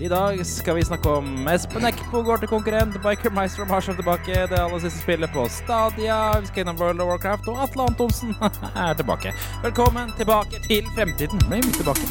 [0.00, 3.94] I dag skal vi snakke om Espen Eckbo går til konkurrent, Biker Meister og Marshall
[3.96, 7.86] tilbake, det aller siste spillet på Stadia, vi skal innom World of Warcraft, og Atle
[7.86, 8.34] Antonsen
[8.86, 9.32] er tilbake.
[9.62, 11.38] Velkommen tilbake til fremtiden.
[11.46, 12.08] Bli med tilbake?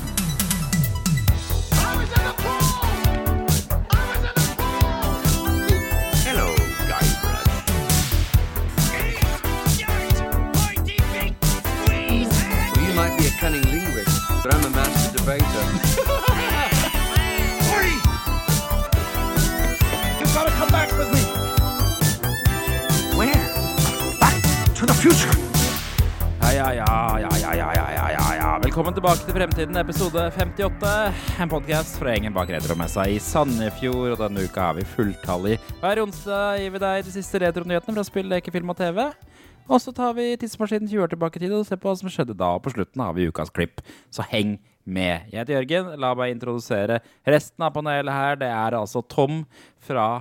[6.23, 6.47] Hello,
[6.88, 7.52] Guybrush.
[12.79, 16.09] You might be a cunning linguist, but I'm a master debater.
[25.04, 25.12] Ja,
[26.54, 28.60] ja, ja, ja, ja, ja, ja, ja, ja, ja.
[28.64, 30.92] Velkommen tilbake til Fremtiden, episode 58.
[31.44, 34.14] En podkast fra gjengen bak Retromessa i Sandefjord.
[34.14, 35.58] Og denne uka har vi fulltallig.
[35.81, 39.03] Hver onsdag gir vi deg de siste retronyhetene fra spill, leker, film og TV.
[39.67, 42.08] Og så tar vi tidsmaskinen 20 år tilbake i tid og ser på hva som
[42.08, 42.53] skjedde da.
[42.56, 43.83] Og på slutten har vi ukas klipp.
[44.08, 44.56] Så heng
[44.88, 45.28] med.
[45.33, 45.97] Jeg heter Jørgen.
[46.00, 48.39] La meg introdusere resten av panelet her.
[48.39, 49.44] Det er altså Tom
[49.83, 50.14] fra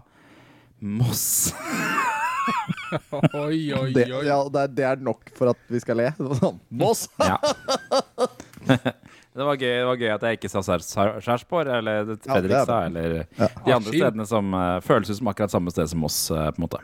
[0.83, 1.53] Moss.
[3.45, 4.25] Oi, oi, Det, oi.
[4.27, 6.11] ja, det, er, det er nok for at vi skal le.
[6.43, 6.61] Sånn.
[6.71, 7.07] Moss!
[7.21, 7.39] Ja.
[9.33, 12.91] Det var, gøy, det var gøy at jeg ikke sa Skjærsborg eller det er Fredrikstad
[12.91, 13.47] eller Ja.
[13.65, 16.61] de andre stedene som uh, føles ut som akkurat samme sted som oss, uh, på
[16.61, 16.81] en måte.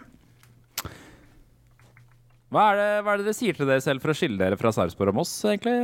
[2.48, 4.56] Hva er, det, hva er det dere sier til dere selv for å skille dere
[4.56, 5.75] fra Sarpsborg og Moss, egentlig,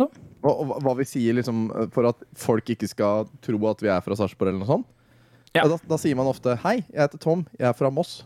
[0.00, 0.10] Tom?
[0.50, 4.18] Og hva vi sier liksom for at folk ikke skal tro at vi er fra
[4.18, 4.88] Sarpsborg eller noe sånt.
[5.54, 5.68] Ja.
[5.70, 7.46] Da, da sier man ofte 'Hei, jeg heter Tom.
[7.54, 8.24] Jeg er fra Moss'.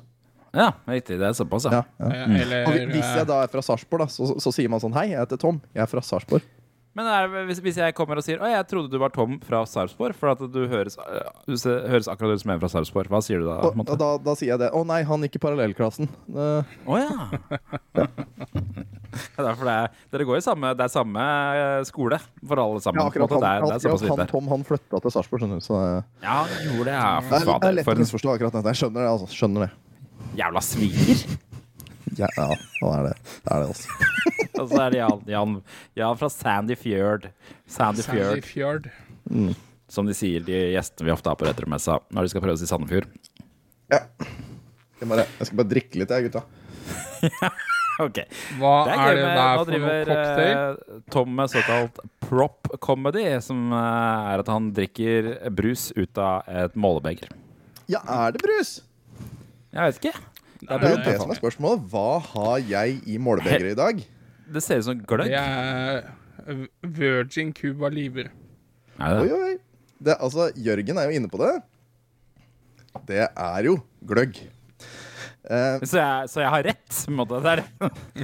[0.53, 1.17] Ja, riktig.
[1.20, 1.83] Det er såpass, ja.
[1.98, 2.25] Ja, ja.
[2.27, 4.92] Eh, Eller Og hvis jeg da er fra Sarpsborg, da, så, så sier man sånn
[4.92, 5.62] 'Hei, jeg heter Tom.
[5.72, 6.44] Jeg er fra Sarpsborg'.
[6.92, 9.62] Men er, hvis, hvis jeg kommer og sier Å, jeg trodde du var Tom fra
[9.64, 13.09] Sarpsborg, for at du høres, eh, du ser, høres akkurat ut som en fra Sarpsborg,
[13.09, 13.55] hva sier du da?
[13.64, 14.69] Og, da, da sier jeg det.
[14.77, 16.11] 'Å nei, han gikk i parallellklassen'.
[16.36, 17.31] Eh, oh, ja.
[17.97, 21.25] Det er derfor det er, dere går i samme, det er samme
[21.56, 23.00] eh, skole for alle sammen.
[23.00, 24.31] ja, akkurat han, det er, det er akkurat han.
[24.31, 25.64] Tom han flytta til Sarpsborg, skjønner du.
[25.64, 25.81] Så
[26.25, 26.94] Ja, gjorde det.
[26.97, 28.72] Ja, det, er, det er lett å misforstå akkurat dette.
[28.72, 29.09] Jeg skjønner det.
[29.16, 29.28] altså.
[29.33, 29.72] Skjønner det.
[30.38, 31.25] Jævla sviger.
[32.19, 33.14] Ja, ja det er det.
[33.25, 33.88] Det er det, også.
[34.62, 35.54] Og så er det Jan, Jan,
[35.97, 37.28] Jan fra Sandy Fjord.
[37.66, 39.54] Sandy Sandy Fjord, Fjord.
[39.93, 42.60] som de sier, de gjestene vi ofte har på Retromessa når de skal prøve å
[42.60, 43.09] si Sandefjord.
[43.93, 44.03] Ja.
[45.00, 46.44] Jeg, bare, jeg skal bare drikke litt, jeg, gutta.
[48.00, 48.22] Ok.
[48.56, 50.54] Hva Det er, er det der for noe driver cocktail?
[50.56, 56.49] eh, Tom med såkalt prop comedy, som eh, er at han drikker brus ut av
[56.49, 57.28] et målebeger.
[57.93, 58.78] Ja, er det brus?
[59.72, 60.12] Jeg vet ikke.
[60.62, 61.84] Det Det er er jo det som er spørsmålet.
[61.91, 64.03] Hva har jeg i målebegeret i dag?
[64.53, 65.31] Det ser ut som gløgg.
[65.33, 68.28] Det er Virgin Cuba Libre.
[69.00, 69.32] Er Oi, det?
[69.32, 69.55] oi.
[70.03, 71.53] Det, altså, Jørgen er jo inne på det.
[73.09, 74.37] Det er jo gløgg.
[75.50, 77.41] Eh, Så, jeg, så jeg har rett, på en måte.
[77.42, 77.62] Det er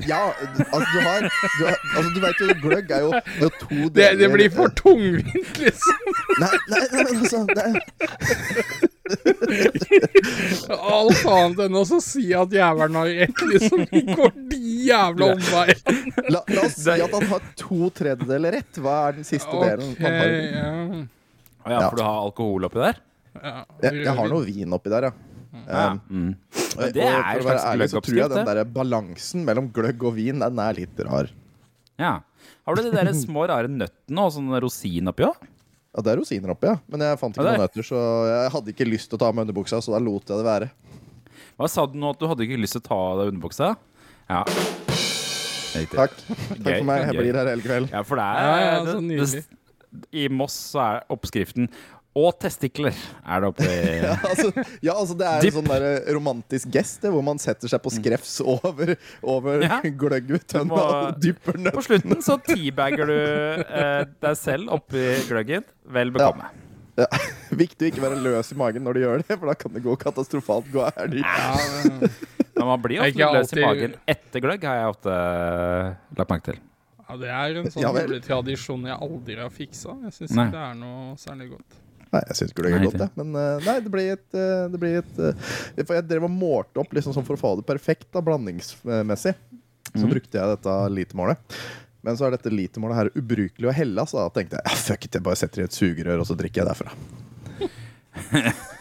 [0.07, 0.21] ja,
[0.69, 3.75] altså du har Du, har, altså, du vet jo, gløgg er jo, er jo to
[3.75, 5.99] Det, deler det blir for tungvint, liksom.
[6.39, 7.75] Nei, nei, nei men altså det er,
[10.79, 13.85] Alt annet enn å si at jævelen har rett, liksom.
[13.91, 16.25] Vi går de jævla omveiene.
[16.31, 18.79] la, la oss si at han har to tredjedeler rett.
[18.85, 20.35] Hva er den siste delen han har?
[20.55, 20.73] ja.
[21.69, 23.01] Ja, for du har alkohol oppi der?
[23.43, 23.57] ja.
[23.85, 25.13] Jeg, jeg har noe vin oppi der, ja.
[25.67, 25.93] Ja.
[25.93, 26.33] Um, Mm.
[26.79, 29.71] og, det er for å være slags ærlig så tror jeg den der balansen mellom
[29.73, 31.31] gløgg og vin, den er litt rar.
[31.99, 32.19] ja.
[32.69, 35.37] Har du de der små, rare nøttene og sånn rosin oppi òg?
[35.97, 36.77] Ja, det er rosiner oppi, ja.
[36.87, 37.99] Men jeg fant ikke Ja, noen nøtter, så
[38.29, 40.45] jeg hadde ikke lyst til å ta av meg underbuksa, så da lot jeg det
[40.47, 40.69] være.
[41.59, 43.71] Hva sa du nå at du hadde ikke lyst til å ta av deg underbuksa?
[44.29, 44.45] Ja.
[45.89, 46.15] Takk.
[46.19, 47.05] Takk for meg.
[47.09, 47.91] Jeg blir her hele kveld.
[47.93, 49.45] Ja, for det er Ja, ja, så nydelig.
[50.13, 51.69] I Moss så er oppskriften
[52.19, 53.67] Og testikler er det oppi
[54.09, 54.49] Ja, altså,
[54.83, 55.87] ja, altså det er en sånn der
[56.17, 59.81] romantisk gest hvor man setter seg på skrefs over, over Ja.
[60.03, 65.67] gløgg-tønna og dypper På slutten så teabagger du eh, deg selv oppi gløggen.
[65.95, 66.49] Vel bekomme.
[66.99, 67.07] Ja.
[67.63, 69.85] Viktig å ikke være løs i magen når du gjør det, for da kan det
[69.85, 71.21] gå katastrofalt gærent.
[71.23, 71.53] Ja,
[71.87, 72.09] men-
[72.59, 76.33] Men man blir ofte løs løs i magen etter gløgg, har jeg ofte eh, lagt
[76.33, 76.57] merke til.
[77.09, 79.95] ja, det er en sånn Ja tradisjon jeg aldri har fiksa.
[80.09, 81.79] Jeg syns ikke det er noe særlig godt.
[82.09, 83.13] Nei, jeg syns det er godt, jeg.
[83.21, 85.51] Men eh, nei, det blir et, eh, det blir et eh,
[85.83, 89.35] For jeg drev og målte opp liksom sånn for å få det perfekt da, blandingsmessig.
[89.93, 90.11] Så mm.
[90.13, 91.59] brukte jeg dette litermålet.
[92.07, 95.05] Men så er dette litermålet her ubrukelig å helle, så da tenkte jeg ja, fuck
[95.05, 96.91] it, jeg bare setter i et sugerør, og så drikker jeg derfra.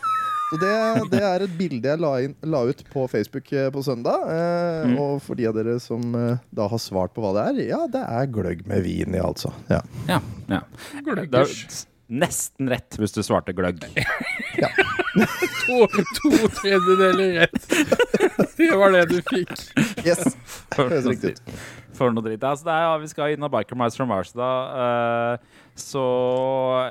[0.47, 0.69] Så det,
[1.11, 4.29] det er et bilde jeg la, inn, la ut på Facebook på søndag.
[4.31, 4.93] Eh, Mm.
[5.01, 7.79] Og for de av dere som eh, da har svart på hva det er, ja,
[7.91, 9.51] det er gløgg med vin i, altså.
[9.67, 9.81] Ja.
[10.07, 10.61] Ja, ja.
[10.93, 11.87] Det Gløggers.
[12.07, 13.83] Nesten rett hvis du svarte gløgg.
[15.67, 17.67] To, to tredjedeler rett.
[18.57, 19.51] Det var det du fikk.
[20.05, 20.35] Yes.
[20.77, 21.51] Høres riktig ut.
[21.97, 22.43] For noe dritt.
[22.45, 24.49] Altså, det er, ja, vi skal innom Biker Mice from Mars, da.
[24.77, 26.03] Uh, så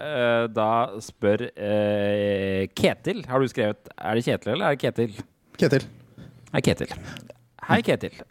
[0.03, 0.69] uh, da
[1.03, 5.19] spør uh, Ketil Har du skrevet Er det Kjetil, eller er det Ketil?
[5.59, 5.87] Ketil.
[6.53, 6.95] Hei, Ketil.
[7.67, 8.23] Hei, Ketil.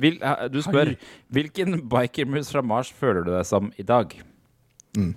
[0.00, 0.18] Vil,
[0.52, 0.94] du spør
[1.32, 4.16] hvilken bikermus fra Mars føler du deg som i dag?
[4.96, 5.12] Mm.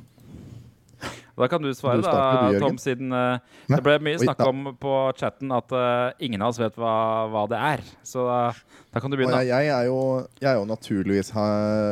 [1.41, 4.71] Da kan du svare, Du da, du, Tom, siden uh, det ble mye snakk om
[4.81, 6.93] på chatten at uh, ingen av oss vet hva,
[7.33, 7.83] hva det er.
[8.05, 8.51] Så da,
[8.93, 9.41] da kan du begynne.
[9.41, 9.97] jeg, jeg, er jo,
[10.38, 11.47] jeg er jo naturligvis ha,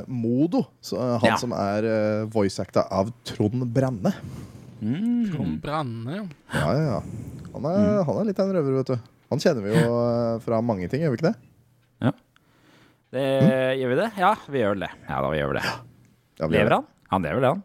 [0.05, 1.39] Modo, så, eh, han Ja.
[1.41, 4.13] som er uh, voice-acta av Trond Brenne.
[4.79, 5.33] Mm.
[5.33, 6.25] Trond Branne, ja.
[6.53, 7.49] Ja, ja, ja.
[7.55, 9.11] Han er, han er litt av en røver, vet du.
[9.33, 9.97] Han kjenner vi jo
[10.45, 11.37] fra mange ting, gjør vi ikke det?
[13.09, 13.25] Det,
[13.79, 14.09] Gjør vi det?
[14.21, 14.89] Ja, vi gjør vel det.
[15.07, 15.69] Ja, da vi gjør vel det.
[16.37, 16.89] Ja, vi Lever han?
[17.09, 17.63] Han lever, det, han.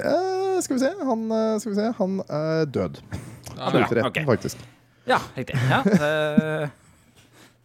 [0.00, 0.90] Eh, skal vi se.
[1.06, 1.88] Han, eh, skal vi se.
[1.98, 3.00] han er død.
[3.56, 4.20] Ja, Slutterett, ok.
[4.26, 4.62] faktisk.
[5.08, 5.56] Ja, riktig.
[5.70, 5.80] Ja,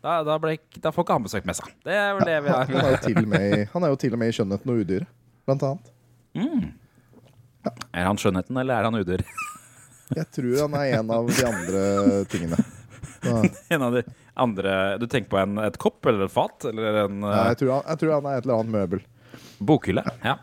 [0.06, 1.66] da, da, ble, da får ikke han besøkt messa.
[1.86, 4.14] Det er vel det vi Han er jo til og med, han er jo til
[4.14, 5.14] og med i 'Skjønnheten og udyret',
[5.48, 5.88] blant annet.
[6.38, 6.66] Mm.
[7.90, 9.24] Er han skjønnheten, eller er han udyr?
[10.14, 11.86] Jeg tror han er en av de andre
[12.30, 12.60] tingene.
[13.26, 13.40] Ja.
[13.74, 14.04] En av de
[14.38, 14.72] andre
[15.02, 16.68] Du tenker på en, et kopp eller et fat?
[16.70, 19.02] Eller en ja, uh, jeg, tror han, jeg tror han er et eller annet møbel.
[19.66, 20.04] bokhylle?
[20.22, 20.36] Ja.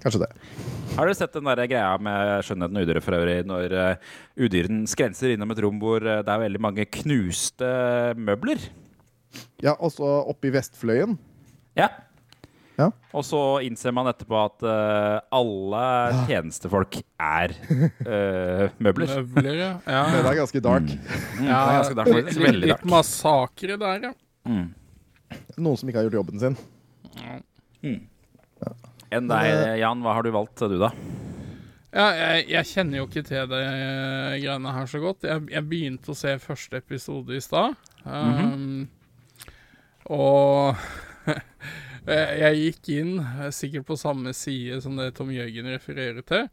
[0.00, 0.30] Kanskje det.
[0.96, 4.84] Har dere sett den der greia med skjønnheten og udyret for øvrig, når uh, udyren
[4.90, 7.68] skrenser innom et rom hvor uh, det er veldig mange knuste
[8.18, 8.62] møbler?
[9.62, 11.18] Ja, også oppe i Vestfløyen.
[11.78, 11.90] Ja.
[12.80, 12.88] Ja.
[13.12, 15.84] Og så innser man etterpå at uh, alle
[16.24, 19.14] tjenestefolk er uh, møbler.
[19.20, 19.70] Møbler, ja.
[19.96, 20.04] ja.
[20.16, 20.88] Det er ganske dark.
[20.88, 22.38] Mm, det er ganske dark, faktisk.
[22.38, 24.14] litt, Veldig litt massakre der, ja.
[24.48, 24.70] Mm.
[25.60, 26.56] Noen som ikke har gjort jobben sin.
[29.10, 30.02] Enn deg, Jan.
[30.04, 30.92] Hva har du valgt, du, da?
[31.90, 35.26] Ja, jeg, jeg kjenner jo ikke til det eh, greiene her så godt.
[35.26, 37.74] Jeg, jeg begynte å se første episode i stad.
[38.04, 38.84] Um,
[40.10, 40.78] Og
[42.06, 46.46] jeg gikk inn eh, sikkert på samme side som det Tom Jørgen refererer til.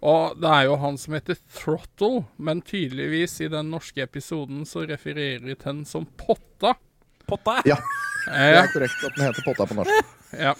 [0.00, 4.86] Og det er jo han som heter Throttle, men tydeligvis i den norske episoden så
[4.88, 6.72] refererer de til den som Potta.
[7.28, 7.60] Potta?
[7.68, 7.76] Ja,
[8.24, 10.14] det er korrekt at den heter Potta på norsk.
[10.40, 10.56] ja.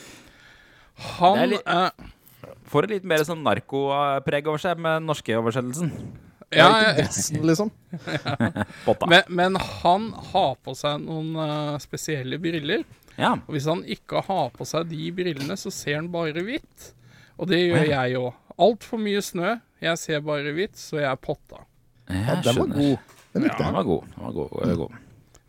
[1.19, 1.91] Han er litt- uh,
[2.70, 5.88] Får et litt mer sånn narkopreg over seg med den norske oversettelsen.
[6.55, 7.70] ja, ja, dressen, liksom.
[9.11, 12.85] Men, men han har på seg noen uh, spesielle briller.
[13.19, 13.32] Ja.
[13.47, 16.93] Og hvis han ikke har på seg de brillene, så ser han bare hvitt.
[17.41, 18.32] Og det gjør jeg òg.
[18.61, 19.56] Altfor mye snø.
[19.81, 21.62] Jeg ser bare hvitt, så jeg er potta.
[22.11, 23.17] Jeg Ja, den var god.
[23.35, 23.85] Den likte jeg.
[23.91, 24.06] god.
[24.14, 24.96] Den var god, den var god.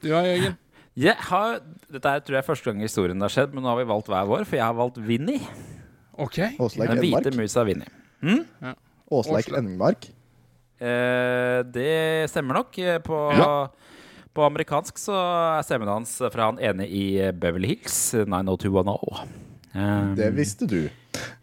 [0.02, 0.58] Du da, Jørgen?
[1.00, 3.64] Jeg har, dette er, tror jeg er første gang i historien det har skjedd, men
[3.64, 5.38] nå har vi valgt hver vår, for jeg har valgt Vinni.
[6.20, 6.58] Okay.
[6.60, 7.88] Åsleik Den hvite musa Vinni.
[9.12, 10.10] Åsleik Åsle- Enmark.
[10.82, 12.76] Eh, det stemmer nok.
[13.06, 13.48] På, På,
[14.36, 15.16] på amerikansk så
[15.60, 19.24] er stemmen hans fra han ene i eh, Beverly Hills, 90210.
[19.72, 20.82] Um, Det visste du.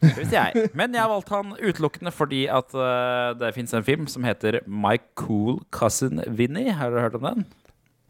[0.02, 0.68] Det visste jeg.
[0.76, 4.60] Men jeg har valgt han utelukkende fordi at uh, det fins en film som heter
[4.68, 6.66] My Cool Cousin Vinny.
[6.76, 7.46] Har dere hørt om den?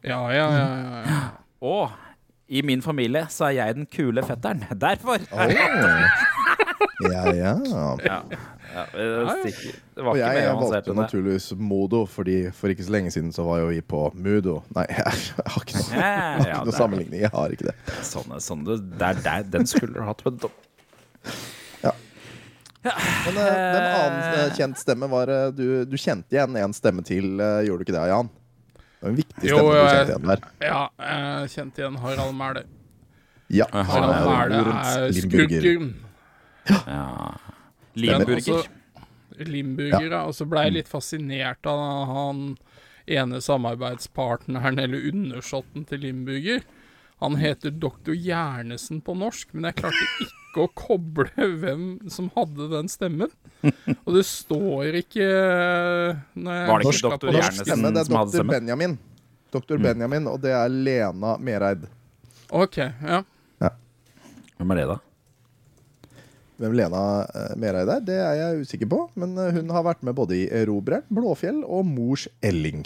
[0.05, 0.67] Ja, ja, ja.
[0.67, 1.21] ja, ja.
[1.61, 1.91] Og
[2.49, 4.65] i min familie så er jeg den kule fetteren.
[4.87, 5.19] Derfor!
[5.33, 5.49] Oh.
[6.99, 7.55] Ja, ja.
[8.05, 8.23] Ja,
[8.75, 9.53] ja, det,
[9.95, 13.45] det var Og jeg, jeg valgte naturligvis Modo, fordi for ikke så lenge siden så
[13.47, 14.61] var jo vi på Mudo.
[14.75, 17.21] Nei, jeg har ikke noe, Ja, jeg har ikke noe sammenligning.
[17.23, 17.77] Jeg har ikke det.
[18.07, 20.25] Sånne, sånne, er der, den skulle du hatt.
[20.27, 20.49] vet
[21.85, 21.95] ja.
[23.27, 27.03] Men eh, hvem annen eh, kjent stemme var det du, du kjente igjen en stemme
[27.07, 27.35] til?
[27.43, 28.31] eh, gjorde du ikke det, Jan?
[28.99, 30.41] Det var en viktig Jo, du kjente igjen der.
[30.67, 32.65] ja jeg kjente igjen Harald Mæhle.
[33.49, 35.93] Ja, Ja, Harald Mæhle er skurken.
[36.69, 37.05] Ja.
[37.95, 38.67] Limburger.
[39.39, 40.25] Limburger, ja.
[40.27, 42.43] Og så ble jeg litt fascinert av han
[43.09, 46.61] ene samarbeidspartneren, eller undersåtten til Limburger.
[47.19, 52.69] Han heter Doktor Hjernesen på norsk, men jeg klarte ikke å koble hvem som hadde
[52.71, 53.33] den stemmen.
[54.05, 55.27] Og det står ikke
[56.39, 58.53] når Var det ikke Doktor Hjernesen stemme, det er som hadde doktor?
[58.55, 58.95] Benjamin.
[59.55, 61.89] Doktor Benjamin, og det er Lena Mereid.
[62.55, 63.25] OK, ja.
[64.59, 64.99] Hvem er det, da?
[66.59, 69.05] Hvem Lena eh, Mereid er, det er jeg usikker på.
[69.19, 72.83] Men eh, hun har vært med både i Erobreren, Blåfjell og Mors Elling.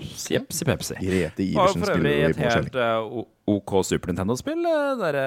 [0.00, 0.94] Jepsi pepsi.
[1.00, 2.88] Grete Det var Iversen for spiller øvrig jo i et Mors helt Elling.
[2.88, 3.28] eh, o-
[3.58, 4.66] OK Super Nintendo-spill.
[4.66, 5.24] uh, Derre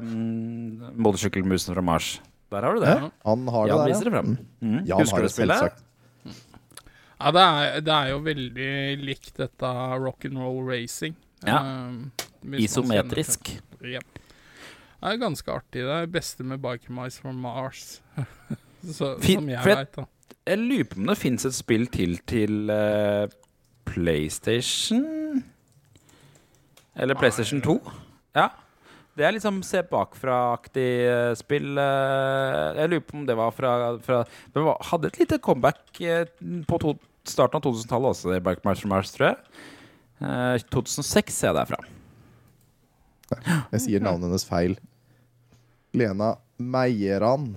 [0.00, 2.10] uh, Motorsykkelmusen fra Mars.
[2.52, 2.88] Der har du det.
[2.92, 4.32] Ja, han har det Jan der, viser det frem.
[4.60, 4.78] Mm.
[4.86, 5.58] Jan Husker har det spillet?
[5.62, 5.84] selvsagt.
[7.22, 8.70] ja det, er, det er jo veldig
[9.06, 9.70] likt dette
[10.02, 11.14] rock'n'roll racing.
[11.46, 11.60] Ja.
[11.62, 12.10] Um,
[12.58, 13.54] Isometrisk.
[13.82, 14.00] Ja.
[15.02, 15.80] Det er ganske artig.
[15.82, 18.00] Det er det beste med Biker Mice from Mars.
[18.82, 20.04] Så, Fin- som jeg veit, da.
[20.46, 23.28] Jeg lurer på om det fins et spill til til eh,
[23.88, 25.42] PlayStation
[26.94, 27.78] Eller PlayStation 2.
[28.36, 28.50] Ja.
[29.16, 31.76] Det er liksom se bakfra-aktig eh, spill.
[31.76, 34.22] eh, jeg lurer på om det var fra, fra
[34.54, 36.24] Det var, hadde et lite comeback eh,
[36.68, 36.94] på to,
[37.28, 39.36] starten av 2000-tallet også, i Bike March Mars, tror jeg.
[40.22, 41.82] Eh, 2006 ser jeg derfra.
[43.72, 44.78] Jeg sier navnet hennes feil.
[45.96, 47.50] Lena Meieran.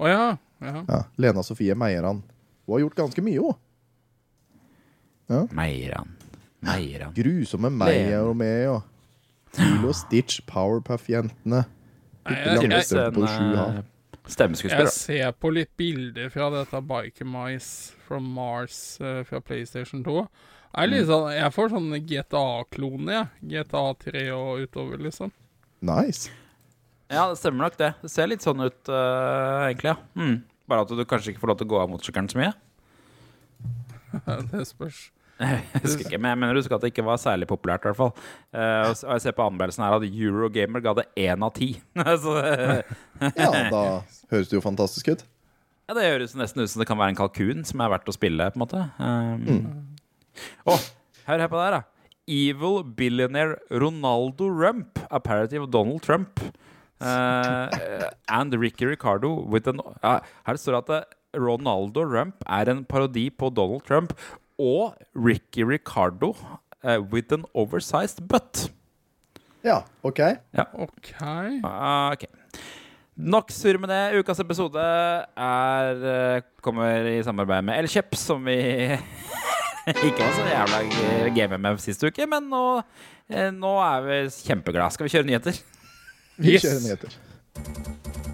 [0.00, 0.24] Å ja.
[0.64, 0.74] ja.
[0.88, 2.22] Ja, Lena Sofie Meieran.
[2.64, 3.60] Hun har gjort ganske mye, hun.
[5.28, 6.16] Meiran.
[6.64, 7.14] Meiran.
[7.16, 8.82] Grusomme Meier og meg og
[9.58, 11.64] Lilo Stitch, Powerpuff-jentene.
[12.24, 12.84] Jeg, eh, jeg
[14.88, 20.16] ser på litt bilder fra dette Biker Mice from Mars uh, fra PlayStation 2.
[20.74, 23.28] Jeg, er sånn, jeg får sånn GTA-klone, jeg.
[23.52, 25.30] GTA 3 og utover, liksom.
[25.84, 26.32] Nice.
[27.12, 27.92] Ja, det stemmer nok det.
[28.00, 29.98] Det ser litt sånn ut, uh, egentlig, ja.
[30.18, 30.40] Mm.
[30.72, 32.54] Bare at du kanskje ikke får lov til å gå av motorsykkelen så mye.
[34.50, 35.10] det spørs.
[35.40, 37.90] Jeg husker ikke, men jeg mener du husker at det ikke var særlig populært, i
[37.90, 38.12] hvert fall.
[38.54, 41.70] Uh, og jeg ser på anmeldelsen her at Eurogamer ga det én av ti.
[43.40, 43.82] Ja, da
[44.30, 45.24] høres det jo fantastisk ut.
[45.88, 48.14] ja, det høres nesten ut som det kan være en kalkun som er verdt å
[48.14, 48.84] spille, på en måte.
[48.98, 49.90] Um,
[50.70, 50.78] Å,
[51.28, 51.82] hør her på det her, da.
[52.24, 56.40] Evil billionaire Ronaldo Rump, a parody of Donald Trump.
[57.04, 57.68] Uh,
[58.30, 63.26] and Ricky Ricardo with an uh, Her står det at Ronaldo Rump er en parodi
[63.34, 64.14] på Donald Trump
[64.58, 66.34] og Ricky Ricardo
[66.84, 68.68] uh, with an oversized butt.
[69.64, 70.20] Ja, OK.
[70.76, 71.12] OK.
[71.20, 72.28] Uh, okay.
[73.16, 74.18] Nok surr med det.
[74.18, 78.56] Ukas episode er, eh, kommer i samarbeid med Elkjøp, som vi
[79.86, 82.26] ikke var så jævla game med sist uke.
[82.26, 82.64] Men nå,
[83.30, 84.18] eh, nå er vi
[84.48, 84.90] kjempeglade.
[84.98, 85.62] Skal vi kjøre nyheter?
[86.42, 86.66] Vi Yes.
[86.66, 88.33] kjører nyheter.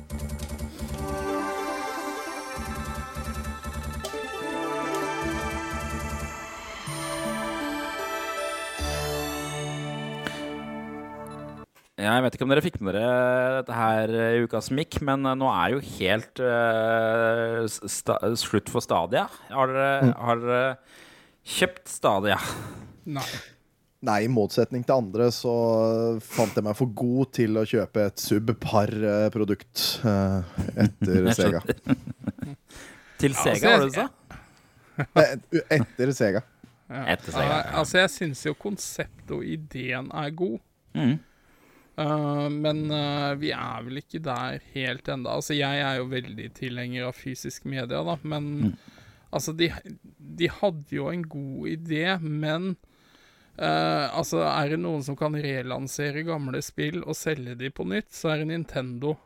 [12.01, 15.01] Jeg vet ikke om dere fikk med dere dette her eh, i uka som gikk,
[15.05, 19.27] men eh, nå er jo helt uh, slutt for Stadia.
[19.53, 20.63] Har dere, har dere
[21.59, 22.39] kjøpt Stadia?
[23.11, 23.27] Nei.
[24.09, 25.53] Nei, i motsetning til andre så
[26.25, 30.41] fant jeg meg for god til å kjøpe et subpar-produkt uh,
[30.81, 31.61] etter Sega.
[33.21, 34.09] Til Sega, altså, var det du sa?
[35.77, 36.47] Etter Sega.
[36.89, 37.03] Ja.
[37.13, 37.65] Etter Sega ja.
[37.83, 40.57] Altså, jeg syns jo konseptet og ideen er god.
[40.97, 41.19] Mm.
[41.99, 45.35] Eh, men uh, vi er vel ikke der helt enda.
[45.37, 48.77] Altså, jeg er jo veldig tilhenger av fysisk media, da, men
[49.33, 49.71] altså, de,
[50.19, 52.71] de hadde jo en god idé, men
[53.61, 58.09] uh, altså, er det noen som kan relansere gamle spill og selge de på nytt,
[58.17, 59.17] så er det Nintendo.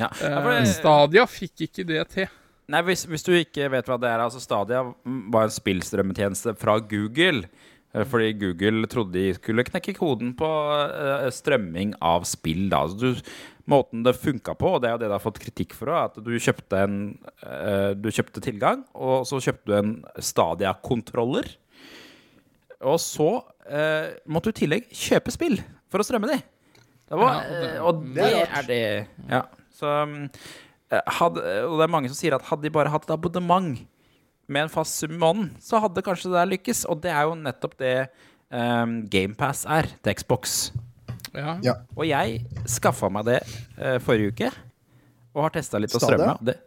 [0.00, 0.08] Ja.
[0.18, 2.32] Det- Stadia fikk ikke det til.
[2.72, 6.78] Nei, hvis, hvis du ikke vet hva det er, altså Stadia var en spillstrømmetjeneste fra
[6.80, 7.44] Google.
[7.94, 10.50] Eh, Fordi Google trodde de skulle knekke koden på
[10.84, 12.66] eh, strømming av spill.
[12.72, 12.82] Da.
[12.84, 13.34] Altså, du,
[13.70, 16.18] måten det funka på, og det er jo det du har fått kritikk for, at
[16.20, 16.98] du kjøpte, en,
[17.46, 21.48] eh, du kjøpte tilgang, og så kjøpte du en Stadia-kontroller.
[22.84, 23.30] Og så
[23.70, 25.56] eh, måtte du i tillegg kjøpe spill
[25.88, 26.36] for å strømme de.
[27.08, 28.82] Det var, Ja, det- og det, Det er det
[29.30, 29.42] Ja.
[29.74, 30.28] Så mm,
[31.18, 33.74] hadde, og det er mange som sier at hadde de bare hatt et abonnement
[34.48, 36.84] med en fast sum i måneden, så hadde kanskje det der lykkes.
[36.90, 37.94] Og det er jo nettopp det
[38.50, 40.58] um, GamePass er til Xbox.
[41.34, 41.56] Ja.
[41.66, 41.74] Ja.
[41.96, 43.40] Og jeg skaffa meg det
[43.78, 44.50] uh, forrige uke,
[45.34, 46.36] og har testa litt på strømme.
[46.46, 46.58] Det,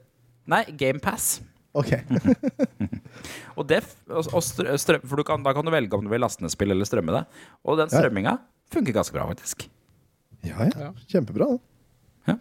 [0.52, 1.38] nei, GamePass.
[1.78, 1.94] OK.
[3.58, 3.80] Og det,
[4.10, 6.44] og, og strø, strøm, for du kan, da kan du velge om du vil laste
[6.46, 7.24] ned spill eller strømme det.
[7.66, 7.98] Og den Ja.
[8.00, 8.34] strømminga
[8.74, 9.66] funker ganske bra, faktisk.
[10.46, 10.70] Ja, ja.
[10.88, 10.90] Ja.
[11.10, 11.48] Kjempebra.
[12.28, 12.36] da.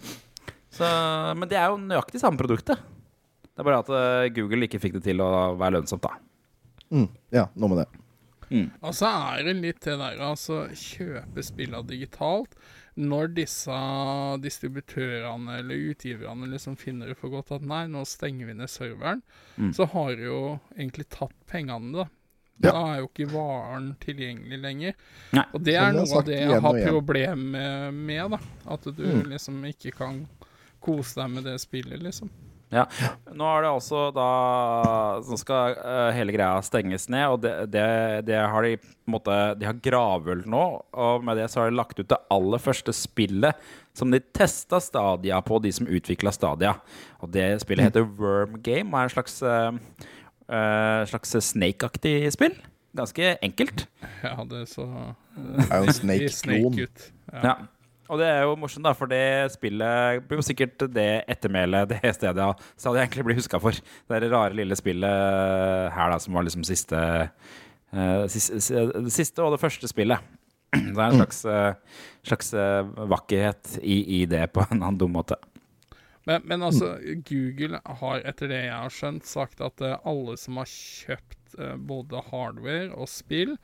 [0.77, 0.89] Så,
[1.41, 2.81] men det er jo nøyaktig samme produktet.
[3.57, 6.13] Det er bare at eh, Google ikke fikk det til å være lønnsomt, da.
[6.93, 7.09] Mm.
[7.33, 7.89] Ja, noe med det.
[8.85, 12.53] Og så er det litt det der, altså kjøpe spilla digitalt.
[12.97, 13.75] Når disse
[14.45, 19.23] distributørene eller utgiverne liksom finner det for godt at nei, nå stenger vi ned serveren,
[19.59, 19.73] Mm.
[19.73, 20.39] så har de jo
[20.77, 22.07] egentlig tatt pengene, da.
[22.63, 22.71] Ja.
[22.73, 24.95] Da er jo ikke varen tilgjengelig lenger.
[25.33, 25.45] Nei.
[25.53, 28.39] Og det er noe av det jeg har problemer med, da.
[28.73, 29.27] At du Mm.
[29.31, 30.27] liksom ikke kan
[30.81, 32.31] kose deg med det spillet, liksom.
[32.75, 32.83] Ja.
[33.31, 34.27] Nå er det altså da
[35.23, 37.87] Så skal eh, hele greia stenges ned, og det, det,
[38.27, 41.71] det har de på en måte De har gravøl nå, og med det så har
[41.71, 46.33] de lagt ut det aller første spillet som de testa Stadia på, de som utvikla
[46.35, 46.75] Stadia.
[47.25, 49.71] Og det spillet heter Worm Game og er en slags uh,
[51.09, 52.59] slags Snake-aktig spill.
[52.97, 53.87] Ganske enkelt.
[54.25, 54.85] Ja, det så
[55.33, 56.77] Det er jo en Snake-klon.
[56.77, 57.09] Snake.
[57.33, 57.41] Ja.
[57.47, 57.55] Ja.
[58.07, 62.13] Og det er jo morsomt, da, for det spillet blir jo sikkert det ettermælet det
[62.15, 63.77] stedet ja, så hadde jeg egentlig blitt huska for.
[63.77, 69.43] Det der rare lille spillet her, da, som var liksom siste uh, siste, Det siste
[69.43, 70.23] og det første spillet.
[70.77, 75.15] Det er en slags, uh, slags eh, vakkerhet i, i det på en annen dum
[75.15, 75.39] måte.
[76.27, 76.97] Men, men altså,
[77.29, 81.46] Google har etter det jeg har skjønt, sagt at alle som har kjøpt
[81.79, 83.57] både hardware og spill,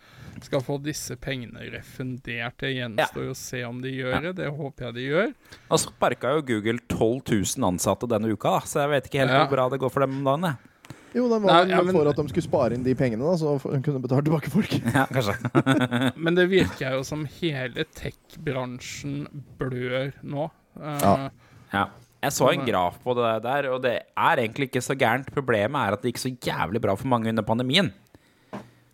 [0.42, 2.56] skal få disse pengene refundert.
[2.62, 4.34] Det gjenstår jo å se om de gjør det.
[4.40, 5.32] Det håper jeg de gjør.
[5.70, 7.22] Nå sparka jo Google 12
[7.58, 9.42] 000 ansatte denne uka, da, så jeg vet ikke helt Ja.
[9.44, 10.49] hvor bra det går for dem om dagen.
[10.50, 10.68] jeg.
[11.14, 13.37] Jo, den var Nei, ja, men- for at de skulle spare inn de pengene, da,
[13.37, 14.72] så de kunne betale tilbake folk.
[14.96, 16.14] Ja, kanskje.
[16.25, 19.26] Men det virker jo som hele tech-bransjen
[19.61, 20.50] blør nå.
[20.80, 21.30] Uh, Ja.
[21.72, 21.84] Ja.
[22.22, 25.30] Jeg så en graf på det der, og det er egentlig ikke så gærent.
[25.34, 27.90] Problemet er at det gikk så jævlig bra for mange under pandemien.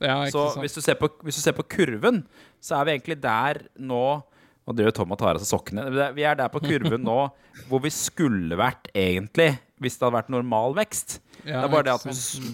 [0.01, 2.23] ja, ikke Så hvis du, ser på, hvis du ser på kurven,
[2.61, 4.23] så er vi egentlig der nå
[4.69, 5.87] Nå driver Tom og tar av seg sokkene.
[6.13, 7.31] Vi er der på kurven nå
[7.71, 11.23] hvor vi skulle vært egentlig hvis det hadde vært normal vekst.
[11.47, 12.51] Ja, det er bare det at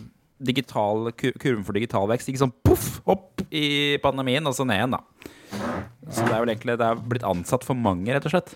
[0.46, 4.94] digital, kurven for digital vekst gikk sånn poff opp i pandemien, og så ned igjen,
[4.94, 5.02] da.
[6.06, 8.54] Så det er vel egentlig det er blitt ansatt for mange, rett og slett.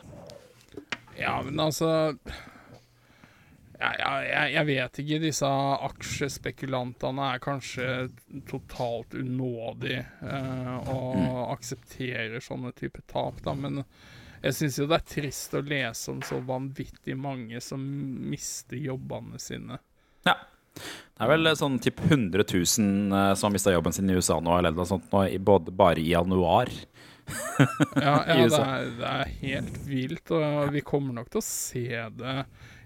[1.18, 1.90] Ja, men altså
[3.78, 5.18] ja, jeg, jeg vet ikke.
[5.22, 5.48] Disse
[5.86, 7.88] aksjespekulantene er kanskje
[8.50, 13.54] totalt unådige eh, og aksepterer sånne type tap, da.
[13.54, 13.84] Men
[14.42, 17.82] jeg syns jo det er trist å lese om så vanvittig mange som
[18.30, 19.78] mister jobbene sine.
[20.26, 20.34] Ja.
[20.78, 24.40] Det er vel sånn typ 100 000 eh, som har mista jobben sin i USA
[24.42, 26.70] nå, eller noe sånt, nå, både, bare i januar.
[27.98, 31.86] Ja, ja det, er, det er helt vilt, og vi kommer nok til å se
[32.18, 32.34] det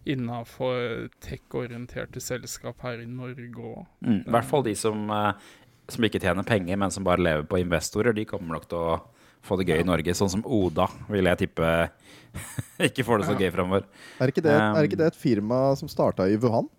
[0.09, 3.85] innafor tech-orienterte selskap her i Norge òg.
[4.03, 4.23] Mm.
[4.25, 5.53] I hvert fall de som, eh,
[5.93, 8.17] som ikke tjener penger, men som bare lever på investorer.
[8.17, 8.97] De kommer nok til å
[9.47, 10.15] få det gøy i Norge.
[10.17, 11.71] Sånn som Oda, vil jeg tippe
[12.89, 13.87] ikke får det så gøy framover.
[14.23, 16.71] Er ikke, det, Um, er ikke det et firma som starta i Wuhan?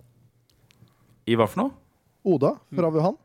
[1.30, 1.76] I hva for noe?
[2.28, 3.20] Oda fra Wuhan?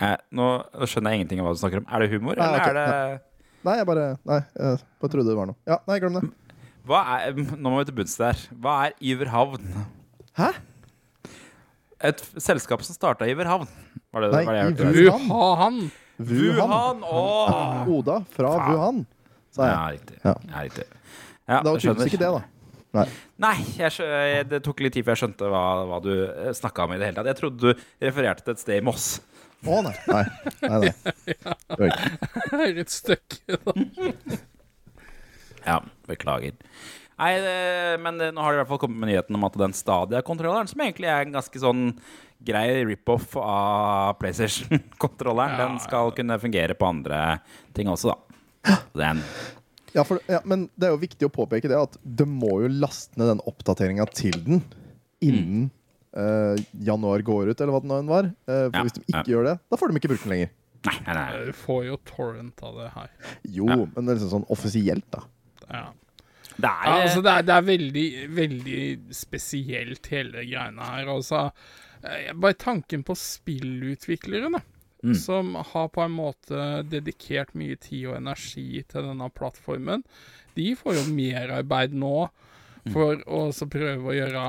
[0.00, 0.46] Eh, nå
[0.84, 1.86] skjønner jeg ingenting av hva du snakker om.
[1.88, 2.70] Er det humor, Nei, eller okay.
[2.70, 3.22] er det
[3.66, 5.56] Nei, jeg bare Nei, jeg bare trodde det var noe.
[5.66, 6.24] Ja, nei, glem det.
[6.86, 8.42] hva er, Nå må vi til bunns der.
[8.62, 9.70] Hva er Iverhavn?
[10.36, 10.50] Hæ?
[12.06, 13.66] Et f- selskap som starta i Iverhavn.
[14.12, 14.90] Var det, Nei, var det jeg hørte?
[15.00, 15.78] Wuhan.
[16.20, 17.00] Wuhan!
[17.00, 17.88] Wuhan!
[17.96, 18.76] Oda fra Faen.
[18.76, 19.00] Wuhan,
[19.56, 20.18] sa Ja, riktig.
[20.24, 20.34] Ja.
[20.52, 20.84] Ja, riktig.
[21.48, 21.80] Ja, Det var skjønner.
[21.80, 22.42] tydeligvis ikke det, da.
[22.96, 23.06] Nei.
[23.44, 26.12] Nei, jeg det tok litt tid før jeg skjønte hva, hva du
[26.56, 27.28] snakka om i det hele tatt.
[27.32, 29.08] Jeg trodde du refererte til et sted i Moss.
[29.66, 29.94] Å nei.
[30.06, 30.24] Nei,
[30.62, 30.78] nei.
[30.86, 31.14] nei.
[31.66, 32.60] Det var ikke.
[32.66, 34.38] er et stykke, da.
[35.66, 36.54] Ja, beklager.
[37.16, 37.56] Nei, det,
[38.04, 40.68] men det, nå har det i hvert fall kommet med nyheten om at den Stadia-kontrolleren,
[40.68, 41.86] som egentlig er en ganske sånn
[42.46, 47.20] grei rip-off av PlayStation-kontrolleren, Ja, den skal kunne fungere på andre
[47.76, 48.76] ting også, da.
[48.98, 49.22] Den.
[49.96, 52.72] Ja, for, ja, men det er jo viktig å påpeke det at du må jo
[52.82, 54.60] laste ned den oppdateringa til den
[55.24, 55.70] innen
[56.16, 58.30] eh, januar går ut, eller hva det nå enn var.
[58.48, 59.28] Uh, for Ja, hvis de ikke ja.
[59.34, 60.50] gjør det, da får de ikke brukt den lenger.
[60.86, 61.44] Nei, nei, nei.
[61.48, 63.08] Du får jo torrent av det her.
[63.58, 63.76] Jo, Ja.
[63.84, 65.22] men det er liksom sånn offisielt, da.
[65.70, 65.86] Ja.
[66.56, 71.10] Det Ja, er altså det, er, det er veldig, veldig spesielt, hele greiene her.
[71.12, 71.40] Altså,
[72.02, 74.60] eh, bare tanken på spillutviklere, da.
[75.04, 75.14] Mm.
[75.14, 80.02] Som har på en måte dedikert mye tid og energi til denne plattformen.
[80.56, 82.28] De får jo merarbeid nå.
[82.92, 83.40] For å
[83.72, 84.42] prøve å gjøre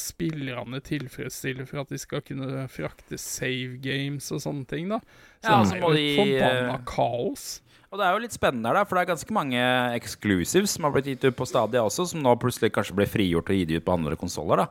[0.00, 5.00] spillerne tilfredsstille for at de skal kunne frakte save games og sånne ting, da.
[5.44, 7.46] Så Ja, det er må jo de, forbanna eh, kaos.
[7.94, 10.82] Og det er jo litt spennende her, da, for det er ganske mange exclusives som
[10.88, 13.70] har blitt gitt ut på Stadia også, som nå plutselig kanskje blir frigjort og gitt
[13.76, 14.64] ut på andre konsoller.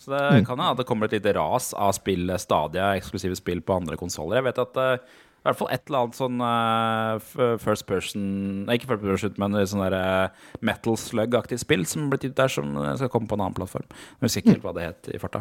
[0.00, 0.46] Så det Mm.
[0.46, 3.98] kan hende at det kommer et lite ras av spill, Stadia, eksklusive spill på andre
[4.00, 4.36] konsoller.
[4.40, 4.96] Jeg vet at eh,
[5.40, 8.24] i hvert fall et eller annet sånn uh, first person
[8.66, 12.36] Nei, ikke first person, men sånn der uh, metal slug-aktig spill som blir blitt ut
[12.42, 13.86] der, som eh, skal komme på en annen plattform.
[14.20, 15.40] Jeg husker ikke helt hva det het i farta.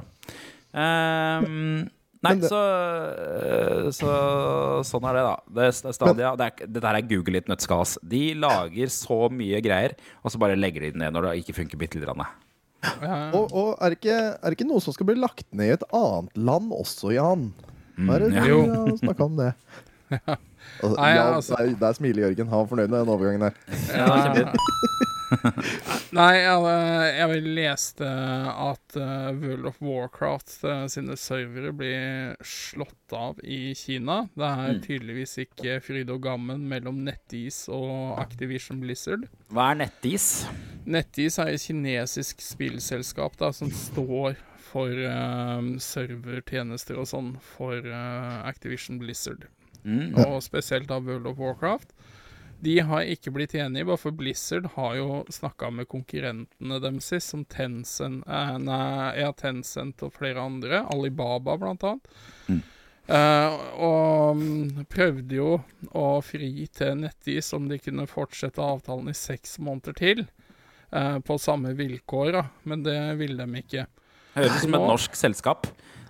[0.71, 1.89] Um,
[2.23, 2.59] Nei, det- så,
[3.95, 4.09] så
[4.87, 5.35] sånn er det, da.
[5.55, 7.95] Det, er Stadia, det er, dette her er Google litt et ass.
[8.03, 11.55] De lager så mye greier, og så bare legger de det ned når det ikke
[11.61, 12.07] funker bitte litt.
[12.09, 12.25] grann.
[13.03, 13.15] Ja.
[13.35, 15.75] Og, og er, det ikke, er det ikke noe som skal bli lagt ned i
[15.77, 17.49] et annet land også, Jan?
[17.99, 18.97] Hva er det Mm, ja.
[19.01, 19.49] snakka om det?
[20.09, 22.47] Altså, Nei, ja, altså- der, der smiler Jørgen.
[22.51, 23.53] Han var fornøyd med den overgangen der.
[23.93, 24.49] Ja.
[26.17, 26.61] Nei, jeg,
[27.19, 34.23] jeg leste at eh, World of Warcraft eh, sine servere blir slått av i Kina.
[34.33, 34.81] Det er Mm.
[34.87, 39.27] tydeligvis ikke fryd og gammen mellom NetEase og Activision Blizzard.
[39.53, 40.49] Hva er NetEase?
[40.89, 44.35] NetEase er et kinesisk spillselskap da, som står
[44.69, 49.45] for uh, servertjenester og sånn for uh, Activision Blizzard
[49.85, 50.15] Mm.
[50.25, 51.93] og spesielt av World of Warcraft.
[52.59, 57.29] De har ikke blitt enige, bare for Blizzard har jo snakka med konkurrentene deres sist,
[57.31, 60.81] som Tencent, eh, nei, ja, Tencent og flere andre.
[60.91, 62.09] Alibaba, blant annet.
[62.49, 62.59] Mm.
[63.09, 65.53] Eh, og mm, prøvde jo
[65.97, 70.25] å fri til NetEase om de kunne fortsette avtalen i seks måneder til.
[70.91, 72.43] eh, på samme vilkår, da.
[72.63, 73.87] Men det ville de ikke.
[74.35, 75.67] Høres ut som et norsk selskap.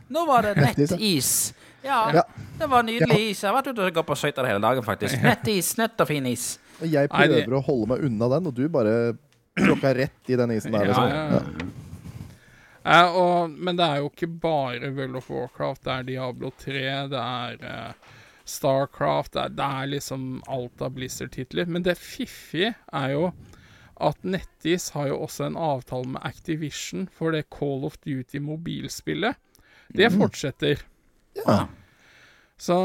[0.09, 1.53] Nå var det nettis.
[1.83, 2.23] Ja, Ja.
[2.59, 3.41] det var nydelig is.
[3.43, 5.21] Jeg har vært ute og gått på skøyter hele dagen, faktisk.
[5.23, 6.57] Nettis, nett og fin is.
[6.81, 9.13] Jeg jeg Nei, det- prøver å holde meg unna den, og du bare
[9.57, 10.85] tråkka rett i den isen der.
[10.85, 11.09] Ja, Liksom.
[11.09, 11.41] ja, ja.
[12.85, 15.83] Eh, og, men det er jo ikke bare World of Warcraft.
[15.83, 17.93] Det er Diablo 3, det er uh,
[18.49, 21.67] Starcraft det er, det er liksom alt av Blizzard-titler.
[21.67, 23.33] Men det fiffige er jo
[23.99, 29.35] at NetEase har jo også en avtale med Activision for det Call of Duty-mobilspillet.
[29.93, 30.81] Det fortsetter.
[31.37, 31.67] Ja.
[32.59, 32.75] Så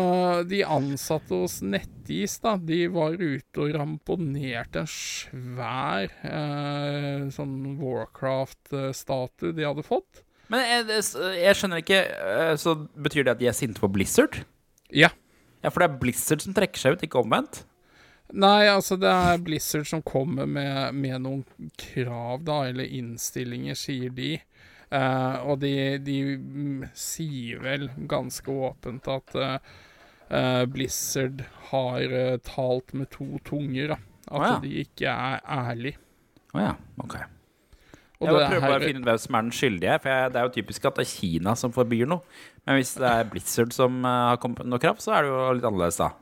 [0.47, 9.51] de ansatte hos Nettis da, de var ute og ramponerte en svær eh, sånn Warcraft-statue
[9.57, 10.23] de hadde fått.
[10.53, 11.03] Men jeg,
[11.41, 14.43] jeg skjønner ikke eh, Så betyr det at de er sinte på Blizzard?
[14.93, 15.09] Ja.
[15.65, 17.65] Ja, for det er Blizzard som trekker seg ut, ikke omvendt?
[18.35, 24.13] Nei, altså det er Blizzard som kommer med, med noen krav, da, eller innstillinger, sier
[24.15, 24.37] de.
[24.92, 29.55] Eh, og de, de mm, sier vel ganske åpent at uh,
[30.29, 32.16] eh, Blizzard har
[32.47, 34.01] talt med to tunger, da.
[34.25, 34.59] At oh, ja.
[34.62, 36.01] de ikke er ærlige.
[36.55, 37.16] Å ja, ok.
[38.25, 39.97] Og Jeg prøver bare å finne ut hvem som er den skyldige.
[40.01, 42.37] For jeg, Det er jo typisk at det er Kina som forbyr noe.
[42.64, 45.40] Men hvis det er Blizzard som har kommet med noe krav, så er det jo
[45.59, 46.12] litt annerledes, da.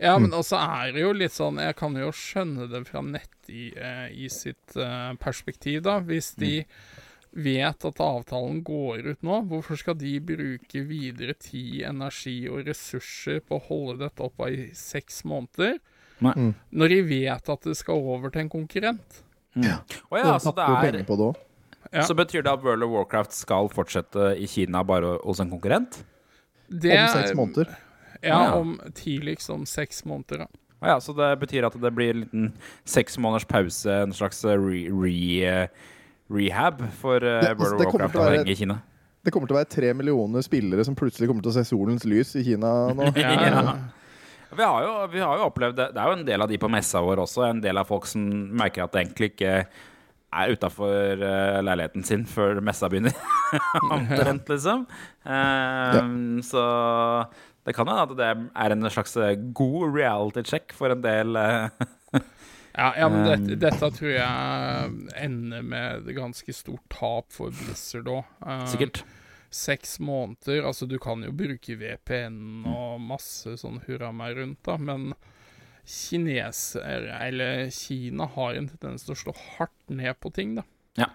[0.00, 3.50] Ja, men også er det jo litt sånn Jeg kan jo skjønne det fra nett
[3.52, 3.66] i,
[4.16, 4.76] i sitt
[5.20, 5.98] perspektiv, da.
[6.04, 6.54] Hvis de
[7.32, 13.40] vet at avtalen går ut nå, hvorfor skal de bruke videre tid, energi og ressurser
[13.46, 15.78] på å holde dette oppe i seks måneder,
[16.20, 16.32] Nei.
[16.36, 16.54] Mm.
[16.76, 19.20] når de vet at det skal over til en konkurrent?
[19.56, 19.78] Å ja,
[20.34, 21.38] De så det er på det òg.
[21.90, 22.02] Ja.
[22.06, 26.02] Så betyr det at World of Warcraft skal fortsette i Kina bare hos en konkurrent?
[26.70, 27.72] Det, Om seks måneder.
[28.22, 28.54] Ja, Ja.
[28.60, 30.44] om tidligst om seks måneder.
[30.44, 30.46] Da.
[30.82, 32.52] Ah, ja, så det betyr at det blir en liten
[32.84, 35.68] seks måneders pause, en slags re, re, eh,
[36.30, 38.78] rehab for eh, Det- altså, World det of Warcraft å være- i Kina?
[39.22, 42.04] Det kommer til å være tre millioner spillere som plutselig kommer til å se solens
[42.08, 43.10] lys i Kina nå.
[43.16, 43.74] Ja.
[44.50, 45.84] Vi har, jo, vi har jo opplevd det.
[45.94, 47.44] Det er jo en del av de på messa vår også.
[47.50, 48.24] En del av folk som
[48.58, 49.52] merker at det egentlig ikke
[50.32, 51.22] er utafor
[51.62, 53.14] leiligheten sin før messa begynner.
[53.94, 54.86] Omtrent, liksom.
[55.22, 56.00] Eh,
[56.42, 56.64] Så
[57.66, 61.36] det kan hende at det er en slags eh, god reality check for en del.
[62.74, 68.06] Eh, Ja, ja, men dette, dette tror jeg ender med ganske stort tap for Blizzard
[68.08, 68.24] òg.
[68.70, 69.02] sikkert.
[69.50, 74.76] Seks måneder Altså, du kan jo bruke VPN og masse sånn hurra meg rundt, da,
[74.78, 75.10] men
[75.90, 80.62] kineser, eller Kina, har en tendens til å slå hardt ned på ting, da.
[80.98, 81.08] Ja.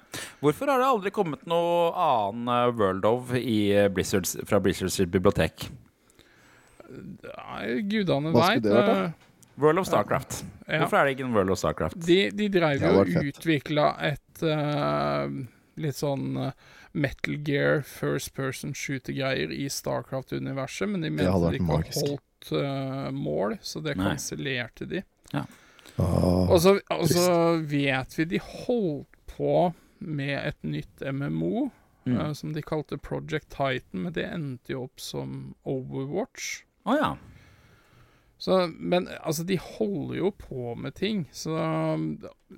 [0.44, 4.98] Hvorfor har det aldri kommet noe annen eh, World of i eh, Blizzards, fra Blizzards
[5.12, 5.68] bibliotek?
[6.90, 8.64] Nei, Gudene Hva skulle veit.
[8.64, 9.32] det vært, da?
[9.56, 10.44] World of Starcraft.
[10.68, 10.82] Ja.
[10.84, 12.00] Hvorfor er det ikke en World of Starcraft?
[12.08, 15.30] De, de dreiv jo og utvikla et uh,
[15.80, 16.66] litt sånn eh,
[16.96, 22.02] Metal Gear first person shooter-greier i Starcraft-universet, men de mente de ikke magisk.
[22.04, 24.14] holdt uh, mål, så det Nei.
[24.14, 25.04] kansellerte de.
[25.36, 26.52] Åh.
[26.52, 27.32] Og så, og så
[27.64, 31.70] vet vi de holdt på med et nytt MMO,
[32.06, 32.18] Mm.
[32.22, 36.60] Uh, som de kalte Project Titan, men det endte jo opp som Overwatch.
[36.86, 37.08] Å ja.
[38.38, 41.24] Så, men altså, de holder jo på med ting.
[41.32, 41.56] Så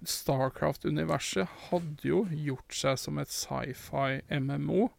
[0.09, 4.89] Starcraft-universet hadde jo gjort seg som et sci-fi MMO.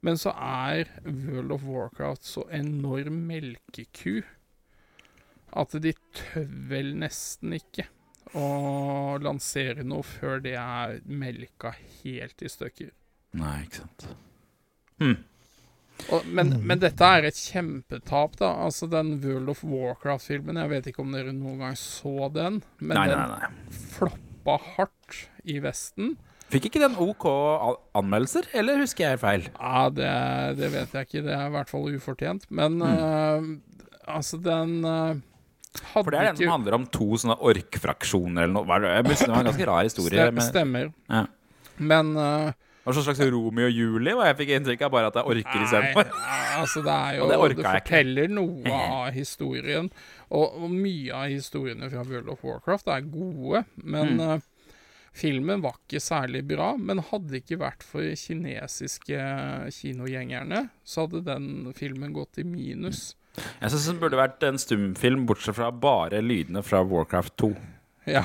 [0.00, 4.22] Men så er World of Warcraft så enorm melkeku
[5.50, 7.88] at de tør vel nesten ikke
[8.38, 12.92] å lansere noe før det er melka helt i stykker.
[13.40, 14.06] Nei, ikke sant.
[16.10, 18.48] Og, men, men dette er et kjempetap, da.
[18.66, 22.96] Altså Den World of Warcraft-filmen, jeg vet ikke om dere noen gang så den, men
[22.98, 23.78] Nei, den nei, nei.
[23.94, 26.16] floppa hardt i Vesten.
[26.50, 27.24] Fikk ikke den OK
[27.94, 29.44] anmeldelser, eller husker jeg feil?
[29.54, 30.08] Ja, det,
[30.58, 31.22] det vet jeg ikke.
[31.28, 32.48] Det er i hvert fall ufortjent.
[32.50, 33.44] Men øh,
[34.10, 35.20] altså, den uh,
[35.92, 38.66] For det er den som handler om to sånne ork-fraksjoner eller noe.
[38.66, 39.28] Det?
[39.28, 40.24] Var en ganske rar historie.
[40.26, 40.90] Ste- Men, Stemmer.
[41.06, 41.22] Ja.
[41.78, 42.50] Men øh,
[42.84, 44.92] var sånn slags Romeo og Julie, hva jeg fikk inntrykk av.
[44.94, 46.12] Bare at er orker istedenfor.
[46.60, 47.74] altså det er jo Og det Det, orka jeg ikke.
[47.80, 49.90] forteller noe av historien.
[50.30, 54.20] Og, og mye av historiene fra World of Warcraft er gode, men Mm.
[54.20, 54.40] uh,
[55.12, 56.72] filmen var ikke særlig bra.
[56.78, 59.18] Men hadde det ikke vært for kinesiske
[59.74, 63.16] kinogjengerne, så hadde den filmen gått i minus.
[63.60, 67.50] Jeg syns den burde vært en stumfilm, bortsett fra bare lydene fra Warcraft 2.
[68.16, 68.24] Ja.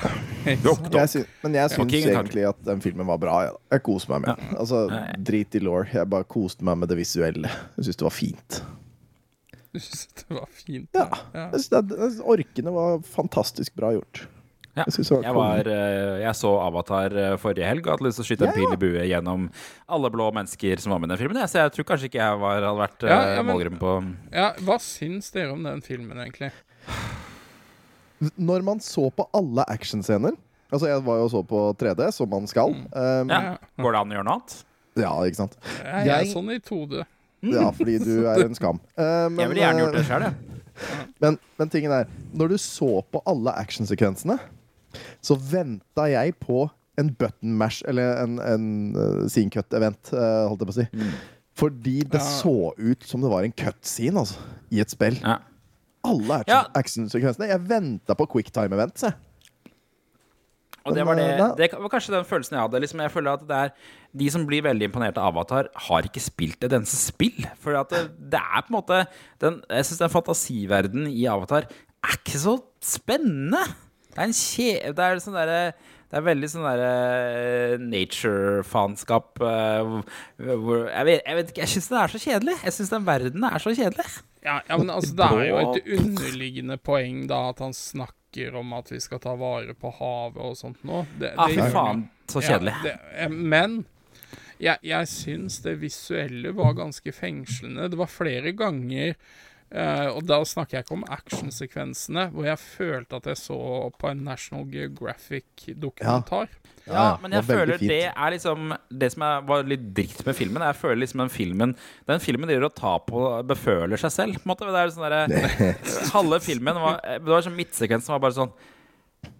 [0.61, 0.95] Dok, dok.
[0.99, 3.39] Jeg sy men jeg syns King egentlig at den filmen var bra.
[3.47, 4.57] Jeg, jeg koste meg med den.
[4.61, 4.85] Altså,
[5.31, 5.81] drit i law.
[5.89, 7.49] Jeg bare koste meg med det visuelle.
[7.77, 8.59] Jeg syns det var fint.
[9.75, 10.89] Du syns det var fint?
[10.95, 11.09] Ja.
[11.33, 11.49] ja.
[11.55, 14.25] Jeg synes det, orkene var fantastisk bra gjort.
[14.75, 14.83] Ja.
[14.91, 18.25] Jeg var Jeg, var, eh, jeg så Avatar eh, forrige helg og hadde lyst til
[18.25, 19.45] å skyte en Ja, pil i bue gjennom
[19.87, 21.39] alle blå mennesker som var med i den filmen.
[21.47, 23.93] Så jeg tror kanskje ikke jeg var, hadde vært eh, Ja, ja, målgruppen på
[24.35, 24.49] ja.
[24.67, 26.51] Hva syns dere om den filmen, egentlig?
[28.37, 30.35] Når man så på alle actionscener
[30.73, 32.73] Altså, jeg var jo så på 3D, som man skal.
[32.91, 33.55] Um, Ja.
[33.79, 34.55] Går det an å gjøre noe annet?
[34.97, 35.53] ja, ikke sant?
[35.83, 37.03] Jeg er sånn i 2D.
[37.53, 38.79] Ja, fordi du er en skam.
[38.97, 40.51] Uh, men, Jeg ville gjerne gjort det uh, sjøl, jeg.
[41.23, 44.35] Men, men tingen er, når du så på alle actionsekvensene,
[45.23, 46.65] så venta jeg på
[46.99, 48.65] en button mash, eller en, en
[48.97, 50.87] uh, scene cut-event, uh, holdt jeg på å si.
[50.91, 51.13] Mm.
[51.55, 52.27] Fordi det Ja.
[52.41, 55.15] så ut som det var en cut-scene altså, i et spill.
[55.21, 55.37] Ja.
[56.05, 56.41] Alle
[56.77, 57.49] actionsekvensene.
[57.51, 59.07] Jeg venta på quicktime-events.
[59.07, 59.17] jeg.
[60.85, 62.81] Og det var, det, det var kanskje den følelsen jeg hadde.
[62.83, 63.71] Liksom, jeg føler at det er
[64.21, 67.47] De som blir veldig imponert av Avatar, har ikke spilt et eneste spill.
[67.61, 69.01] For det, det er på en måte
[69.41, 71.65] den, Jeg syns den fantasiverdenen i Avatar
[72.05, 73.63] er ikke så spennende.
[74.13, 74.69] Det er en kje...
[74.93, 75.59] Det er sånn derre
[76.11, 80.05] det er veldig sånn derre nature-faenskap eh, hvor-
[80.37, 82.55] hvor Jeg vet, jeg vet ikke, jeg syns den er så kjedelig.
[82.63, 84.07] Jeg syns den verdenen er så kjedelig.
[84.45, 88.73] Ja, ja, men altså, det er jo et underliggende poeng da at han snakker om
[88.73, 91.05] at vi skal ta vare på havet og sånt nå.
[91.17, 92.73] Det, Ja, ah, fy faen, så kjedelig.
[92.75, 93.85] Ja, det, eh, men
[94.59, 97.89] jeg, jeg syns det visuelle var ganske fengslende.
[97.89, 99.15] Det var flere ganger
[99.71, 103.57] eh, og da snakker jeg ikke om actionsekvensene, hvor jeg følte at jeg så
[103.99, 106.49] på en National Geographic-dokumentar.
[106.85, 107.89] Ja, men jeg det var veldig føler fint.
[107.89, 110.61] det er liksom Det som er, var litt dritt med filmen.
[110.69, 111.71] Jeg føler liksom den filmen
[112.05, 114.37] Den filmen driver og tar på beføler seg selv.
[114.37, 114.67] På en måte.
[114.69, 115.79] Det er sånn der,
[116.13, 118.53] Halve filmen var Det var sånn midtsekvens som var bare sånn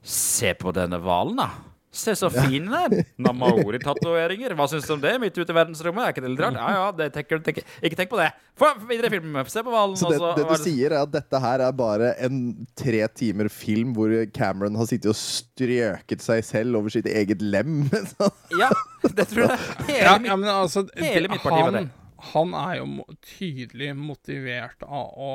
[0.02, 1.52] Se på denne hvalen, da.
[1.96, 3.06] Se så fin den er.
[3.24, 4.56] Namaori-tatoveringer.
[4.58, 6.04] Hva syns du om det midt ute i verdensrommet?
[6.04, 6.58] Er ikke det litt rart?
[6.60, 7.68] Ja ja, det tenker, tenker.
[7.80, 8.30] ikke tenk på det.
[8.60, 9.40] Få videre i filmen.
[9.52, 9.96] Se på hvalen.
[10.00, 12.40] Så det, og så det du sier, er at dette her er bare en
[12.78, 17.86] tre timer film hvor Cameron har sittet og strøket seg selv over sitt eget lem.
[18.56, 18.70] Ja,
[19.04, 19.60] det tror jeg.
[19.90, 21.90] Hele Ja, ja, men altså hele det, mitt parti var han,
[22.32, 23.06] han er jo
[23.36, 25.32] tydelig motivert av å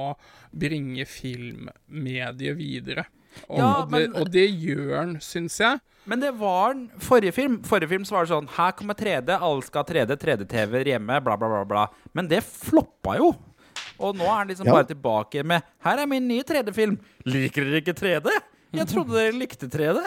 [0.57, 3.05] bringe filmmediet videre.
[3.49, 5.81] Og, Ja, og, det, men- og det gjør han, syns jeg.
[6.07, 7.59] Men det var den forrige film.
[7.62, 11.21] Forrige film så var det sånn Her kommer 3D, alle skal ha 3D, 3D-TV hjemme,
[11.23, 11.64] bla, bla, bla.
[11.64, 13.35] bla Men det floppa jo.
[14.01, 14.73] Og nå er han liksom Ja.
[14.79, 16.99] bare tilbake med Her er min nye 3D-film.
[17.27, 18.31] Liker dere ikke 3D?
[18.73, 20.01] Jeg trodde dere likte 3D.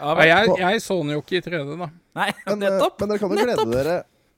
[0.00, 1.90] Ja, Ja, jeg, jeg så den jo ikke i 3D, da.
[2.16, 3.00] nei, Men, eh, nettopp.
[3.00, 3.96] men dere kan jo glede dere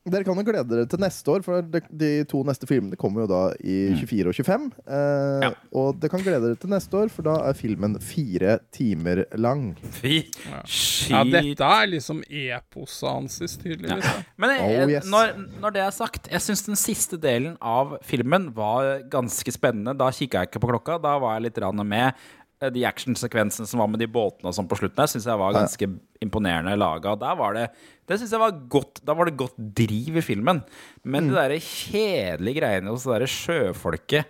[0.09, 3.25] dere kan jo glede dere til neste år, for de, de to neste filmene kommer
[3.25, 4.69] jo da i 24 og 25.
[4.87, 5.05] Eh,
[5.39, 5.43] Mm.
[5.45, 5.51] Ja.
[5.79, 9.75] Og dere kan glede dere til neste år, for da er filmen fire timer lang.
[9.99, 10.63] Fy Ja,
[11.11, 14.05] ja dette er liksom eposet hans, tydeligvis.
[14.05, 14.15] Ja.
[14.41, 15.07] Men jeg, Oh, yes.
[15.11, 19.95] når, når det er sagt, jeg syns den siste delen av filmen var ganske spennende.
[19.99, 20.99] Da kikka jeg ikke på klokka.
[21.03, 22.15] Da var jeg litt rann med.
[22.61, 25.39] Eh, De actionsekvensene som var med de båtene og sånn på slutten der, syns jeg
[25.39, 25.89] var ganske
[26.25, 27.15] imponerende laga.
[27.21, 27.69] Der var det
[28.09, 30.63] Det synes jeg var godt Da var det godt driv i filmen.
[31.05, 31.29] Men Mm.
[31.31, 34.25] de derre kjedelige greiene hos det derre sjøfolket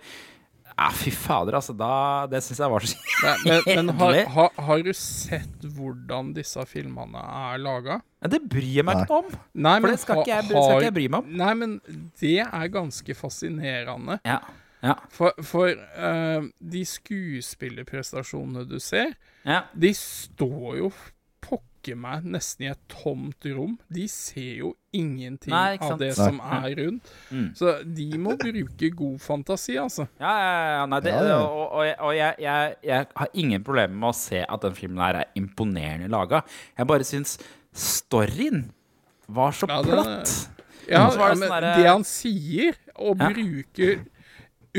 [0.79, 1.73] Ja, fy fader, altså.
[1.75, 3.75] Da, det syns jeg var så kjedelig.
[3.75, 7.97] men, men har, har, har du sett hvordan disse filmene er laga?
[8.23, 9.27] Ja, det bryr jeg meg ikke om.
[9.59, 11.35] Nei, For men det skal ha- ikke jeg, skal ikke jeg bry meg om.
[11.41, 11.73] Nei, men
[12.21, 14.19] det er ganske fascinerende.
[14.23, 14.39] Ja.
[14.81, 14.95] Ja.
[15.11, 19.15] For, for uh, de skuespillerprestasjonene du ser,
[19.45, 19.63] ja.
[19.73, 20.91] de står jo
[21.43, 23.77] pokker meg nesten i et tomt rom.
[23.91, 26.17] De ser jo ingenting Nei, av det Nei.
[26.17, 27.11] som er rundt.
[27.31, 27.47] Mm.
[27.55, 30.05] Så de må bruke god fantasi, altså.
[30.19, 31.37] Ja, ja, ja, nei, det, Ja, ja.
[31.45, 34.75] Og, og, jeg- og jeg, jeg, jeg har ingen problemer med å se at den
[34.75, 36.43] filmen her er imponerende laga.
[36.77, 37.37] Jeg bare syns
[37.73, 38.65] storyen
[39.27, 40.37] var så Ja, det- platt.
[40.89, 43.27] Ja, så var ja, det men sånn det han sier, og Ja.
[43.29, 43.99] bruker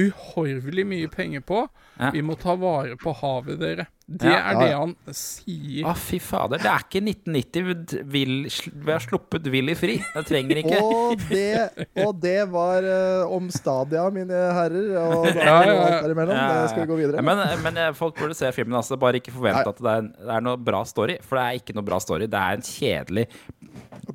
[0.01, 1.67] uhorvelig mye penger på
[2.01, 2.09] Ja.
[2.15, 3.85] Vi må ta vare på havet, dere.
[4.09, 4.39] Det Ja.
[4.39, 5.85] er Ja, det han sier.
[5.85, 6.57] Å, fy fader.
[6.63, 9.99] Det er ikke 1990 vil, vi har sluppet Willy fri.
[10.15, 14.97] Det trenger ikke Og det, og det var uh, om Stadia, mine herrer.
[15.03, 15.85] Og da, Ja, ja, ja.
[15.91, 16.35] alt derimellom.
[16.41, 17.23] Ja, Det skal vi gå videre.
[17.23, 18.79] Men, men eh, folk burde se filmen.
[18.81, 18.97] Altså.
[18.97, 21.19] Bare ikke forvent at det er, en, det er noe bra story.
[21.21, 22.31] For det er ikke noe bra story.
[22.33, 23.29] Det er en kjedelig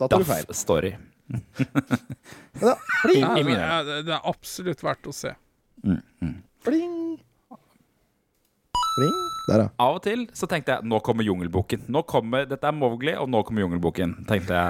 [0.09, 0.95] daff-story.
[1.29, 1.35] Da,
[2.65, 5.33] Ja, det, er, det er absolutt verdt å se.
[6.65, 7.15] Pling.
[8.95, 9.15] Bling.
[9.45, 9.67] Der, ja.
[9.77, 11.83] Av og til så tenkte jeg nå kommer Jungelboken.
[11.93, 14.15] Nå kommer, Dette er Mowgli, og nå kommer Jungelboken.
[14.29, 14.69] Tenkte jeg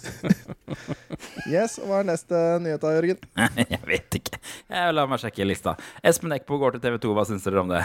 [1.50, 3.22] Yes, og Hva er neste nyhet, da, Jørgen?
[3.72, 4.38] Jeg vet ikke.
[4.70, 5.74] Jeg La meg sjekke lista.
[6.06, 7.14] Espen Eckbo går til TV 2.
[7.16, 7.80] Hva syns dere om det?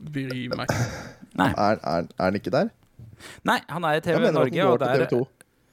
[0.00, 0.86] Bry meg ikke.
[1.40, 2.70] Er, er, er han ikke der?
[3.46, 4.60] Nei, han er i TV Jeg mener at Norge.
[4.60, 5.20] han går til TV 2.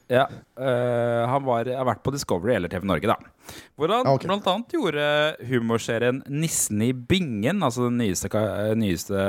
[0.08, 3.18] ja, Uh, han var, har vært på Discovery eller TV Norge, da.
[3.78, 4.32] Hvor han okay.
[4.34, 5.04] annet gjorde
[5.46, 8.32] humorserien 'Nissen i bingen', altså den nyeste,
[8.74, 9.20] nyeste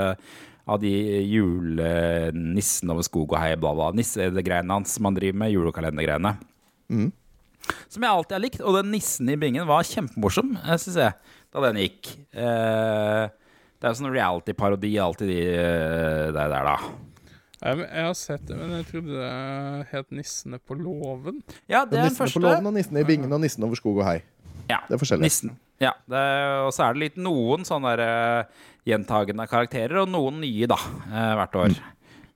[0.69, 0.93] av de
[1.29, 3.91] julenissen over skog og hei, bla, bla.
[3.97, 6.33] Nissegreiene hans som han driver med, julekalendergreiene.
[6.89, 7.11] Mm.
[7.93, 8.65] Som jeg alltid har likt.
[8.65, 12.15] Og den nissen i bingen var kjempemorsom, syns jeg, da den gikk.
[12.33, 13.29] Uh,
[13.79, 16.73] det er jo sånn reality-parodi, alltid de eh, der, der, da.
[17.59, 21.41] Jeg, jeg har sett det, men jeg trodde det het 'Nissene på låven'.
[21.69, 23.99] Ja, det er den Nissene på låven og Nissene i bingen og Nissen over skog
[23.99, 24.23] og hei.
[24.71, 25.23] Ja, Det er forskjellig.
[25.27, 25.57] Nissen.
[25.81, 26.23] Ja, det,
[26.67, 28.45] og så er det litt noen sånne der, eh,
[28.87, 30.75] gjentagende karakterer, og noen nye, da,
[31.11, 31.75] eh, hvert år.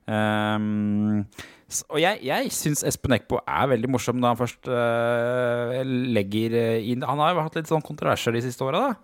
[0.07, 1.25] Ehm,
[1.69, 5.83] s- og jeg, jeg syns Espen Eckbo er veldig morsom når han først uh,
[6.13, 8.95] legger inn Han har jo hatt litt sånn kontroverser de siste åra, da.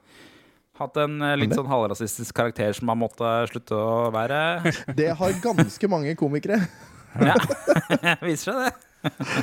[0.79, 4.37] Hatt en eh, litt sånn halvrasistisk karakter som har måttet slutte å være.
[4.99, 6.61] Det har ganske mange komikere.
[7.09, 7.33] Ja,
[8.21, 8.73] viser seg det.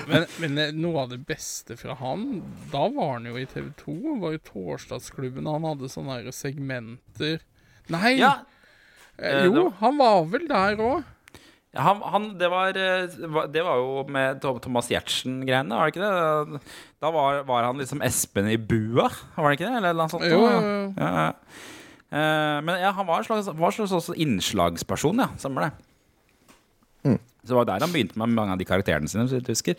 [0.07, 3.73] Men, men eh, noe av det beste fra han, da var han jo i TV
[3.81, 5.49] 2, var jo Torsdagsklubben.
[5.51, 7.43] Han hadde sånne segmenter
[7.91, 8.13] Nei!
[8.21, 8.37] Ja,
[9.19, 11.03] eh, jo, han var vel der òg.
[11.77, 16.61] Han, han, det, var, eh, det var jo med Thomas Giertsen-greiene, var det ikke det?
[17.05, 19.81] Da var, var han liksom Espen i bua, var det ikke det?
[19.83, 20.25] Eller noe sånt?
[20.25, 20.87] Jo, jo, jo.
[20.97, 21.27] Ja.
[22.07, 25.29] Eh, men ja, han var en slags, var en slags innslagsperson, ja.
[25.41, 25.73] Stemmer det.
[27.07, 27.19] Mm.
[27.43, 29.27] Så det var der han begynte med mange av de karakterene sine.
[29.29, 29.77] hvis du husker.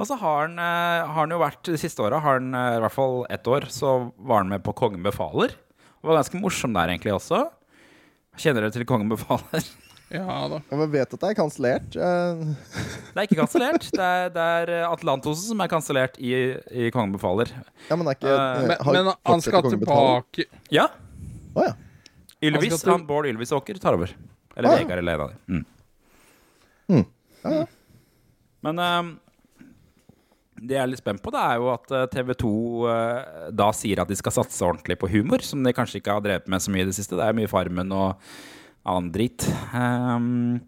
[0.00, 2.78] Og så har han, eh, har han jo vært De siste åra, har han eh,
[2.78, 5.54] i hvert fall ett år, så var han med på Kongen befaler.
[6.02, 7.44] Og var ganske morsom der egentlig også.
[8.36, 9.62] Kjenner dere til Kongen befaler?
[10.14, 10.58] Ja da.
[10.70, 11.96] Jeg vet at det er kansellert.
[11.98, 12.42] Eh,
[13.14, 13.86] Det er ikke kansellert.
[13.98, 16.30] Det, det er eh, Atlantosen som er kansellert i,
[16.70, 17.50] i Kongen befaler.
[17.88, 20.86] Ja, men det er ikke eh, Men, men han skal tilbake Ja.
[21.54, 21.74] Å ja.
[22.44, 24.12] Ylvis, Han han Bård Ylvisåker tar over.
[24.54, 24.84] Eller Ah, ja.
[24.84, 25.38] Vegard eller en av dem.
[25.48, 25.64] Mm.
[26.94, 27.04] Mm.
[27.44, 27.66] Ja, ja.
[28.64, 29.12] Men uh,
[30.64, 32.50] det jeg er litt spent på, det er jo at TV 2
[33.56, 36.46] da sier at de skal satse ordentlig på humor, som de kanskje ikke har drevet
[36.52, 37.16] med så mye i det siste.
[37.18, 38.22] Det er mye Farmen og
[38.84, 39.46] annen dritt.
[39.74, 40.60] Um,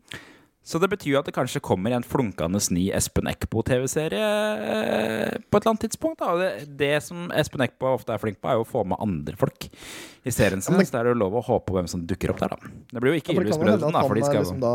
[0.66, 4.31] så det betyr jo at det kanskje kommer en flunkende ny Espen Eckbo-TV-serie
[4.66, 6.18] eh, på et eller annet tidspunkt.
[6.18, 6.33] Da.
[6.40, 6.48] Det,
[6.81, 9.68] det som Espen Eckbo ofte er flink på, er jo å få med andre folk
[9.68, 10.74] i serien sin.
[10.74, 12.57] Ja, men- Så det er jo lov å håpe på hvem som dukker opp der,
[12.57, 12.72] da.
[12.90, 14.74] Det blir jo ikke Ylvis-brødrene, da, for han de er skal liksom da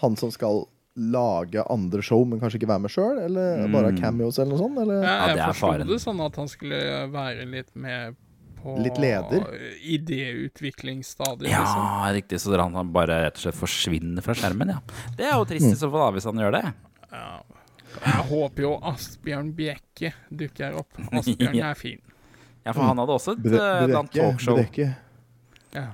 [0.00, 0.64] han som skal
[0.96, 3.18] lage andre show, men kanskje ikke være med sjøl?
[3.26, 4.78] Eller bare ha cameos eller noe sånt?
[4.80, 5.02] Eller?
[5.04, 6.78] Ja, jeg ja, forsto det sånn at han skulle
[7.12, 8.16] være litt med
[8.82, 9.44] Litt leder?
[9.82, 12.14] idéutviklingsstadiet, Ja, liksom.
[12.16, 12.40] riktig.
[12.40, 14.80] Så han han bare rett og slett forsvinner fra skjermen, ja.
[15.16, 16.64] Det er jo trist i så fall, da, hvis han gjør det.
[17.12, 17.42] Ja.
[17.96, 20.98] Jeg håper jo Asbjørn Bjekke dukker opp.
[21.12, 21.70] Asbjørn Ja.
[21.70, 22.00] er fin.
[22.66, 24.56] Ja, for han hadde også et Brekke, talkshow.
[24.58, 24.88] Brekke.
[25.72, 25.86] Ja.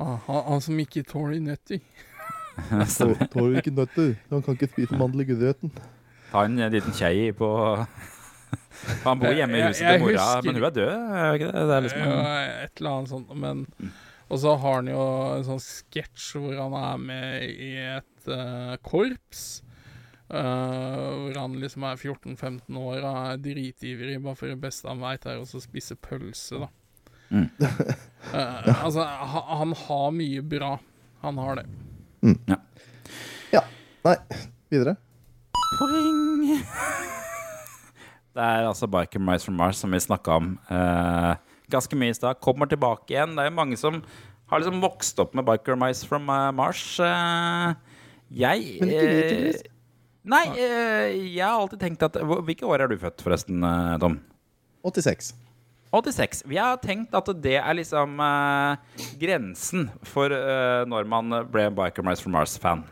[0.00, 1.78] Ah, han, han som ikke tåler nøtter.
[2.98, 4.16] Tå- Tåler ikke nøtter.
[4.30, 5.70] Han kan ikke spise mandel i grøten.
[6.32, 7.48] Ta en liten kjei på
[9.04, 10.94] Han bor hjemme i Jeg- huset jeg til mora, husker- men hun er død.
[11.36, 11.66] Ikke det?
[11.68, 13.34] det er liksom, Ja, et eller annet sånt.
[13.36, 13.66] Men
[14.32, 15.02] Og så har han jo
[15.36, 19.62] en sånn sketsj hvor han er med i et uh, korps.
[20.32, 24.16] Uh, hvor han liksom er 14-15 år og er dritivrig.
[24.24, 26.70] Bare for det beste han veit, er å spise pølse, da.
[27.32, 27.46] Mm.
[28.32, 30.78] uh, altså, ha, han har mye bra.
[31.22, 31.66] Han har det.
[33.52, 33.62] Ja,
[34.04, 34.16] Nei,
[34.72, 34.96] videre.
[35.78, 37.20] Poing!
[38.32, 41.34] Det er altså Biker Mice from Mars som vi snakka om eh,
[41.72, 42.40] ganske mye i stad.
[42.40, 43.34] Kommer tilbake igjen.
[43.36, 44.00] Det er jo mange som
[44.52, 46.80] har liksom vokst opp med Biker Mice from uh, Mars.
[47.00, 47.72] Uh,
[48.32, 49.62] jeg Men ikke vi, eh, tydeligvis.
[50.32, 54.20] Nei, uh, jeg har alltid tenkt at Hvilke år er du født, forresten, eh, Tom?
[54.84, 55.32] 86.
[55.92, 56.42] 86.
[56.48, 62.06] Vi har tenkt at det er liksom eh, grensen for eh, når man ble Biker
[62.06, 62.86] Mice from Mars-fan.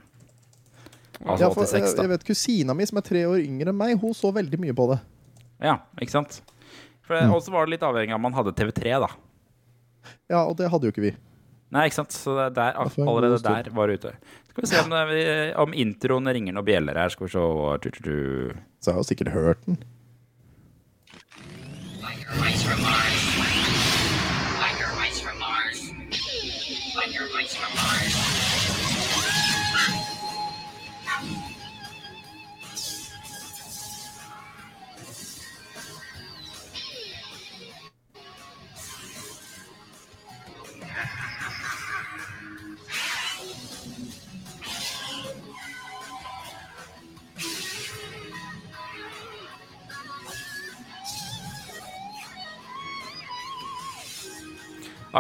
[1.21, 2.05] Altså Ja, for, 86, eh, da.
[2.05, 4.77] jeg vet Kusina mi, som er tre år yngre enn meg, hun så veldig mye
[4.77, 5.01] på det.
[5.63, 6.41] Ja, ikke sant?
[7.03, 9.09] For det- Og så var det litt avhengig av om man hadde TV3, da.
[10.31, 11.17] Ja, og det hadde jo ikke vi.
[11.71, 12.11] Nei, ikke sant?
[12.13, 12.73] Så det er der,
[13.07, 14.13] allerede der var det ute.
[14.51, 17.09] Skal vi se om, det, vi- om introen ringer noen bjeller her.
[17.11, 17.39] Skal vi se.
[18.81, 19.79] Så jeg har jo sikkert hørt den.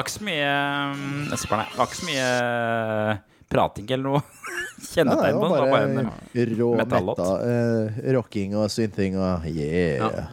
[0.01, 0.51] Var ikke så mye
[0.96, 4.22] mm, Jeg var ikke så mye eh, prating eller noe
[4.90, 5.55] kjennetegn på den.
[5.55, 7.22] Det var bare en bare rå metallåt.
[7.44, 10.01] eh, rocking og synting og yeah.
[10.01, 10.26] Ja.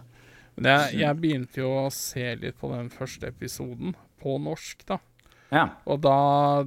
[0.58, 4.98] Men jeg, jeg begynte jo å se litt på den første episoden, på norsk, da.
[5.54, 5.68] Ja.
[5.86, 6.16] Og da,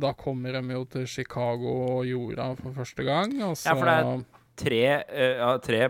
[0.01, 3.34] da kommer de jo til Chicago og jorda for første gang.
[3.42, 4.28] Og så, Ja, for det er-
[4.61, 4.80] Tre,
[5.40, 5.86] uh, tre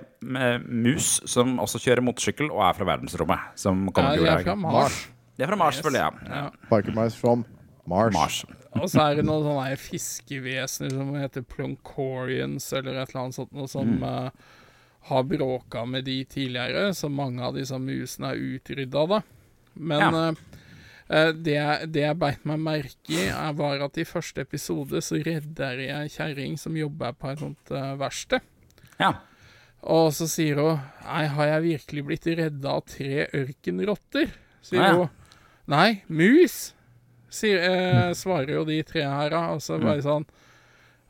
[0.62, 3.48] mus som også kjører motorsykkel og er fra verdensrommet.
[3.58, 4.98] Som ja, kommer til de Jeg er fra Mars.
[5.40, 6.44] De er fra Mars, selvfølgelig, ja.
[6.68, 6.92] Ja.
[7.00, 7.44] Mars from
[7.88, 8.12] Mars.
[8.14, 8.38] Mars.
[8.76, 13.52] Og så er det noen sånne fiskevesener som heter Ploncorians eller et eller annet sånt,
[13.56, 14.28] noe som eh,
[15.10, 19.20] har bråka med de tidligere, så mange av disse musene er utrydda, da.
[19.80, 20.10] Men Ja.
[20.28, 20.34] eh,
[21.08, 25.00] eh, det, jeg- det jeg beit meg merke i, er, var at i første episode
[25.02, 28.40] så redder jeg ei kjerring som jobber på et sånt uh, verksted.
[29.00, 29.14] Ja.
[29.82, 34.28] Og så sier hun Nei, har jeg virkelig blitt redda av tre ørkenrotter?
[34.62, 34.92] Sier Ja.
[34.94, 35.08] hun.
[35.70, 36.72] Nei, mus,
[37.30, 39.42] sier, eh, svarer jo de tre her, da.
[39.54, 39.84] Og så Mm.
[39.86, 40.24] bare sånn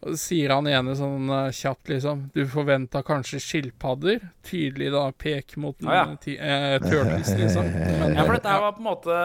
[0.01, 4.23] og så sier han ene sånn uh, kjapt, liksom Du forventa kanskje skilpadder?
[4.49, 6.05] Tydelig da pek mot ah, ja.
[6.09, 7.69] eh, ti, eh, turtles, liksom.
[7.69, 9.19] Men, ja, for dette her var på en måte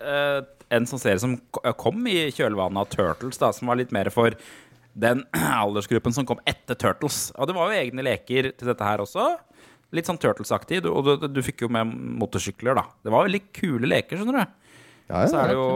[0.00, 0.38] eh,
[0.72, 1.36] en sånn serie som
[1.76, 4.32] kom i kjølvannet av Turtles, da, som var litt mer for
[4.96, 5.20] den
[5.66, 7.26] aldersgruppen som kom etter Turtles.
[7.36, 9.34] Og det var jo egne leker til dette her også.
[9.92, 10.80] Litt sånn Turtles-aktig.
[10.86, 12.86] Du, og du, du fikk jo med motorsykler, da.
[13.04, 14.58] Det var veldig kule leker, skjønner du.
[15.12, 15.66] Ja, Så er det jo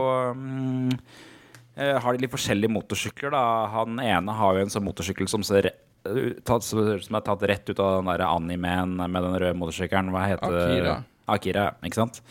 [1.77, 3.45] eh, Har de litt forskjellige motorsykler, da.
[3.75, 5.71] Han ene har jo en sånn motorsykkel som ser
[6.47, 10.13] tatt, som er tatt rett ut av den der animeen med den røde motorsykkelen.
[10.15, 10.67] Hva heter det?
[10.67, 10.95] Akira.
[11.37, 12.23] Akira, ikke sant?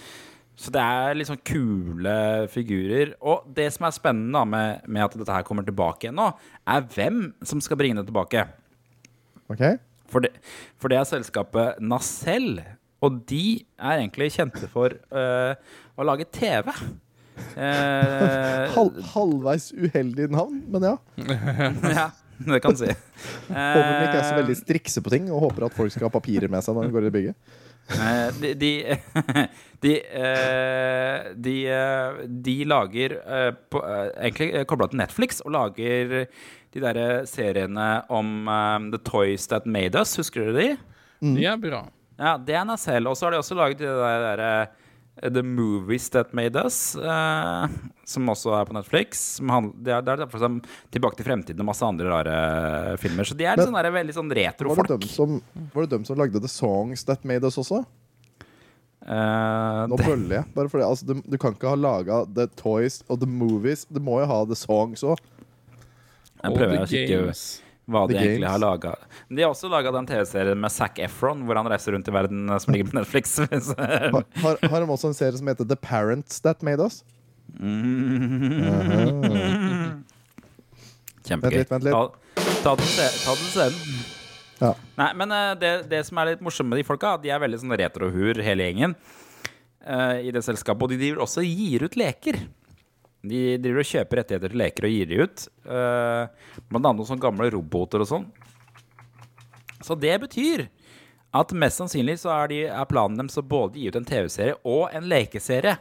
[0.55, 2.15] Så det er litt sånn kule
[2.51, 3.11] figurer.
[3.27, 6.29] Og det som er spennende da med, med at dette her kommer tilbake igjen nå,
[6.71, 8.45] er hvem som skal bringe det tilbake.
[9.51, 9.65] Ok.
[10.11, 10.31] For det,
[10.79, 12.63] for det er selskapet Nacelle,
[13.03, 16.71] og de er egentlig kjente for øh, å lage TV.
[17.55, 20.95] Eh, Hal halvveis uheldig navn, men ja.
[21.97, 22.07] ja,
[22.39, 22.91] det kan du si.
[23.49, 26.13] Håper de ikke er så veldig strikse på ting og håper at folk skal ha
[26.15, 27.55] papirer med seg når de går i bygget.
[27.95, 28.69] Eh, de de,
[29.85, 36.15] de, eh, de, eh, de lager eh, på, eh, Egentlig kobla til Netflix og lager
[36.25, 40.15] de derre seriene om eh, The Toys That Made Us.
[40.17, 40.95] Husker dere de?
[41.35, 41.83] De er bra.
[42.17, 42.65] Ja, det er.
[43.05, 44.81] Og så har de også laget de der, der eh,
[45.21, 47.67] The Movies That Made Us, eh,
[48.05, 49.37] som også er på Netflix.
[49.39, 50.57] Det er, det er derfor som
[50.91, 53.23] Tilbake til fremtiden og masse andre rare filmer.
[53.23, 56.41] Så de er Men- sånne der, veldig sånn retro Var var det dem som lagde
[56.41, 57.85] The Songs That Made Us også?
[59.05, 60.45] Eh, Nå bøller jeg.
[60.55, 63.85] Bare fordi, altså, du, du kan ikke ha laga The Toys og The Movies.
[63.85, 65.21] Du må jo ha The Songs òg.
[66.43, 67.21] jeg prøver å kikke
[67.85, 68.07] Games.
[68.07, 68.51] The de egentlig Games.
[68.51, 68.95] har laga.
[69.29, 72.49] De har også laga den TV-serien med Zac Efron, hvor han reiser rundt i verden,
[72.49, 73.35] eh, som ligger på Netflix.
[73.45, 77.03] Har, har, har de også en serie som heter The Parents That Made Us?
[81.25, 81.57] Kjempegøy.
[81.57, 81.93] Vent litt, vent litt.
[81.95, 84.03] Ta, ta den se- ta den scenen.
[84.61, 84.71] Ja.
[84.99, 87.59] Nei, men eh, det, det som er litt morsomt med de folka, de er veldig
[87.63, 88.93] sånn retrohur, hele gjengen,
[89.83, 90.85] eh, i det selskapet.
[90.85, 92.39] Og de driver også og gir ut leker.
[93.29, 95.45] De driver og kjøper rettigheter til leker og gir de ut.
[95.65, 96.27] eh,
[96.69, 98.25] blant annet noen sånne gamle roboter og sånn.
[99.85, 100.67] Så det betyr
[101.35, 104.55] at mest sannsynlig så er, de, er planen deres å både gi ut en TV-serie
[104.63, 105.75] og en lekeserie.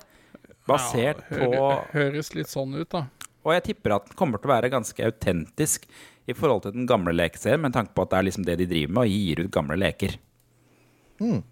[0.66, 3.04] Basert Ja, på Høres litt sånn ut, da.
[3.44, 5.84] og jeg tipper at den kommer til å være ganske autentisk
[6.26, 8.66] i forhold til den gamle lekeserien, med tanke på at det er liksom det de
[8.70, 10.14] driver med, og gir ut gamle leker.
[11.20, 11.42] Mm.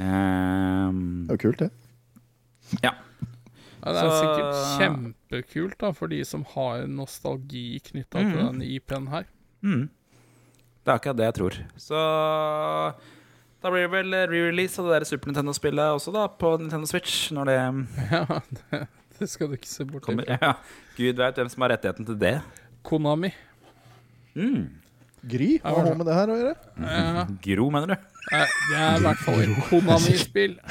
[0.00, 1.70] Um, Det er jo kult, det.
[2.84, 2.94] ja.
[3.84, 8.46] Ja, det er Så- sikkert kjempekult da, for de som har nostalgi knytta til Mhm.
[8.52, 9.24] den IP-en her.
[9.62, 9.88] Mm.
[10.84, 11.50] Det er akkurat det jeg tror.
[11.76, 11.94] Så
[13.62, 17.30] da blir det vel re-release av det der Super Nintendo-spillet også, da, på Nintendo Switch,
[17.32, 18.24] når det Ja,
[18.70, 20.24] det, det skal du ikke se bort kommer.
[20.24, 20.38] fra.
[20.40, 20.52] Ja.
[20.96, 22.42] Gud vet hvem som har rettigheten til det.
[22.84, 23.32] Konami.
[24.34, 24.68] Mm.
[25.28, 26.56] Gry, hva har hun med det her å gjøre?
[26.80, 27.92] Ja, Gro, mener du?
[28.32, 30.58] eh, det er i hvert fall et Konami-spill.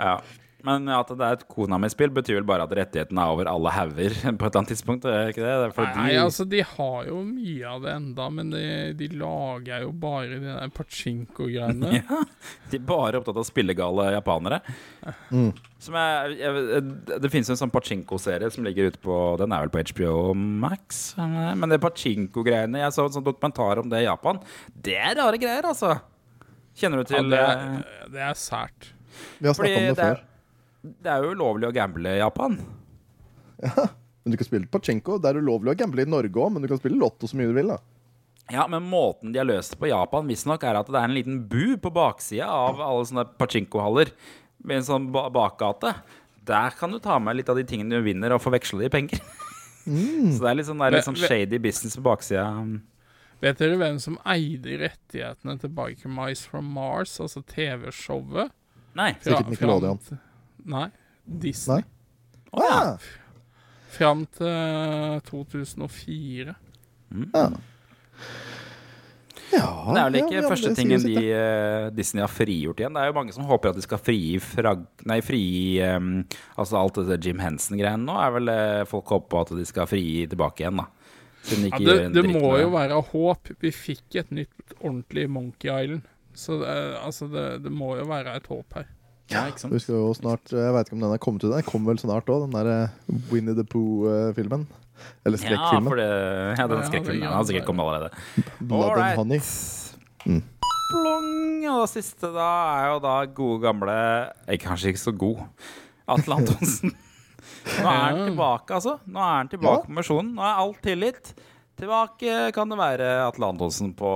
[0.00, 0.18] Ja.
[0.66, 4.12] Men at det er et Konami-spill, betyr vel bare at rettighetene er over alle hauger
[4.22, 5.06] på et eller annet tidspunkt?
[5.08, 5.54] Er ikke det?
[5.62, 8.64] det er Nei, altså, de har jo mye av det enda, men de,
[8.98, 11.94] de lager jo bare de der pachinko-greiene.
[12.00, 12.20] Ja,
[12.70, 14.60] de er bare opptatt av spillegale japanere.
[15.80, 16.84] Som er, jeg,
[17.24, 21.14] det finnes en sånn pachinko-serie som ligger ute på Den er vel på HBO Max?
[21.16, 24.40] Men det pachinko-greiene Jeg så en sånn dokumentar om det i Japan.
[24.76, 25.96] Det er rare greier, altså.
[26.76, 28.92] Kjenner du Ja, til det, eh, er, det er sært.
[29.38, 30.92] Vi har snakka om det det er, før.
[31.04, 32.60] det er jo ulovlig å gamble i Japan.
[33.60, 33.86] Ja,
[34.24, 35.18] Men du kan spille pachinko.
[35.20, 37.48] Det er ulovlig å gamble i Norge òg, men du kan spille lotto så mye
[37.50, 37.72] du vil.
[37.72, 37.78] da
[38.52, 41.08] Ja, men måten de har løst det på i Japan, visstnok, er at det er
[41.08, 44.12] en liten bu på baksida av alle sånne pachinko-haller.
[44.64, 45.94] med en sånn ba bakgate,
[46.44, 48.94] der kan du ta med litt av de tingene du vinner, og forveksle det i
[48.96, 49.20] penger.
[49.84, 52.44] Så det er litt sånn, det er litt sånn shady business på baksida.
[53.40, 58.52] Vet dere hvem som eide rettighetene til Biker Mice from Mars, altså TV-showet?
[58.98, 59.12] Nei.
[59.22, 59.98] Sikkert Nickelodeon.
[60.02, 60.18] fram
[60.70, 60.88] Nei.
[61.24, 61.84] Disney.
[61.84, 62.60] Nei.
[62.60, 62.80] Å ja.
[63.90, 66.54] Fram til 2004.
[67.34, 67.50] ja.
[69.50, 71.30] Ja, Det er vel ikke ja, første det tingen de, det.
[71.34, 72.94] eh, Disney har frigjort igjen.
[72.94, 74.84] Det er jo mange som håper at de skal frigi frag...
[75.10, 76.20] Nei, frigi um,
[76.60, 79.90] Altså alt dette Jim Henson-greiene nå er vel uh, folk håper på at de skal
[79.90, 80.86] frigi tilbake igjen, da.
[81.48, 83.52] De Ja, det, gjør en det dritt må med jo være håp.
[83.64, 86.06] Vi fikk et nytt ordentlig Monkey Island.
[86.40, 86.74] Så det,
[87.04, 88.86] altså det, det må jo være et håp her.
[89.30, 89.74] Ja, ikke sant?
[89.76, 91.52] Vi skal jo snart Jeg vet ikke om den er kommet ut.
[91.52, 94.64] Den kommer vel snart òg, den der eh, Winnie the Pooh-filmen.
[95.24, 95.90] Eller Ja, skrekkfilmen.
[95.92, 98.10] for det, ja, Ja, den skrekkfilmen gjør har sikkert kommet allerede.
[98.60, 99.12] Blood Alright.
[99.12, 100.40] and Honey.
[100.90, 101.28] Plong!
[101.70, 102.48] Og det siste da
[102.80, 103.94] er jo da gode gamle
[104.48, 105.44] eh, Kanskje ikke så god.
[106.10, 106.90] Atle Antonsen.
[107.80, 108.96] Nå er han tilbake, altså.
[109.06, 109.86] Nå er han tilbake Ja.
[109.86, 110.32] på misjonen.
[110.34, 111.30] Nå er alt tillit.
[111.80, 114.10] Tilbake kan det være Atle Antonsen på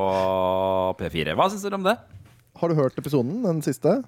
[0.98, 1.36] P4.
[1.38, 1.94] Hva syns dere om det?
[2.64, 3.98] Har du hørt episoden, den siste?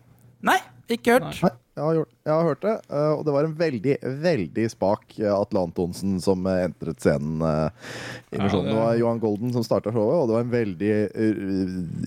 [0.46, 0.56] Nei,
[0.92, 1.38] ikke hørt.
[1.42, 2.72] Nei, jeg har, gjort, jeg har hørt det.
[2.92, 7.40] eh, og det var en veldig, veldig spak eh, Atle Antonsen som eh, entret scenen
[7.44, 7.50] i
[8.36, 8.74] Ja, det- det...
[8.76, 10.92] var Johan Golden som starta showet, og det var en veldig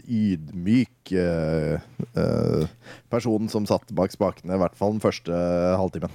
[0.09, 1.13] ydmyk
[3.13, 5.33] person som satt bak spakene, i hvert fall den første
[5.81, 6.13] halvtimen.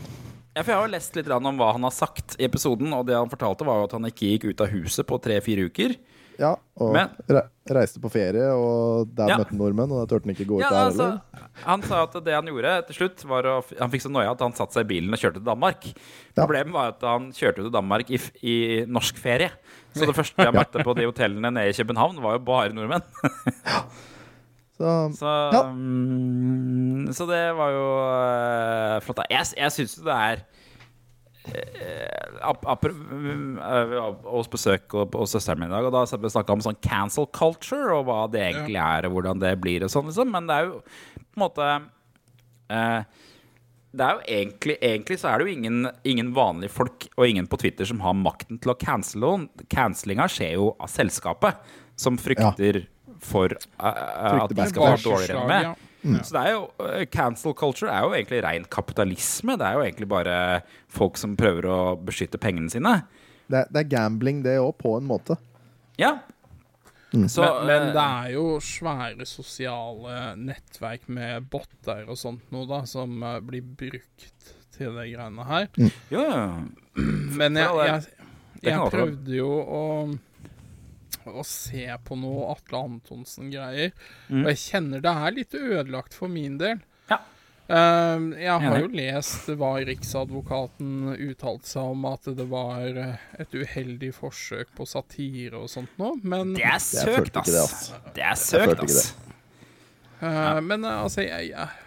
[0.55, 3.07] Ja, for jeg har jo lest litt om hva han har sagt i episoden, og
[3.09, 5.97] det han fortalte, var jo at han ikke gikk ut av huset på tre-fire uker.
[6.39, 9.37] Ja, og Men- re reiste på ferie, og der Ja.
[9.39, 11.21] møtte han nordmenn, og da turte han ikke gå ut Ja, der altså, heller.
[11.65, 14.41] han sa at det han gjorde til slutt, var å Han fikk så noia at
[14.41, 15.85] han satte seg i bilen og kjørte til Danmark.
[16.37, 16.45] Ja.
[16.45, 19.51] Problemet var at han kjørte til Danmark i, i norsk ferie.
[19.95, 23.03] Så det første jeg møtte på de hotellene nede i København, var jo bare nordmenn.
[24.77, 25.63] Så, Så, Ja.
[25.71, 27.85] mm, så det var jo
[28.97, 29.21] uh, flott.
[29.31, 30.43] Jeg, jeg syns jo det er
[34.25, 37.27] hos besøk og- hos søsteren min i dag, og da snakka vi om sånn cancel
[37.27, 40.31] culture, og hva det egentlig er, og hvordan det blir, og sånn, liksom.
[40.31, 41.69] Men det er jo på en måte
[42.71, 43.05] eh,
[43.95, 47.47] det er jo egentlig, egentlig så er det jo ingen, ingen vanlige folk og ingen
[47.47, 49.49] på Twitter som har makten til å cancele noen.
[49.71, 51.61] Cancelinga skjer jo av selskapet,
[51.97, 52.87] som frykter
[53.25, 55.69] for eh, at de skal være dårligere med.
[55.71, 55.75] ja.
[56.21, 59.55] Så det er jo, uh, cancel culture er jo egentlig ren kapitalisme.
[59.57, 60.35] Det er jo egentlig bare
[60.93, 62.99] folk som prøver å beskytte pengene sine.
[63.49, 65.39] det, er- det er gambling, det òg, på en måte.
[65.97, 66.19] Ja.
[67.15, 72.83] Så, men, men det er jo svære sosiale nettverk med botter og sånt noe, da,
[72.91, 74.29] som blir brukt
[74.75, 75.69] til de greiene her.
[75.79, 75.93] Mm.
[76.13, 76.47] Ja, ja.
[77.41, 78.07] Men jeg, jeg,
[78.61, 79.83] jeg, jeg prøvde jo å
[81.33, 83.95] å se på noe Atle Antonsen-greier.
[84.29, 84.43] Mm.
[84.43, 86.83] Og jeg kjenner det er litt ødelagt for min del.
[87.11, 87.21] Ja.
[87.65, 93.57] Uh, jeg har jo lest hva Riksadvokaten uttalte seg om, at det var eh, et
[93.57, 96.19] uheldig forsøk på satire og sånt noe.
[96.21, 97.49] Men, Det er søkt, ass.
[97.49, 97.79] det, ass.
[97.95, 98.13] ass.
[98.19, 99.15] Det er søkt, ass.
[100.21, 101.84] Uh, men uh, altså, jeg, jeg,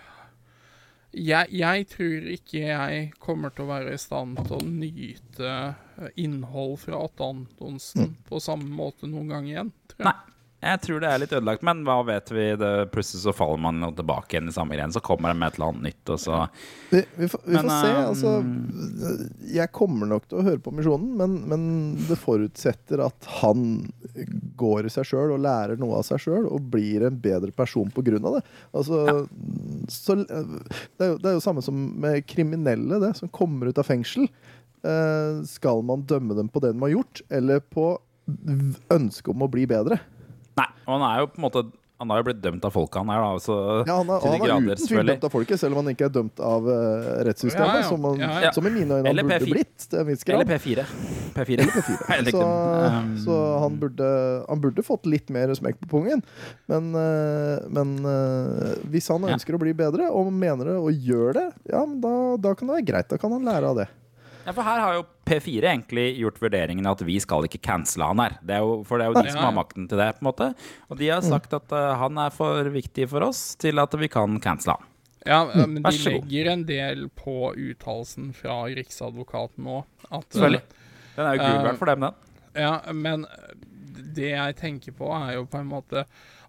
[1.15, 6.09] jeg Jeg tror ikke jeg kommer til å være i stand til å nyte eh,
[6.23, 9.71] innhold fra Atte Antonsen på samme måte noen gang igjen.
[9.93, 10.11] Tror jeg.
[10.11, 10.33] Nei.
[10.67, 12.45] Jeg tror det er litt ødelagt, men hva vet vi?
[12.59, 14.91] Det, plutselig så faller man tilbake igjen i samme greien.
[14.91, 16.39] Så kommer det med et eller annet nytt, og så
[16.91, 17.91] Vi, vi, får, vi Men, får se.
[17.93, 18.33] eh, Altså,
[19.55, 21.63] jeg kommer nok til å høre på Misjonen, men, men
[22.09, 23.63] det forutsetter at han
[24.59, 27.89] går i seg sjøl og lærer noe av seg sjøl og blir en bedre person
[27.93, 28.43] på grunn av det.
[28.75, 29.01] Altså,
[29.93, 30.27] så, det,
[31.05, 34.27] er jo, det er jo samme som med kriminelle, det, som kommer ut av fengsel.
[34.83, 37.93] Eh, skal man dømme dem på det de har gjort, eller på
[38.91, 39.99] ønsket om å bli bedre?
[40.57, 40.69] Nei.
[40.87, 41.61] Og han er jo på en måte
[41.97, 43.23] Han har jo blitt dømt av folket, han her.
[43.25, 43.39] da.
[43.41, 43.53] Så
[43.87, 46.05] Ja, han er, han er grader, uten tvil dømt av folket, selv om han ikke
[46.05, 47.87] er dømt av uh, rettssystemet, Ja, ja.
[47.89, 48.51] Som, han, Ja, ja.
[48.53, 49.87] som i mine øyne han burde blitt.
[49.97, 50.85] Eller P4.
[51.33, 51.57] P4.
[51.57, 51.97] Eller P4.
[52.37, 52.43] Så.
[52.45, 54.11] Um, så han, burde,
[54.45, 56.21] han burde fått litt mer smekk på pungen.
[56.69, 59.33] Men, uh, men uh, hvis han Ja.
[59.33, 62.77] ønsker å bli bedre, og mener det og gjør det, ja, da, da kan det
[62.77, 63.09] være greit.
[63.09, 63.87] Da kan han lære av det.
[64.47, 68.21] Ja, for her har jo P4 egentlig gjort vurderingen at vi skal ikke cancele han
[68.23, 68.37] her.
[68.47, 70.23] Det er jo, for det er jo de Ja, som har makten til det, på
[70.23, 70.47] en måte.
[70.87, 74.07] Og de har sagt at uh, han er for viktig for oss til at vi
[74.13, 74.93] kan cancele han.
[75.27, 79.81] Ja, eh, men de legger en del på uttalelsen fra Riksadvokaten nå.
[80.07, 80.61] At, eh, Selvfølgelig.
[81.17, 82.13] Den er jo Eh, uh, for dem, den.
[82.55, 83.27] Ja, men
[84.15, 86.05] det jeg tenker på, er jo på en måte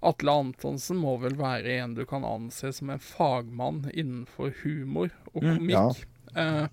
[0.06, 5.42] Atle Antonsen må vel være en du kan anse som en fagmann innenfor humor og
[5.42, 6.04] Mm, komikk.
[6.36, 6.66] Eh,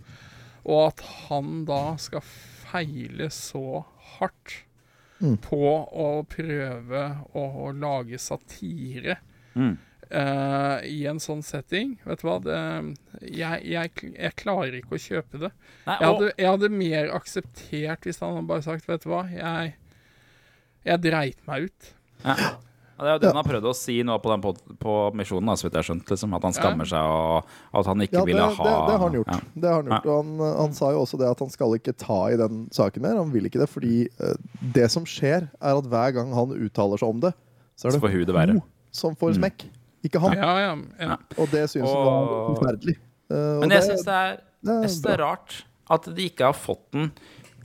[0.65, 3.83] og at han da skal feile så
[4.17, 4.61] hardt
[5.23, 5.37] Mm.
[5.39, 5.57] på
[5.95, 7.01] å prøve
[7.39, 9.15] å, å lage satire
[9.55, 9.77] Mm.
[10.11, 12.57] uh, i en sånn setting, vet du hva det,
[13.23, 15.51] jeg, jeg, jeg klarer ikke å kjøpe det.
[15.87, 19.23] Nei, Jeg hadde, jeg hadde mer akseptert hvis han hadde bare sagt Vet du hva,
[19.31, 19.71] jeg,
[20.83, 21.93] jeg dreit meg ut.
[22.25, 22.51] ja.
[22.95, 25.49] Det er jo det han har prøvd å si nå på, den pod på misjonen,
[25.51, 26.11] da, så vidt jeg har skjønt.
[26.13, 28.93] Liksom, at han skammer seg, og at han ikke Ja, det, ville det, ha det
[28.95, 29.31] har han gjort.
[29.33, 29.39] Ja.
[29.65, 30.05] Det har han, gjort.
[30.07, 33.03] Og han, han sa jo også det at han skal ikke ta i den saken
[33.03, 33.19] mer.
[33.19, 34.37] Han vil ikke det, fordi eh,
[34.77, 37.33] det som skjer, er at hver gang han uttaler seg om det,
[37.75, 38.63] så er det får hun det hun
[38.95, 39.67] som får smekk,
[40.07, 40.37] ikke han.
[40.39, 40.73] Ja, ja,
[41.03, 41.17] ja.
[41.35, 42.95] Og det synes han Og- var forferdelig.
[43.27, 45.55] Uh, Men jeg syns det, er- det jeg synes det er rart
[45.91, 47.11] at de ikke har fått den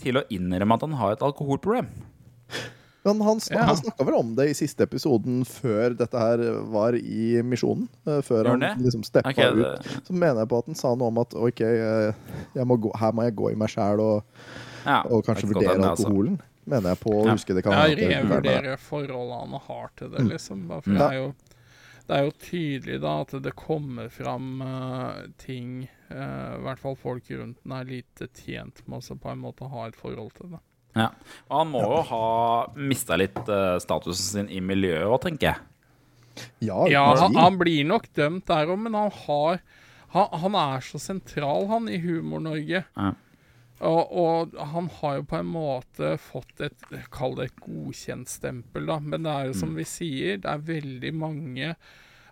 [0.00, 1.86] til å innrømme at han har et alkoholproblem.
[3.04, 3.64] Men han, snak, Ja.
[3.64, 7.88] han snakka vel om det i siste episoden før dette her var i misjonen.
[8.06, 9.86] eh, Før han liksom steppa okay, ut.
[10.04, 12.12] Så mener jeg på at han sa noe om at ok, eh,
[12.54, 14.24] jeg må gå, her må jeg gå i meg sjæl og,
[14.84, 16.36] Ja, og kanskje vurdere kan alkoholen.
[16.40, 16.46] altså.
[16.70, 17.32] Mener jeg på å Ja.
[17.32, 20.28] huske det kan Ja, revurdere forholdet han har til det, Mm.
[20.28, 20.68] liksom.
[20.82, 20.98] For Ja.
[20.98, 21.34] det, er jo,
[22.06, 26.96] det er jo tydelig da at det kommer fram uh, ting uh, I hvert fall
[26.96, 30.50] folk rundt den er lite tjent med å på en måte ha et forhold til
[30.50, 30.60] det.
[30.98, 31.08] Ja.
[31.48, 32.24] Og han må jo ha
[32.74, 35.66] mista litt uh, statusen sin i miljøet òg, tenker jeg.
[36.64, 39.60] Ja, Ja, han, han blir nok dømt der òg, men han har
[40.10, 42.80] han, han er så sentral, han, i Humor-Norge.
[42.96, 43.10] Ja.
[43.86, 46.82] Og, og han har jo på en måte fått et
[47.14, 48.98] Kall det et godkjentstempel, da.
[49.00, 49.60] Men det er jo Mm.
[49.62, 51.76] som vi sier, det er veldig mange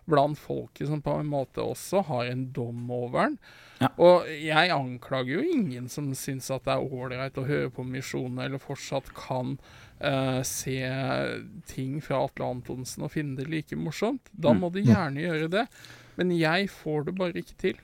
[0.09, 3.37] blant folket som på en måte også har en dom over den.
[3.79, 3.87] Ja.
[4.01, 8.41] Og jeg anklager jo ingen som syns at det er ålreit å høre på Misjonen,
[8.43, 9.53] eller fortsatt kan
[10.03, 10.75] uh, se
[11.71, 14.27] ting fra Atle Antonsen og finne det like morsomt.
[14.33, 14.59] Da Mm.
[14.65, 15.67] må de gjerne gjøre det.
[16.19, 17.77] Men jeg får det bare ikke til.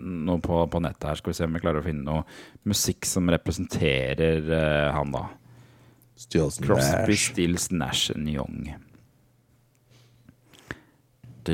[0.00, 1.20] noe på, på nettet her.
[1.20, 2.24] Skal vi se om vi klarer å finne noe
[2.68, 5.26] musikk som representerer uh, han, da.
[6.16, 7.30] Stills Crosby, Nash.
[7.32, 8.74] Stills, Nash and Young.
[11.46, 11.50] Å,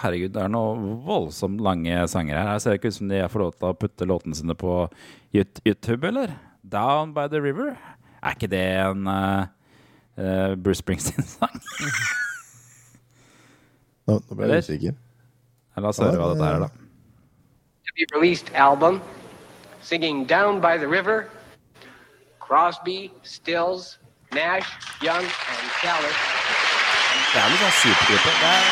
[0.00, 2.54] herregud, det er noe voldsomt lange sanger her.
[2.54, 4.76] Jeg ser ikke ut som de får lov til å putte låtene sine på
[5.34, 6.32] YouTube, eller?
[6.64, 7.74] Down by the River?
[8.22, 9.44] Er ikke det en uh,
[10.16, 11.60] eh, Bruce Springsteen-sang?
[14.06, 14.96] Nå, nå ble jeg usikker.
[15.76, 16.68] La oss høre hva dette er, da.
[17.96, 19.02] be released album
[19.80, 21.28] singing Down by the River,
[22.46, 23.98] Crosby, Stills,
[24.32, 24.68] Nash,
[25.02, 26.16] Young, and Callis.
[27.32, 28.32] Det er litt sånn supergruppe.
[28.40, 28.62] Det er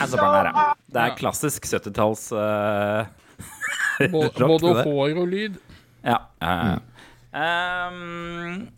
[0.00, 0.66] Altså, barn her, ja.
[0.90, 3.06] Det er klassisk 70-talls uh,
[4.12, 5.56] Både, rock, det både hår og lyd.
[6.04, 6.18] Ja.
[6.40, 6.78] Uh, mm.
[7.36, 8.68] um,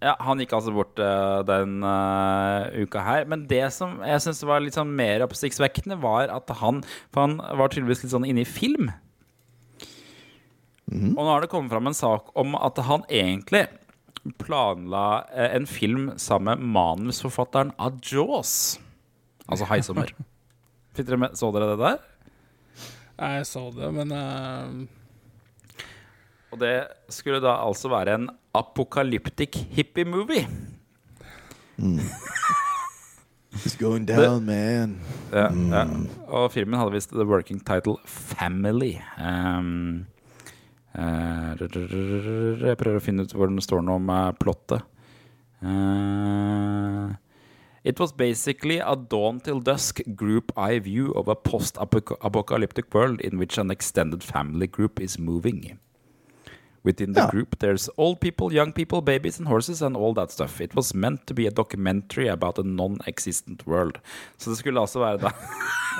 [0.00, 3.28] ja, han gikk altså bort uh, den uh, uka her.
[3.28, 6.80] Men det som jeg syns var litt sånn mer oppsiktsvekkende, var at han
[7.12, 8.88] For han var tydeligvis litt sånn inne i film.
[10.90, 13.68] Og nå har det kommet fram en sak om at han egentlig
[14.38, 18.80] planla eh, en film sammen med manusforfatteren av Jaws.
[19.48, 20.12] Altså 'Haisommer'.
[20.94, 21.06] Fikk
[21.38, 21.98] så dere det der?
[23.20, 24.86] Jeg så det, men uh...
[26.50, 30.48] Og det skulle da altså være en apokalyptisk hippie-movie.
[33.52, 35.00] It's going down, man.
[35.32, 35.86] Ja, ja.
[36.26, 38.98] Og filmen hadde visst the working title Family.
[39.18, 40.06] Um,
[40.94, 44.82] jeg prøver å finne ut hvor den står nå om eh, plottet.
[45.62, 47.12] Uh,
[47.84, 53.38] it was basically a dawn till dusk group eye view of a post-apocalyptic world in
[53.38, 55.78] which an extended family group is moving.
[56.82, 57.28] Within the Ja.
[57.30, 60.62] group, there's old people, young people, babies and horses and all that stuff.
[60.62, 63.98] It was meant to be a documentary about a non-existent world.
[64.38, 65.30] Så det skulle altså være da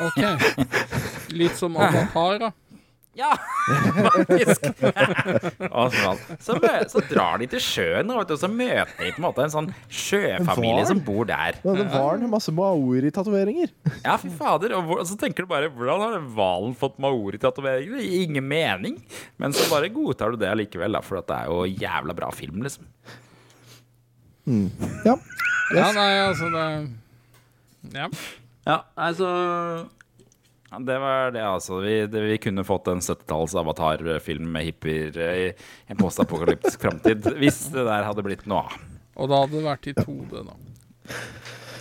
[0.00, 0.24] OK.
[1.36, 2.50] Litt som Avatar, da.
[3.18, 3.32] Ja,
[3.66, 4.66] faktisk.
[5.80, 6.54] Og så, så,
[6.92, 10.84] så drar de til sjøen, og så møter de på en måte en sånn sjøfamilie
[10.88, 11.58] som bor der.
[11.64, 13.72] Ja, det var en masse maori-tatoveringer.
[14.06, 14.76] Ja, fy fader.
[14.78, 17.98] Og, hvor, og så tenker du bare Hvordan har hvalen fått maori-tatoveringer?
[17.98, 18.96] Det gir ingen mening.
[19.42, 22.62] Men så bare godtar du det allikevel, for at det er jo jævla bra film,
[22.64, 22.86] liksom.
[25.04, 25.16] Ja.
[25.76, 26.66] Ja, nei, altså det
[27.94, 28.08] Ja.
[28.66, 29.28] Ja, altså
[30.70, 31.80] ja, Det var det, altså.
[31.84, 35.50] Vi, det, vi kunne fått en 70-talls avatarfilm med hippier eh, i
[35.90, 38.78] en postapokalyptisk framtid hvis det der hadde blitt noe av.
[39.20, 40.54] Og da hadde det vært i 2D, da.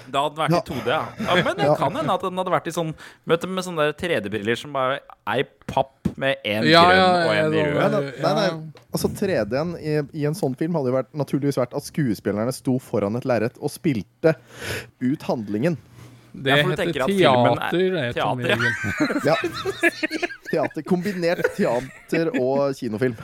[0.09, 1.03] Da hadde vært i 2D, ja.
[1.21, 1.33] ja.
[1.45, 1.75] Men det Ja.
[1.77, 2.95] kan hende at den hadde vært i sånn
[3.29, 4.95] Møte med sånne der 3D-briller som bare
[5.29, 7.93] er i papp med en Ja, grønn ja, og en ja, rød.
[7.93, 8.81] Nei, nei, nei.
[8.89, 12.79] Altså 3D-en i, i en sånn film hadde jo vært, naturligvis vært at skuespillerne sto
[12.81, 14.33] foran et lerret og spilte
[15.05, 15.77] ut handlingen.
[16.34, 18.49] Det Ja, heter filmen er- teater, teater,
[19.25, 19.36] ja.
[19.36, 19.36] Ja.
[20.51, 23.17] Teater, kombinert teater og kinofilm.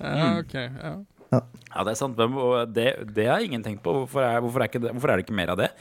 [0.00, 0.54] Ja, OK.
[0.54, 0.96] Ja.
[1.30, 2.16] Ja, det er sant.
[2.74, 3.92] Det, det har ingen tenkt på.
[4.02, 5.72] Hvorfor er, hvorfor, er ikke det, hvorfor er det ikke mer av det?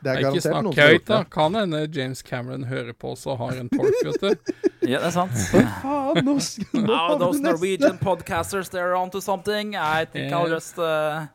[0.00, 1.16] Det er Ikke garantert snakk noen som høyt, da.
[1.28, 4.52] Kan hende James Cameron hører på oss og har en tolk, vet du.
[4.88, 5.34] Ja, det er sant.
[5.82, 7.40] Faen, nå, skal nå Oh, those.
[7.44, 9.74] Norwegian podcasters, they're onto something.
[9.76, 11.26] I think I'll just uh,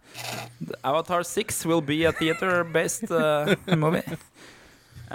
[0.83, 4.01] Avatar 6 will be a theater-based uh, movie.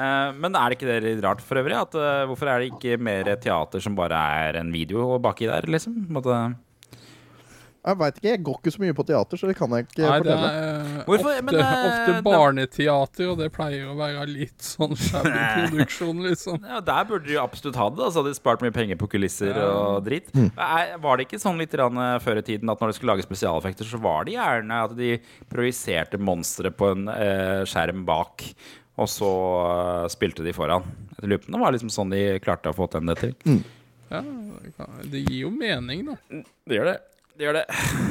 [0.01, 1.76] Eh, men er det ikke det litt rart for øvrig?
[1.76, 4.16] At, eh, hvorfor er det ikke mer teater som bare
[4.48, 6.03] er en video baki der, liksom?
[6.16, 6.40] Måte.
[7.80, 10.03] Jeg veit ikke, jeg går ikke så mye på teater, så det kan jeg ikke
[10.05, 11.30] Nei, det er Hvorfor?
[11.30, 15.32] ofte, Men, eh, ofte barneteater, og det pleier å være litt sånn shabby
[15.70, 16.59] produksjon, liksom.
[16.68, 17.96] Ja, Der burde de absolutt ha det.
[18.03, 19.70] da, Så hadde de spart mye penger på kulisser Ja.
[19.72, 20.28] og dritt.
[20.36, 20.53] Mm.
[21.01, 23.98] var det ikke sånn litt før i tiden at når de skulle lage spesialeffekter, så
[23.98, 28.44] var det gjerne at de projiserte monstre på en eh, skjerm bak,
[28.99, 29.28] og så
[29.66, 30.86] uh, spilte de foran?
[31.20, 33.61] Jeg lurer på om det var liksom sånn de klarte å få til det til.
[34.11, 34.24] Ja,
[35.07, 36.43] det gir jo mening, da.
[36.66, 36.97] Det gjør det.
[37.41, 37.66] Det gjør det.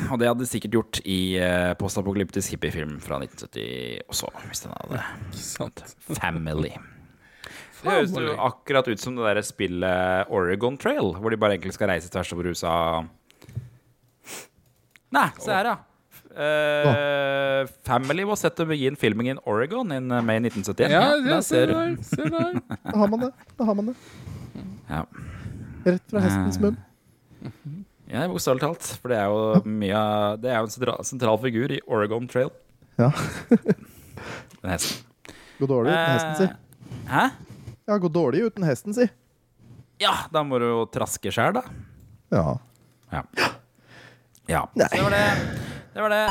[0.09, 4.77] Og det hadde de sikkert gjort i uh, postapokalyptisk hippiefilm fra 1970 også, hvis den
[4.77, 5.03] hadde
[5.37, 5.83] sant?
[6.17, 6.71] Family.
[7.79, 11.75] Det høres jo akkurat ut som det der spillet Oregon Trail, hvor de bare egentlig
[11.77, 12.73] skal reise tvers over USA.
[15.15, 15.77] Nei, se her, ja.
[16.39, 20.91] Eh, Family was set to begin filming in Oregon in uh, May 1971.
[20.93, 21.73] Ja, der ja se ser du.
[21.73, 21.97] der.
[22.03, 22.61] Se der.
[22.85, 23.31] Da har man det.
[23.59, 23.95] Da har man det.
[24.89, 25.01] Ja.
[25.85, 26.77] Rett fra hestens munn.
[28.09, 28.87] Ja, bokstavelig talt.
[29.03, 32.25] For det er jo mye av Det er jo en sentral, sentral figur i Oregon
[32.31, 32.49] Trail.
[32.99, 33.11] Ja.
[34.61, 35.05] Den hesten.
[35.59, 36.47] Går dårlig uten hesten, si.
[36.49, 37.25] Eh, Hæ?
[37.89, 39.05] Ja, går dårlig uten hesten, si.
[39.99, 41.63] Ja, da må du jo traske sjæl, da.
[42.31, 42.43] Ja.
[43.11, 43.23] Ja.
[44.49, 44.63] Ja.
[44.75, 44.87] Nei.
[44.89, 45.25] Så det var det.
[45.93, 46.23] Det var det.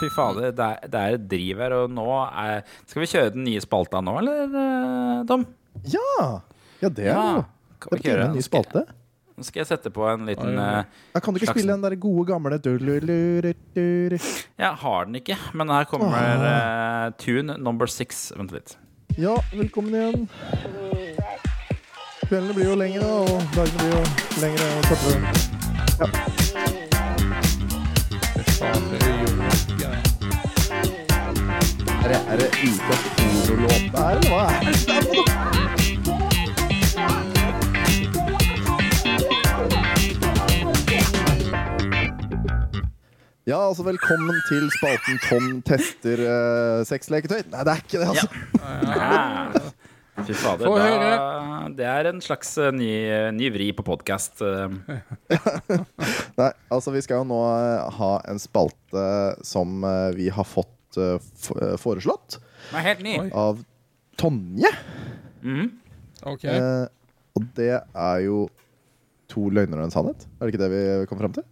[0.00, 3.30] Fy fader, det er, det er et driv her, og nå er Skal vi kjøre
[3.36, 5.44] den nye spalta nå, eller, eh, Tom?
[5.86, 6.40] Ja!
[6.82, 7.22] Ja, det er Ja.
[7.38, 7.44] jo
[7.78, 8.40] Kan Skal vi ikke gjøre en det?
[8.40, 8.82] ny spalte?
[9.34, 10.82] Nå skal jeg sette på en liten eh,
[11.14, 12.58] Ja, kan du ikke Slags- spille den der gode, gamle?
[14.58, 18.32] Jeg har den ikke, men her kommer eh, tune number six.
[18.36, 18.76] Vent litt.
[19.18, 20.28] Ja, velkommen igjen.
[22.26, 24.02] Kveldene blir jo lengre, og dagene blir jo
[24.42, 25.34] lengre og kortere.
[25.94, 26.43] Faen,
[28.64, 30.00] det er.
[32.04, 34.74] Er det, er det ukas porolåt der, eller hva er det?
[34.88, 35.44] der for noe?
[43.46, 47.42] Ja, altså velkommen til spalten Tom tester uh, sexleketøy.
[47.52, 48.28] Nei, det er ikke det, altså.
[48.64, 49.72] Ja.
[50.14, 50.68] Fy fader.
[50.68, 52.90] Få Da, det er en slags eh, ny,
[53.34, 54.42] ny vri på podkast.
[56.38, 59.06] Nei, altså vi skal jo nå eh, ha en spalte
[59.46, 62.38] som eh, vi har fått eh, eh, foreslått
[62.70, 63.16] Den er helt ny.
[63.34, 63.64] Av
[64.20, 64.70] Tonje.
[65.42, 65.72] Mm.
[66.30, 66.46] OK.
[66.46, 66.84] Eh,
[67.34, 68.44] og det er jo
[69.30, 70.28] to løgner og en sannhet.
[70.38, 71.46] Er det ikke det vi kom fram til?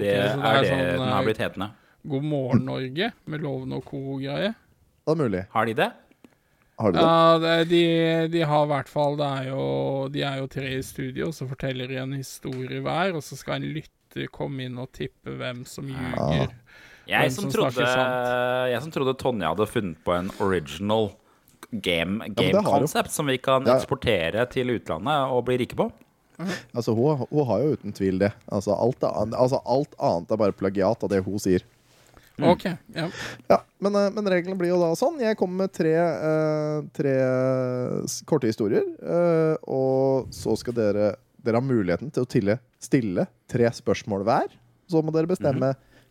[0.00, 1.70] Det er er det sånn, den har eh, blitt hetende.
[2.10, 4.54] God morgen, Norge, med Loven og co-greie.
[4.54, 5.42] Det er mulig.
[5.54, 5.90] Har de det?
[6.80, 7.04] Har de det?
[7.04, 7.80] Ja, det, de,
[8.32, 9.64] de har i hvert fall Det er jo
[10.14, 13.60] De er jo tre i studio, så forteller de en historie hver, og så skal
[13.60, 16.54] en lytter komme inn og tippe hvem som ljuger.
[17.10, 17.84] Jeg som, som trodde,
[18.70, 21.10] jeg som trodde Tonje hadde funnet på en original
[21.70, 23.76] game, game ja, concept som vi kan Ja.
[23.76, 25.90] eksportere til utlandet og bli rike på.
[26.74, 28.30] Altså, hun, hun har jo uten tvil det.
[28.50, 31.62] Altså alt, annet, altså, alt annet er bare plagiat av det hun sier.
[32.38, 32.64] OK.
[32.94, 33.08] Ja.
[33.50, 35.18] Ja, men, eh, men reglene blir jo da sånn.
[35.20, 37.14] Jeg kommer med tre, eh, tre
[38.24, 38.84] korte historier.
[39.02, 44.48] eh, og så skal dere Dere har muligheten til å tille, stille tre spørsmål hver.
[44.90, 45.70] Så må dere bestemme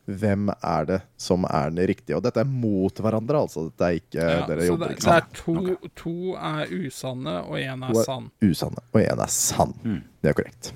[0.10, 2.16] hvem er det som er den riktige.
[2.18, 3.68] Og dette er mot hverandre, altså.
[3.70, 7.36] Dette er ikke Ja, dere så jobber det, ikke det er to, to er usanne,
[7.46, 8.32] og én er er- sann.
[8.42, 8.82] Usanne.
[8.92, 9.74] Og én er sann.
[9.86, 10.02] Mm.
[10.24, 10.72] Det er korrekt.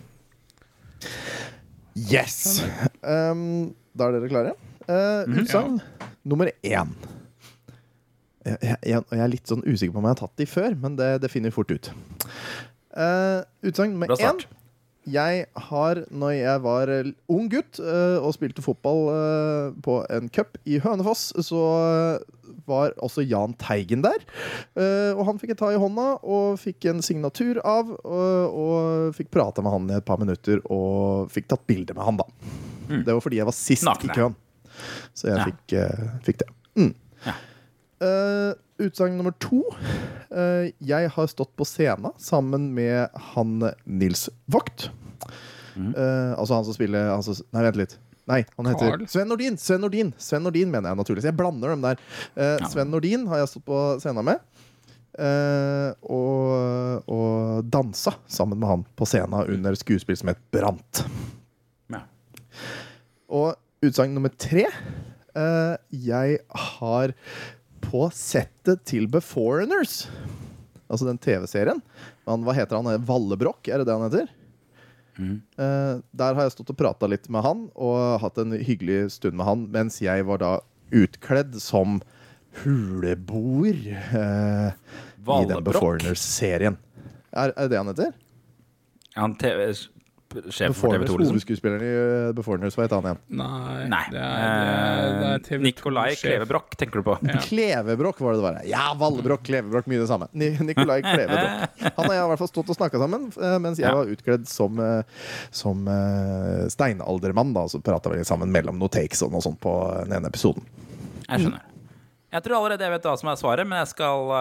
[1.95, 2.61] Yes!
[3.01, 4.53] Um, da er dere klare?
[4.87, 5.79] Uh, Utsagn
[6.23, 6.95] nummer én.
[8.43, 10.97] Jeg, jeg, jeg, er litt sånn usikker på om jeg har tatt de før, men
[10.99, 11.93] det, det finner vi fort ut.
[12.91, 14.43] Uh, Utsagn nummer én.
[15.03, 20.29] Jeg har, når jeg var eh, ung gutt uh, og spilte fotball uh, på en
[20.31, 24.23] cup i Hønefoss, så eh, var også Jahn Teigen der.
[24.79, 27.91] Uh, og han fikk jeg ta i hånda og fikk en signatur av.
[27.91, 32.07] Og, og fikk prata med han i et par minutter og fikk tatt bilde med
[32.07, 32.29] han, da.
[32.93, 34.07] Det var fordi jeg var sist Nakne.
[34.07, 34.39] i køen.
[35.13, 35.45] Så jeg Ja.
[35.45, 36.47] fikk, eh, fikk det.
[36.75, 36.93] Mm.
[37.25, 37.33] Ja.
[38.01, 38.53] Eh,
[38.83, 39.61] Utsagn nummer to.
[40.33, 44.89] Uh, jeg har stått på scenen sammen med han Nils Vogt.
[45.77, 47.93] Eh, altså han som spiller han som, Nei, vent litt.
[48.27, 49.05] Nei, han heter Carl.
[49.07, 49.57] Sven Nordin.
[49.57, 51.25] Sven Nordin Sven Nordin mener jeg naturligvis.
[51.29, 51.97] Jeg blander dem der.
[52.35, 52.67] Eh, Ja.
[52.67, 54.39] Sven Nordin har jeg stått på scenen med.
[55.19, 61.03] eh, og, og dansa sammen med han på scenen under skuespill som het Brant.
[61.93, 62.01] Ja.
[63.29, 63.53] Og
[63.83, 64.67] utsagn nummer tre
[65.33, 67.13] Uh, Jeg har
[67.81, 70.03] på settet til Beforeigners,
[70.85, 71.81] altså den TV-serien
[72.29, 73.01] Hva heter han?
[73.07, 74.29] Vallebrokk, er det det han heter?
[75.17, 79.37] Eh, der har jeg stått og prata litt med han og hatt en hyggelig stund
[79.37, 80.53] med han mens jeg var da
[80.93, 81.99] utkledd som
[82.63, 83.77] huleboer
[84.13, 85.61] uh, i den.
[85.65, 86.77] Beforeigners-serien.
[87.33, 88.13] Er, er det det han heter?
[89.17, 89.69] Han TV
[90.53, 91.33] sjef for TV 2, liksom.
[91.33, 93.19] Hovedskuespilleren i eh, Beforeigners, hva heter han igjen?
[93.39, 94.01] Nei, Nei.
[94.13, 96.05] det er, det er, det er eh, TV2 Nikolai.
[96.19, 97.15] Klevebrokk, tenker du på?
[97.27, 97.39] Ja.
[97.45, 98.59] Klevebrokk var det det var.
[98.69, 100.29] Ja, Vallebrokk, Klevebrokk, mye det samme.
[100.37, 101.75] Ni Nikolai Klevebrokk.
[101.83, 104.13] Han og jeg har i hvert fall stått og snakka sammen, eh, mens jeg var
[104.15, 104.81] utkledd som,
[105.53, 105.91] som
[106.73, 107.53] steinaldermann.
[107.57, 109.73] Da, så prata vi sammen mellom noen takes og noe sånt på
[110.03, 110.65] den ene episoden.
[111.27, 111.69] Jeg skjønner.
[112.33, 114.31] Jeg tror allerede jeg vet hva som er svaret, men jeg skal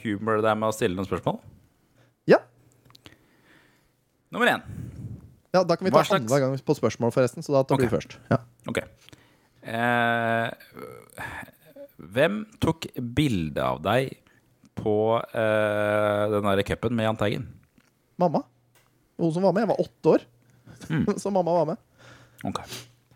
[0.00, 1.42] humore deg med å stille noen spørsmål.
[2.30, 2.40] Ja.
[4.32, 4.62] Nummer én.
[5.54, 7.44] Ja, da kan vi ta andre gang på spørsmål, forresten.
[7.46, 7.88] Så da tar okay.
[7.88, 8.16] du først.
[8.32, 8.40] Ja.
[8.70, 8.82] Ok.
[9.64, 10.48] Eh,
[12.14, 14.16] hvem tok bilde av deg
[14.74, 17.46] på eh, den derre cupen med Jahn Teigen?
[18.20, 18.42] Mamma.
[19.20, 19.64] Hun som var med.
[19.64, 20.30] Jeg var åtte år,
[20.90, 21.06] Mm.
[21.22, 21.76] så mamma var med.
[22.44, 22.58] Ok.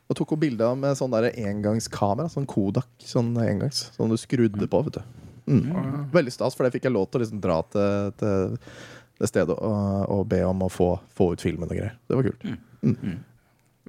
[0.09, 2.31] Og tok hun bilde med sånn der engangskamera.
[2.33, 2.89] Sånn Kodak.
[3.05, 3.89] Sånn engangs.
[3.97, 5.25] Sånn du skrudde på, vet du.
[5.49, 6.09] Mm.
[6.13, 8.57] Veldig stas, for det fikk jeg lov til å liksom dra til, til
[9.19, 11.97] det stedet og, og be om å få, få ut filmen og greier.
[12.07, 12.47] Det var kult.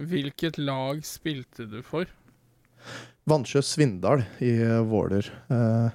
[0.09, 2.09] Hvilket lag spilte du for?
[3.29, 5.27] Vannsjø Svindal i eh, Våler.
[5.51, 5.89] Eh,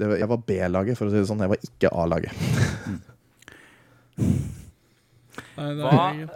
[0.00, 1.42] det var, jeg var B-laget, for å si det sånn.
[1.44, 2.32] Jeg var ikke A-laget.
[5.52, 6.28] Hva, er,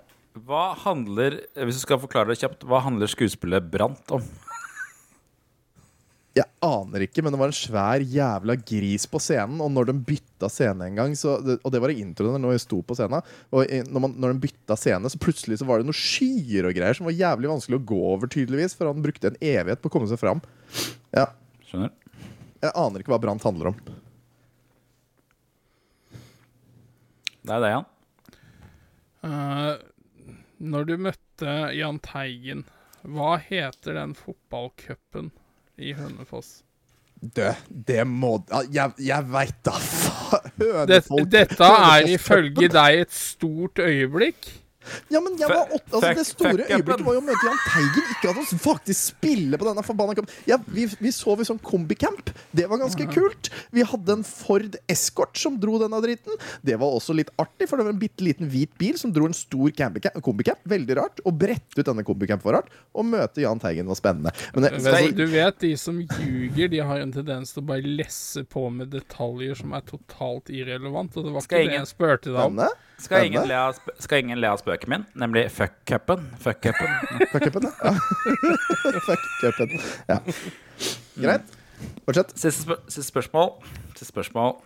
[0.45, 4.25] hva handler Hvis du skal forklare det kjapt, hva handler skuespillet Brant om?
[6.37, 9.61] Jeg aner ikke, men det var en svær jævla gris på scenen.
[9.65, 12.65] Og når de bytta scene en gang, så, og det var i introen når jeg
[12.67, 13.25] sto på scenen
[13.57, 16.77] Og når, man, når de bytta scene, så plutselig så var det noen skyer og
[16.77, 18.77] greier som var jævlig vanskelig å gå over, tydeligvis.
[18.77, 20.45] For han brukte en evighet på å komme seg fram.
[21.17, 21.31] Ja,
[21.71, 21.95] Skjønner?
[22.63, 23.81] Jeg aner ikke hva Brant handler om.
[27.47, 27.91] Det er det, Jan.
[29.27, 29.75] Uh,
[30.59, 32.65] når du møtte Jahn Teigen,
[33.07, 35.33] hva heter den fotballcupen
[35.79, 36.63] i Hønefoss?
[37.17, 37.55] Det,
[37.89, 38.35] det må
[38.73, 40.51] Jeg, jeg veit da faen!
[40.59, 44.51] Det, Hønefolk- dette er ifølge deg et stort øyeblikk.
[45.13, 48.11] Ja, men jeg var åtte, altså Det store øyeblikket var jo å møte Jahn Teigen.
[48.17, 50.35] Ikke at han faktisk spiller på denne forbanna kampen.
[50.49, 52.33] Ja, vi, vi sov i sånn kombicamp.
[52.57, 53.51] Det var ganske kult.
[53.75, 56.39] Vi hadde en Ford Escort som dro denne dritten.
[56.67, 59.29] Det var også litt artig, for det var en bitte liten hvit bil som dro
[59.29, 59.73] en stor
[60.23, 60.63] kombicamp.
[60.69, 61.23] Veldig rart.
[61.27, 62.73] Å brette ut denne kombicamp var rart.
[62.97, 64.33] Å møte Jahn Teigen var spennende.
[64.55, 68.45] Men altså, du vet, de som ljuger, de har en tendens til å bare lesse
[68.49, 71.17] på med detaljer som er totalt irrelevant.
[71.17, 72.57] Og det var ikke det jeg spurte deg om.
[72.57, 72.71] spennende.
[72.99, 76.31] Skal ingen, le av, skal ingen le av spøken min, nemlig fuck-cupen?
[76.41, 76.95] Fuck-cupen.
[77.33, 77.93] Fuck cupen, ja.
[79.09, 79.75] Fuck cupen.
[80.09, 80.19] Ja.
[81.21, 81.53] Greit.
[82.07, 82.33] Fortsett.
[82.39, 83.53] Siste, spør siste spørsmål.
[83.93, 84.57] Siste spørsmål.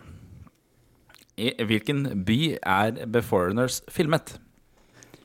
[1.37, 4.37] I hvilken by er Beforeigners filmet?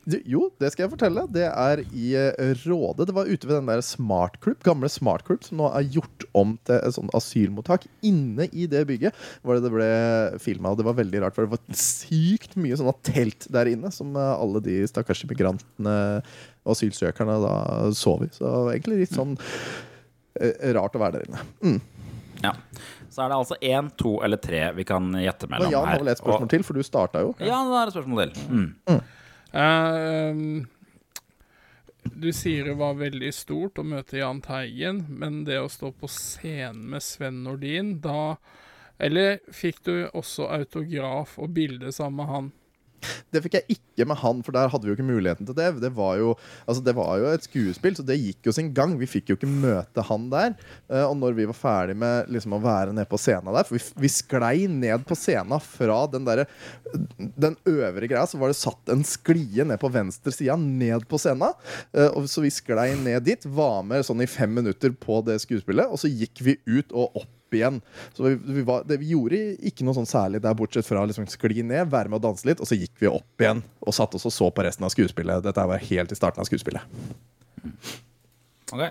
[0.07, 1.25] Du, jo, det skal jeg fortelle.
[1.35, 3.09] Det er i eh, Råde.
[3.09, 6.27] Det var ute ved den der Smart Group, gamle Smart Group, som nå er gjort
[6.39, 7.89] om til et sånn asylmottak.
[8.07, 9.89] Inne i det bygget var det det ble
[10.45, 13.91] filma, og det var veldig rart, for det var sykt mye sånne telt der inne
[13.95, 15.97] som eh, alle de stakkars immigrantene
[16.63, 17.57] og asylsøkerne da
[17.99, 18.31] sov i.
[18.39, 19.35] Så egentlig litt sånn
[20.39, 21.45] eh, rart å være der inne.
[21.67, 21.83] Mm.
[22.47, 22.55] Ja.
[23.11, 25.79] Så er det altså én, to eller tre vi kan gjette mellom her.
[25.81, 27.35] Jan har vel et spørsmål Og- til, for du starta jo.
[27.41, 28.43] Ja, da er det spørsmål til.
[28.53, 29.01] Mm.
[29.57, 30.67] Ehm,
[32.03, 36.11] du sier det var veldig stort å møte Jahn Teigen, men det å stå på
[36.13, 38.37] scenen med Sven Nordin, da
[38.99, 42.47] Eller fikk du også autograf og bilde sammen med han?
[43.33, 45.69] Det fikk jeg ikke med han, for der hadde vi jo ikke muligheten til det.
[45.83, 46.35] Det var jo,
[46.67, 48.97] altså det var jo et skuespill, så det gikk jo sin gang.
[49.01, 50.57] Vi fikk jo ikke møte han der.
[50.91, 53.79] Eh, og når vi var ferdig med liksom å være nede på scenen der For
[53.79, 56.47] vi, vi sklei ned på scenen fra den derre
[57.37, 61.21] Den øvre greia, så var det satt en sklie ned på venstre sida, ned på
[61.21, 61.57] scenen.
[61.93, 65.41] Eh, og så vi sklei ned dit, var med sånn i fem minutter på det
[65.45, 67.81] skuespillet, og så gikk vi ut og opp igjen.
[68.17, 69.41] Så vi, vi, var, det, vi gjorde
[69.71, 72.61] ikke noe sånn særlig der, bortsett fra liksom skli ned, være med og danse litt,
[72.63, 75.45] og så gikk vi opp igjen og satt oss og så på resten av skuespillet.
[75.47, 76.83] Dette var helt i starten av skuespillet.
[78.73, 78.83] Ok.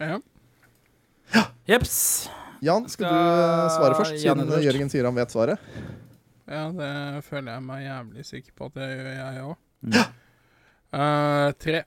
[0.00, 1.44] Ja.
[1.68, 2.30] Jeps.
[2.62, 4.62] Jan, skal du Skal du svare først, Jan siden?
[4.62, 5.70] Jørgen sier han vet svaret?
[6.52, 9.56] ja, det føler jeg meg jævlig sikker på at det gjør jeg òg.
[11.62, 11.82] tre.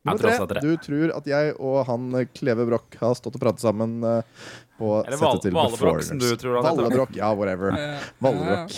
[0.00, 0.60] Nummer tre.
[0.64, 4.22] Du tror at jeg og han Kleve Broch har stått og pratet sammen eh,
[4.80, 6.82] på Eller settet Val- til Valebrokk, som du tror han heter.
[6.88, 7.76] Valebrokk, ja, whatever.
[8.24, 8.76] Valebrokk.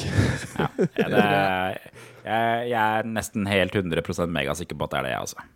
[0.58, 0.68] Ja,
[1.08, 1.24] det
[2.22, 5.48] jeg, jeg er nesten helt 100% megasikker på at det er det, jeg også.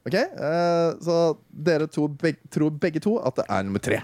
[0.00, 1.16] Ok, uh, Så
[1.52, 3.98] dere to beg tror begge to at det er nummer tre.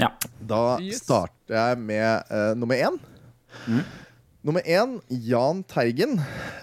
[0.00, 0.10] Ja.
[0.40, 1.02] Da Yes.
[1.04, 2.98] starter jeg med uh, nummer én.
[3.66, 3.80] Mm.
[4.48, 4.94] Nummer én,
[5.30, 6.14] Jahn Teigen.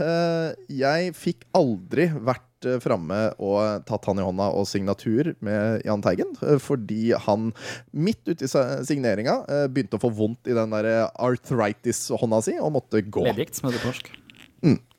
[0.01, 5.84] Uh, jeg fikk aldri vært uh, framme og tatt han i hånda og signatur med
[5.86, 7.51] Jahn Teigen, eh, fordi han
[7.93, 8.49] midt ute i
[8.88, 13.28] signeringa eh, begynte å få vondt i den der eh, arthritis-hånda si og måtte gå.
[13.28, 14.16] Leddgikt, som heter på norsk.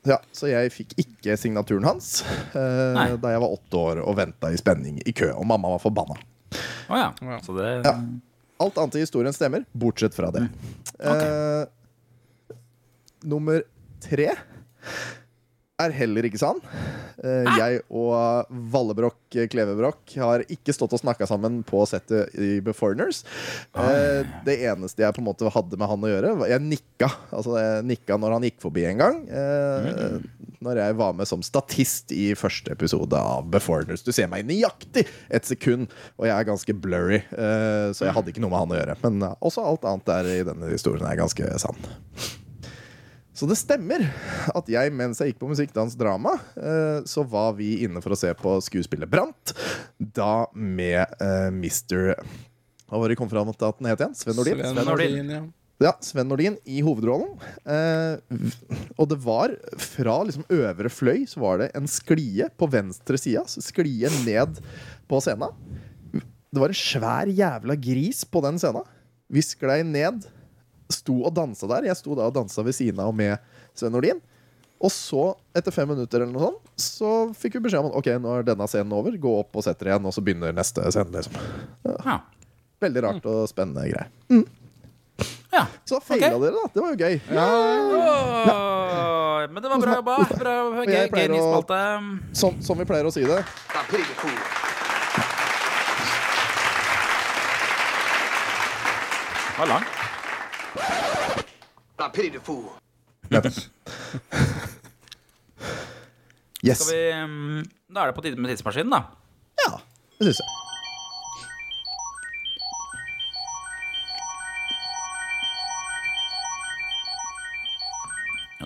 [0.07, 2.21] Ja, så jeg fikk ikke signaturen hans
[2.55, 5.81] eh, da jeg var åtte år og venta i spenning i kø, og mamma var
[5.83, 6.15] forbanna.
[6.87, 7.09] Oh, ja.
[7.21, 7.39] Ja.
[7.43, 7.97] Så det Ja.
[8.59, 10.41] Alt annet i historien stemmer, bortsett fra det.
[10.99, 11.63] Eh,
[13.23, 13.61] nummer
[14.03, 14.33] tre
[15.79, 16.59] er heller ikke sann.
[17.23, 23.21] Eh, jeg og Vallebrokk Klevebrokk har ikke stått og snakka sammen på settet i Beforeigners.
[23.77, 27.09] Eh, det eneste jeg på en måte hadde med han å gjøre, var Jeg nikka.
[27.35, 29.23] Altså jeg nikka når han gikk forbi en gang.
[29.29, 30.19] Eh,
[30.59, 34.01] Når jeg var med som statist i første episode av Beforeigners.
[34.03, 35.87] Du ser meg nøyaktig et sekund,
[36.19, 38.97] og jeg er ganske blurry, eh, så jeg hadde ikke noe med han å gjøre.
[39.05, 41.79] Men eh, også alt annet der i denne historien er ganske sann.
[43.39, 44.03] Så det stemmer
[44.51, 48.11] at jeg, mens jeg gikk på musikk, dans, drama, eh, så var vi inne for
[48.11, 49.53] å se på skuespillet Brant.
[49.95, 52.19] Da med uh, Mr.
[52.89, 54.17] Hva var det kom fram til at den het igjen?
[54.17, 54.59] Sven Nordin?
[54.59, 55.15] Sven Sven Nordin.
[55.15, 55.45] Nordin, ja.
[55.79, 57.37] Ja, Sven Nordin i hovedrollen.
[57.63, 58.39] Eh,
[58.99, 63.45] og det var fra liksom øvre fløy så var det en sklie på venstre sida.
[63.47, 64.59] Sklie ned
[65.07, 65.55] på scenen.
[66.11, 68.83] Det var en svær jævla gris på den scenen.
[69.31, 70.25] Vi sklei ned,
[70.89, 71.85] sto og dansa der.
[71.89, 73.37] Jeg sto da og dansa ved siden av med
[73.77, 74.19] Sven Nordin.
[74.79, 78.07] Og så, etter fem minutter eller noe sånt, så fikk vi beskjed om at ok,
[78.23, 79.11] nå er denne scenen over.
[79.19, 81.11] Gå opp og sett dere igjen, og så begynner neste scene.
[81.11, 81.33] liksom
[82.05, 82.19] Ja.
[82.79, 84.07] Veldig rart og spennende greier.
[85.51, 85.65] ja.
[85.83, 86.69] Så feila dere, da.
[86.73, 87.19] Det var jo gøy.
[88.49, 90.15] Åh, men det var bra jobba.
[90.45, 91.79] Bra, gøy, gøy pleier ny å- spalte.
[92.39, 93.43] Som, som vi pleier å si det.
[99.51, 99.98] Det var lang.
[101.99, 102.63] I pity the fool.
[103.29, 103.69] Yes.
[106.79, 109.03] Skal vi, um, da er det på tide med tidsmaskinen, da.
[109.59, 109.81] Ja,
[110.15, 110.55] det syns jeg.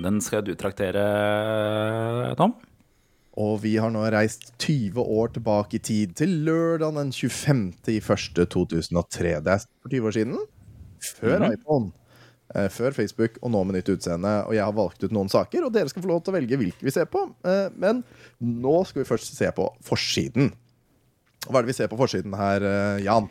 [0.04, 1.02] Den skal du traktere,
[2.38, 2.54] Tom.
[3.40, 7.66] Og vi har nå reist 20 år tilbake i tid, til lørdag den 25.
[7.90, 8.46] i 1.
[8.46, 9.36] 2003.
[9.42, 10.40] Det er for 20 år siden.
[11.18, 12.03] Før iPhone.
[12.56, 14.34] Eh, Før Facebook og nå med nytt utseende.
[14.48, 16.60] Og jeg har valgt ut noen saker, og dere skal få lov til å velge
[16.62, 17.26] hvilke vi ser på.
[17.46, 18.04] Eh, Men
[18.42, 20.52] nå skal vi først se på forsiden.
[21.48, 23.30] Hva er det vi ser på forsiden her, eh, Jan?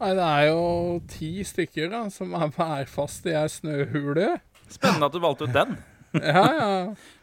[0.00, 4.28] Nei, det er jo ti stykker da, som er værfast i ei snøhule.
[4.70, 5.74] Spennende at du valgte ut den.
[6.16, 6.68] Ja, ja.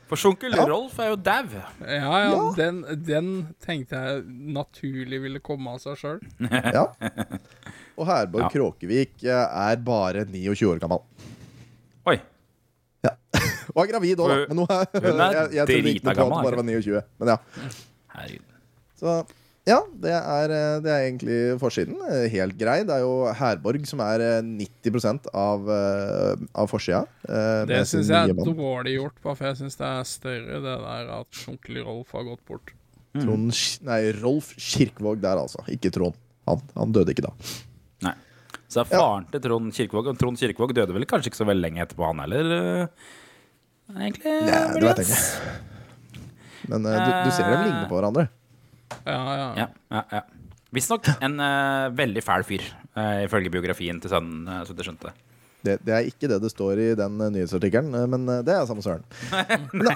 [0.08, 1.50] For Sjunkel Rolf er jo dau.
[1.84, 2.44] Ja, ja.
[2.56, 4.22] Den, den tenkte jeg
[4.56, 6.22] naturlig ville komme av seg sjøl.
[6.48, 6.86] Ja.
[7.98, 8.50] Og Herborg Ja.
[8.54, 11.02] Kråkevik eh, er bare 29 år gammel.
[12.08, 12.20] Oi.
[13.76, 14.38] Og er gravid òg, da.
[14.50, 17.02] Men hun er, hun er jeg, jeg drita gammel, bare var 29.
[17.22, 17.38] Men ja.
[18.14, 18.56] Herregud.
[18.98, 19.20] Så
[19.68, 21.98] ja, det er, eh, det er egentlig forsiden.
[22.08, 22.78] Eh, Helt grei.
[22.88, 27.04] Det er jo Herborg som er eh, 90 av, av forsida.
[27.68, 31.12] Det syns jeg er dårlig gjort, bare for jeg syns det er større det der
[31.20, 32.72] at onkel Rolf har gått bort.
[33.18, 33.52] Trond,
[33.88, 35.66] nei, Rolf Kirkevåg der, altså.
[35.74, 36.16] Ikke Trond.
[36.48, 37.34] Han, han døde ikke da.
[38.68, 41.64] Så er faren til Trond Kirkevåg Og Trond Kirkevåg døde vel kanskje ikke så veldig
[41.64, 42.90] lenge etterpå, han heller?
[43.96, 44.34] Egentlig.
[44.44, 45.54] Nei, det vet jeg ikke.
[46.68, 48.26] Men uh, du, du ser dem ligne på hverandre.
[49.08, 49.46] Ja, ja.
[49.56, 50.26] Ja, ja, ja.
[50.76, 52.66] Visstnok en uh, veldig fæl fyr,
[52.98, 54.44] uh, ifølge biografien til sønnen.
[54.50, 55.14] Uh, så det skjønte.
[55.64, 59.08] Det, det er ikke det det står i den nyhetsartikkelen, men det er samme søren.
[59.88, 59.96] Da,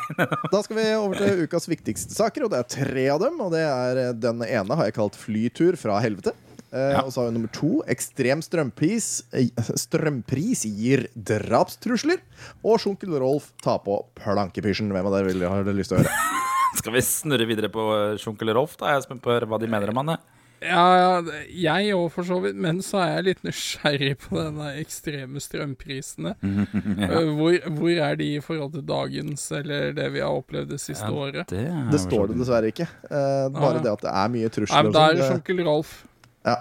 [0.52, 3.38] da skal vi over til ukas viktigste saker, og det er tre av dem.
[3.44, 6.34] Og det er Den ene har jeg kalt 'Flytur fra helvete'.
[6.74, 7.02] Eh, Ja.
[7.04, 12.22] Og så har vi nummer to 'Ekstrem strømpris, eh, strømpris gir drapstrusler'.
[12.64, 14.90] Og Sjunkel Rolf tar på plankepysjen.
[14.92, 16.12] Hvem av dere vil, har dere lyst til å høre?
[16.80, 18.78] Skal vi snurre videre på eh, Sjunkel Rolf?
[18.78, 18.88] da?
[18.94, 20.18] Jeg er spent på hva de mener om han.
[20.62, 21.20] Ja,
[21.50, 22.54] ja, jeg òg, for så vidt.
[22.56, 26.36] Men så er jeg litt nysgjerrig på denne ekstreme strømprisene.
[27.02, 27.08] ja.
[27.34, 31.10] hvor, hvor er de i forhold til dagens, eller det vi har opplevd det siste
[31.10, 31.48] året?
[31.50, 32.88] Det, Det står det dessverre ikke.
[33.10, 33.82] Eh, bare Ah.
[33.82, 34.84] det at det er mye Nei, trusler.
[34.84, 36.06] men og Da er sånn, det det- Rolf.
[36.48, 36.58] Ja.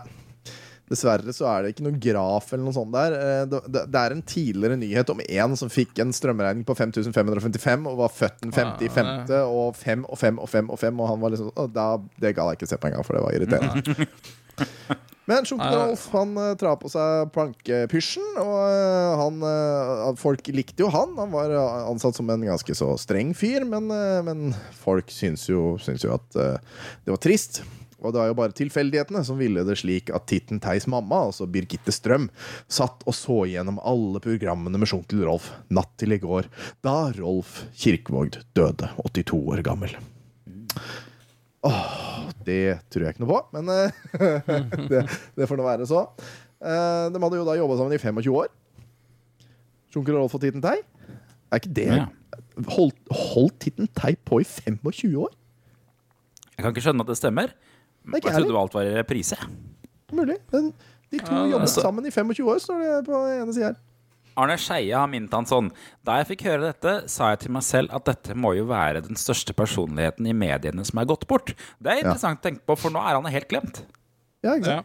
[0.90, 3.14] Dessverre så er det ikke noen graf eller noe sånt der.
[3.14, 8.00] Eh, Det, er en tidligere nyhet om en som fikk en strømregning på 5555 og
[8.00, 9.30] var født den 50.5.
[9.46, 11.86] og 5 og 5 og 5 og 5, og han var liksom da,
[12.18, 14.10] Det gadd jeg ikke se på engang, for det var irriterende.
[15.30, 15.84] Men Sjunkel Ja.
[15.86, 21.12] Rolf han tra på seg plankepysjen, og eh, han eh, Folk likte jo han.
[21.20, 24.50] Han var eh, ansatt som en ganske så streng fyr, men, eh, men
[24.82, 26.56] folk syns jo, syns jo at eh,
[27.06, 27.62] det var trist.
[28.00, 31.46] Og det var jo bare tilfeldighetene som ville det slik at Titten Theis mamma, altså
[31.50, 32.28] Birgitte Strøm,
[32.70, 36.48] satt og så gjennom alle programmene med Sjunkel Rolf natt til i går,
[36.86, 39.96] da Rolf Kirkevåg døde, 82 år gammel.
[41.68, 43.98] Åh, det tror jeg ikke noe på, men eh,
[44.92, 45.02] det,
[45.36, 46.06] det får nå være så.
[46.60, 48.48] Eh, de hadde jo da jobba sammen i 25 år.
[49.92, 50.78] Sjunkel Rolf og Titten Tei.
[51.50, 52.06] Er ikke det Ja.
[52.74, 55.32] Holdt, holdt Titten Tei på i 25 år?
[56.54, 57.52] Jeg kan ikke skjønne at det stemmer.
[58.04, 59.36] Det er Jeg trodde alt var i reprise.
[60.12, 60.38] Mulig.
[60.52, 60.72] Men
[61.10, 63.76] de to Ja, jobbet så- sammen i 25 år, står det på ene sida her.
[64.36, 65.72] Arne Skeie har minnet han sånn
[66.04, 69.02] Da jeg fikk høre dette, sa jeg til meg selv at dette må jo være
[69.02, 71.52] den største personligheten i mediene som er gått bort.
[71.82, 73.82] Det er interessant å tenke på, for nå er han helt glemt.
[74.42, 74.82] Ja, ikke Ja.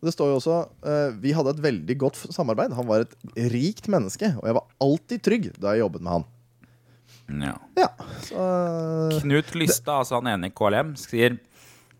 [0.00, 2.72] Det står jo også uh, Vi hadde et veldig godt samarbeid.
[2.72, 3.14] Han var et
[3.50, 6.24] rikt menneske, og jeg var alltid trygg da jeg jobbet med han.
[7.28, 7.56] Ja.
[7.76, 7.88] Ja,
[8.24, 11.36] så Knut Lystad, altså han ene i KLM, sier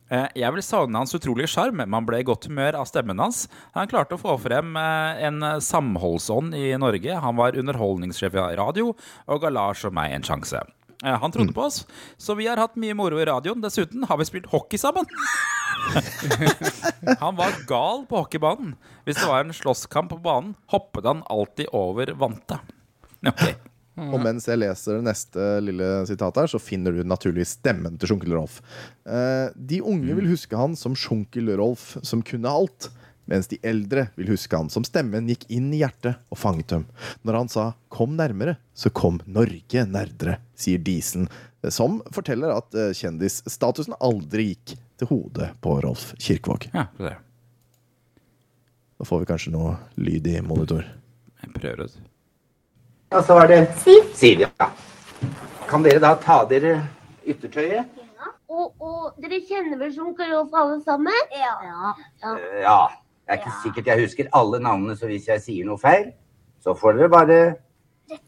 [0.08, 1.82] jeg vil savne hans utrolige sjarm.
[1.84, 3.44] Man ble i godt humør av stemmen hans.
[3.76, 7.20] Han klarte å få frem eh, en samholdsånd i Norge.
[7.20, 10.64] Han var underholdningssjef i radio og ga Lars og meg en sjanse.
[11.04, 11.84] Eh, Han trodde på oss,
[12.16, 13.62] så vi har hatt mye moro i radioen.
[13.62, 15.06] Dessuten har vi spilt hockey sammen.
[17.22, 18.74] han var gal på hockeybanen.
[19.06, 22.60] Hvis det var en slåsskamp på banen, hoppet han alltid over vante.
[23.98, 24.12] Ok.
[24.14, 28.12] Og mens jeg leser det neste lille sitatet her, så finner du naturligvis stemmen til
[28.12, 28.60] Sjunkel Rolf.
[29.04, 32.90] Eh, de unge vil huske han som Sjunkel Rolf som kunne alt.
[33.28, 36.86] Mens de eldre vil huske han som stemmen gikk inn i hjertet og fanget dem.
[37.28, 41.28] Når han sa 'kom nærmere', så kom Norge nerdere, sier Disen.
[41.62, 46.70] eh, Som forteller at eh, kjendisstatusen aldri gikk til hodet på Rolf Kirkvaag.
[46.72, 47.12] Ja, få.
[48.98, 50.84] Da får vi kanskje noe lyd i monitor.
[51.42, 51.98] Jeg prøver ut.
[53.08, 54.10] Og så var det Siv.
[54.16, 54.68] Siv, ja.
[55.68, 56.74] Kan dere da ta dere
[57.28, 57.94] yttertøyet?
[58.48, 61.20] Og, og dere kjenner vel som Rolf alle sammen?
[61.36, 61.54] Ja.
[61.64, 61.92] ja.
[62.32, 62.80] Eh, Ja.
[63.28, 66.06] Det er ikke sikkert jeg husker alle navnene, så hvis jeg sier noe feil,
[66.64, 67.34] så får dere bare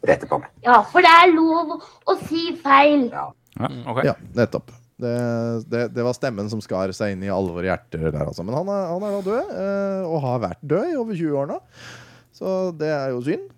[0.04, 0.50] rette på meg.
[0.60, 3.06] Ja, for det er lov å si feil.
[3.08, 3.30] Ja.
[3.56, 4.00] Ja, ok.
[4.04, 4.74] Ja, nettopp.
[5.00, 5.14] Det,
[5.72, 8.44] det, det var stemmen som skar seg inn i alvor i hjertet der, altså.
[8.44, 11.40] Men han er, han er da død, eh, og har vært død i over 20
[11.40, 11.58] år nå.
[12.36, 13.48] Så det er jo synd.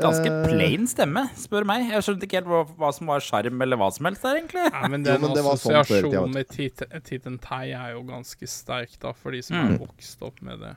[0.00, 1.90] Ganske Eh, plain stemme, spør meg.
[1.90, 4.62] Jeg skjønte ikke helt hva, hva som var sjarm eller hva som helst der, egentlig.
[4.72, 8.48] Ja, men Jo, den men sånn i assosiasjonen med Tit- Titten Tei er jo ganske
[8.48, 9.68] sterk, da, for de som Mm.
[9.68, 10.76] har vokst opp med det.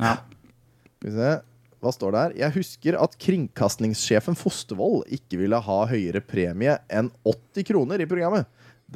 [0.00, 0.14] Ja.
[0.16, 1.34] Skal vi se.
[1.82, 2.32] Hva står det her?
[2.48, 8.46] Jeg husker at kringkastingssjefen Fostervoll ikke ville ha høyere premie enn 80 kroner i programmet.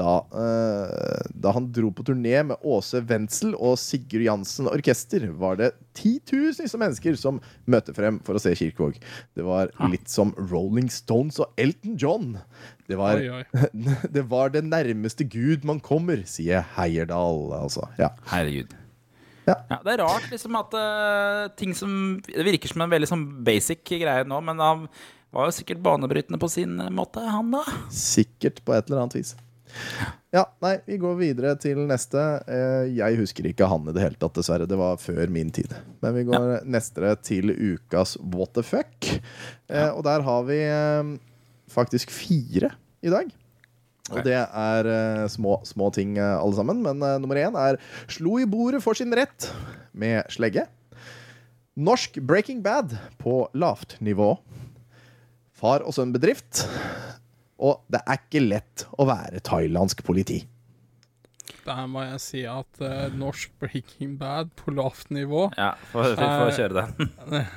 [0.01, 5.59] Da, eh, da han dro på turné med Åse Wendsel og Sigurd Jansen Orkester, var
[5.61, 7.41] det titusenvis av mennesker som
[7.71, 8.97] møtte frem for å se Kirkevåg.
[9.37, 12.39] Det var litt som Rolling Stones og Elton John.
[12.89, 13.71] Det var, Oi, oi.
[14.17, 17.91] det var det nærmeste Gud man kommer, sier Heierdal, altså.
[18.01, 18.15] Ja.
[18.33, 18.73] Herregud.
[19.49, 19.57] Ja.
[19.83, 23.81] det er rart liksom at uh, ting som Det virker som en veldig sånn basic
[23.89, 24.85] greie nå, men han
[25.35, 27.63] var jo sikkert banebrytende på sin måte, han da.
[27.95, 29.37] Sikkert på et eller annet vis.
[30.31, 32.21] Ja, nei, vi går videre til neste.
[32.47, 34.69] Eh, Jeg husker ikke han i det hele tatt, dessverre.
[34.71, 35.73] Det var før min tid.
[36.05, 39.09] Men vi går neste til ukas What the fuck.
[39.67, 39.91] Ja.
[39.97, 41.11] Og der har vi eh,
[41.71, 42.71] faktisk fire
[43.03, 43.31] i dag.
[44.11, 46.81] Og det er eh, små, små ting eh, alle sammen.
[46.83, 49.51] Men eh, nummer én er 'Slo i bordet for sin rett'
[49.95, 50.67] med slegge.
[51.77, 54.37] Norsk Breaking Bad på lavt nivå.
[55.55, 56.65] Far og sønn-bedrift.
[57.61, 60.41] Og det er ikke lett å være thailandsk politi.
[61.67, 66.31] Der må jeg si at uh, norsk Breaking Bad på lavt nivå Ja, får få-
[66.31, 67.11] få Eh, kjøre den.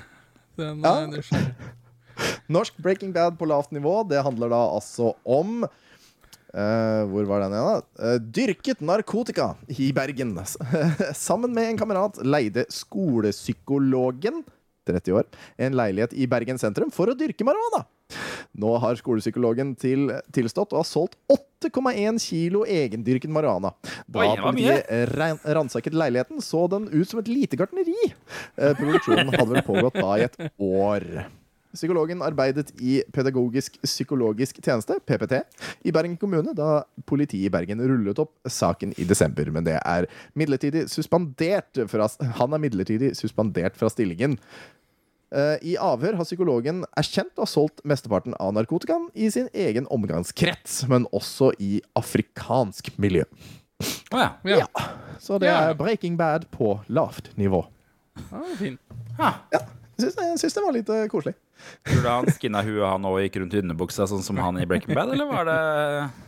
[0.59, 0.95] Den Ja.
[1.07, 1.55] er.
[2.51, 5.63] Norsk Breaking Bad på lavt nivå, det handler da altså om
[6.53, 8.03] Uh, hvor var den igjen, da?
[8.13, 10.35] Uh, dyrket narkotika i Bergen.
[11.17, 14.43] Sammen med en kamerat leide skolepsykologen
[14.85, 15.25] 30 år,
[15.57, 17.87] en leilighet i Bergen sentrum for å dyrke marihuana.
[18.59, 23.71] Nå har skolepsykologen til, tilstått og har solgt 8,1 kilo egendyrket marihuana.
[24.05, 27.95] Da Oi, politiet ran- ransaket leiligheten, så den ut som et lite gartneri.
[28.57, 31.07] Eh, produksjonen hadde vel pågått da i et år.
[31.73, 35.39] Psykologen arbeidet i Pedagogisk psykologisk tjeneste, PPT,
[35.89, 39.49] i Bergen kommune da politiet i Bergen rullet opp saken i desember.
[39.49, 40.05] Men det er
[40.37, 42.05] midlertidig suspendert fra,
[42.37, 44.37] han er midlertidig suspendert fra stillingen.
[45.33, 49.87] Eh, I avhør har psykologen erkjent å ha solgt mesteparten av narkotikaen i sin egen
[49.93, 53.25] omgangskrets, men også i afrikansk miljø.
[54.13, 54.29] Oh, ja.
[54.45, 54.67] Ja,
[55.19, 57.65] Så det er Breaking Bad på lavt nivå.
[58.29, 58.77] Ah, fin.
[59.17, 59.63] Jeg
[59.97, 61.33] syns, jeg syns det var litt uh, koselig.
[61.87, 64.67] Tror du han skinna huet han og gikk rundt i underbuksa, sånn som han i
[64.69, 65.57] Breaking Bad, eller var det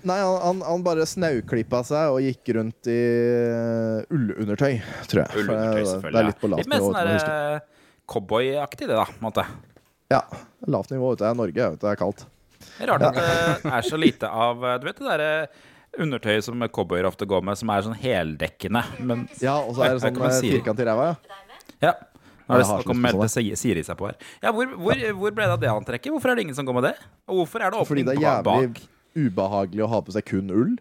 [0.08, 3.00] Nei, han, han, han bare snauklippa seg og gikk rundt i
[3.54, 5.44] uh, ullundertøy, tror jeg.
[5.44, 6.18] Ullundertøy, selvfølgelig?
[6.18, 6.94] Det er litt på lavt lavt Litt mer nivå.
[6.96, 7.74] sånn
[8.10, 9.06] cowboyaktig, det, da.
[9.10, 9.46] på en måte.
[10.14, 10.22] Ja,
[10.70, 12.26] lavt nivå ute er Norge, vet du, det er kaldt.
[12.66, 13.18] Det er rart at
[13.64, 15.32] det er så lite av Du vet det derre
[16.02, 19.96] undertøyet som cowboyer ofte går med, som er sånn heldekkende, men Ja, og så er
[19.96, 21.40] det sånn firkant i ræva, ja.
[21.84, 21.94] Ja.
[22.46, 23.28] Nå er det snakk om melde
[23.58, 24.18] Siri seg på her.
[24.44, 26.12] Ja, hvor, hvor, hvor ble det av det antrekket?
[26.14, 26.94] Hvorfor er det ingen som går med det?
[27.26, 28.84] Og hvorfor er det Fordi det er jævlig
[29.16, 30.76] ubehagelig å ha på seg kun ull.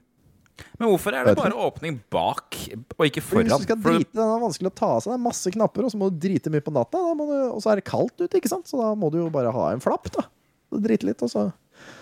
[0.78, 2.54] Men hvorfor er det bare åpning bak
[2.98, 3.48] og ikke foran?
[3.48, 5.10] hvis du skal drite, Den er vanskelig å ta av seg.
[5.12, 6.98] Det er masse knapper, og så må du drite mye på natta.
[6.98, 8.66] Og så er det kaldt ute, ikke sant?
[8.70, 10.10] så da må du jo bare ha en flapp.
[10.14, 10.26] da
[10.74, 11.44] Drite litt, og så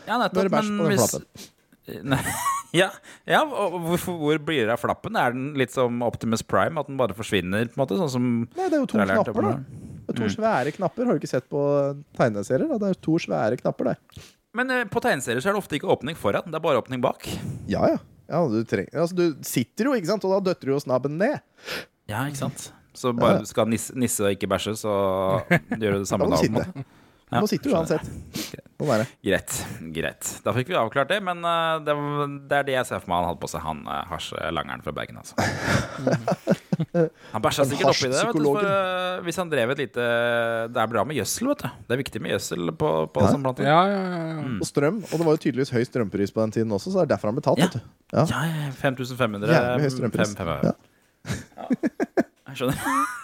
[0.06, 1.50] ja, nettopp, bæsj på men den hvis flappen.
[2.72, 2.86] Ja,
[3.28, 5.16] ja, og hvorfor, hvor blir det av flappen?
[5.20, 7.66] Er den litt som Optimus Prime, at den bare forsvinner?
[7.68, 9.50] på en måte, sånn som Nei, det er jo to har knapper, da.
[10.06, 10.32] Det er to Mm.
[10.36, 11.04] svære knapper.
[11.04, 11.60] Har du ikke sett på
[12.16, 12.68] tegneserier?
[12.70, 12.78] Da?
[12.80, 13.96] Det er to svære knapper det.
[14.54, 17.00] Men eh, på tegneserier så er det ofte ikke åpning foran, det er bare åpning
[17.04, 17.28] bak.
[17.68, 17.98] Ja, ja.
[18.32, 21.18] Ja du, trenger, altså, du sitter jo, ikke sant, og da døtter du jo snabben
[21.20, 21.38] ned.
[22.10, 22.70] Ja, ikke sant?
[22.96, 24.92] Så bare du skal nisse, nisse og ikke bæsje, så
[25.80, 26.40] gjør du det Da samme må da.
[26.40, 26.84] du sitte.
[27.32, 28.04] Du må sitte uansett.
[28.04, 29.04] Sånn.
[29.22, 29.52] Greit.
[29.94, 31.94] greit Da fikk vi avklart det, men eh, det,
[32.50, 34.94] det er det jeg ser for meg han hadde på seg, han uh, hasjelangeren fra
[34.96, 35.20] Bergen.
[35.22, 35.36] Altså.
[37.32, 38.18] Han bæsja Han sikkert oppi det.
[38.26, 40.06] Vet du, for, eh, hvis han drev et lite
[40.72, 41.68] Det er bra med gjødsel, vet du.
[41.86, 43.28] Det er viktig med gjødsel på, på Ja.
[43.36, 43.62] blant annet.
[43.68, 44.22] Ja, ja, ja.
[44.32, 44.40] ja.
[44.42, 44.56] Mm.
[44.58, 44.98] Og strøm.
[45.04, 47.30] Og det var jo tydeligvis høy strømpris på den tiden også, så det er derfor
[47.30, 47.68] han ble Ja.
[47.68, 47.80] vet du.
[48.12, 48.24] Ja.
[48.32, 49.54] Ja, ja, 5500.
[49.54, 50.34] Jævlig høy strømpris.
[50.34, 50.74] fem- fem- Ja.
[51.56, 51.64] Ja.
[52.50, 52.78] Jeg skjønner.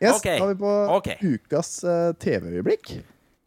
[0.00, 0.38] Yes, okay.
[0.40, 1.16] Da er vi på okay.
[1.20, 2.94] ukas uh, TV-øyeblikk.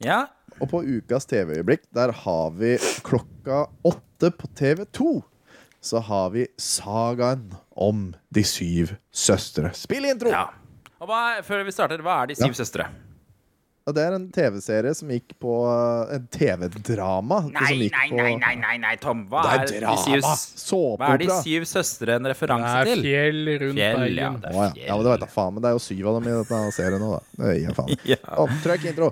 [0.06, 0.22] Ja.
[0.62, 2.76] Og på ukas TV-øyeblikk, der har vi
[3.08, 5.22] klokka åtte på TV2.
[5.84, 9.74] Så har vi sagaen om De syv søstre.
[9.76, 10.30] Spill intro!
[10.32, 10.46] ja.
[11.04, 12.60] Og hva, er- før vi starter, hva er De syv Ja.
[12.62, 12.86] søstre?
[13.86, 17.42] Og det er en TV-serie som gikk på eh, En TV-drama.
[17.52, 19.26] Nei, nei, nei, nei, nei, nei, Tom.
[19.28, 22.86] Hva Det er, er De syv, hva er De syv søstre en Det referanse er
[22.94, 23.02] til?
[23.04, 24.30] fjell rundt Fjell, ja.
[24.40, 24.70] Det Å, ja.
[24.70, 26.38] er ja, men det vet jeg faen, men det er jo syv av dem i
[26.48, 27.22] denne serien nå, da.
[27.44, 27.94] Det gir jeg faen.
[28.14, 28.48] Ja.
[28.64, 29.12] Trykk intro.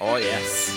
[0.00, 0.68] Oh, yes.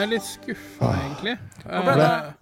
[0.00, 1.34] Nå er litt skuffa, egentlig.
[1.64, 2.04] ble det?
[2.10, 2.36] Eh,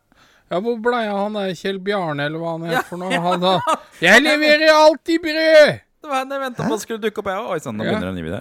[0.48, 3.18] Ja, hvor blei han der Kjell Bjarne, eller hva han het for noe?
[3.20, 3.56] Han da
[4.00, 5.72] Jeg leverer alltid brød!
[5.98, 7.48] Det var henne jeg venta på skulle dukke opp, jeg òg.
[7.52, 8.40] Oi sann, nå begynner begynner en ny video.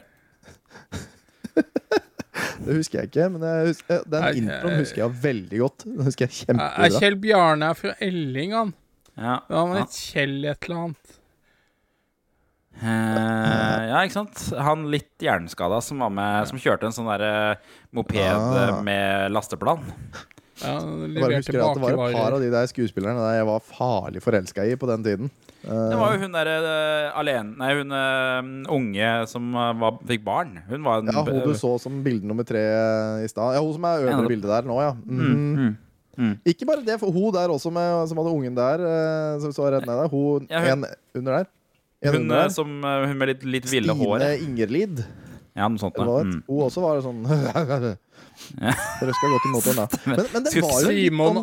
[1.58, 5.86] Det husker jeg ikke, men jeg husker, eh, den introen husker jeg veldig godt.
[5.90, 6.90] Den husker jeg kjempebra.
[7.02, 8.74] Kjell Bjarne er fra Elling, han?
[9.18, 9.40] Ja.
[9.50, 9.82] Han Ja.
[9.82, 11.17] het Kjell et eller annet.
[12.78, 14.42] Eh, ja, ikke sant?
[14.62, 18.58] Han litt hjerneskada som var med Som kjørte en sånn der eh, moped Ah.
[18.70, 19.82] eh, med lasteplan.
[20.58, 23.46] Ja, Jeg bare husker at det var et par av de der skuespillerne der jeg
[23.46, 25.30] var farlig forelska i på den tiden.
[25.64, 30.00] Eh, Det var jo hun derre uh, alene Nei, hun eh, unge som eh, var,
[30.10, 30.56] fikk barn.
[30.70, 32.64] Hun var en ja, hun du så som bilde nummer tre
[33.24, 33.54] i stad.
[33.58, 34.94] Ja, hun som er øvre bildet der nå, ja.
[35.06, 35.58] Mm, Mhm.
[35.58, 35.78] mm,
[36.18, 36.34] mm.
[36.50, 39.70] Ikke bare det, for hun der også med, som hadde ungen der, eh, som så
[39.70, 40.10] rett ned der.
[40.10, 40.86] Hun, Ja, hun- en
[41.22, 41.46] under der.
[42.06, 44.26] En Hun, som, eh, hun med litt, litt ville Stine hår.
[44.46, 45.02] Ingerlid.
[45.58, 45.98] Ja, noe sånt.
[45.98, 46.44] Var, Mm.
[46.46, 47.24] Hun også var sånn
[48.62, 49.88] Dere skal gå til motoren, da.
[50.06, 51.40] Men, men det var jo Simon,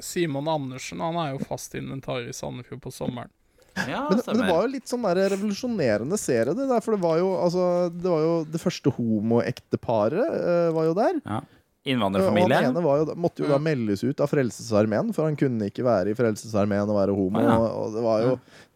[0.00, 3.30] Simon Andersen han er jo fast inventar i Sandefjord på sommeren.
[3.76, 6.82] Ja, men, men det var jo litt sånn der revolusjonerende serie, det der.
[6.84, 11.20] For det var jo, altså, det, var jo det første homoekteparet uh, var jo der.
[11.24, 11.40] ja.
[11.82, 12.54] Innvandrerfamilie.
[12.54, 15.82] han ene var jo, måtte jo da meldes ut av Frelsesarmeen, for han kunne ikke
[15.82, 17.40] være i Frelsesarmeen og være homo.
[17.42, 17.56] Ah, ja.
[17.74, 18.34] og, det var jo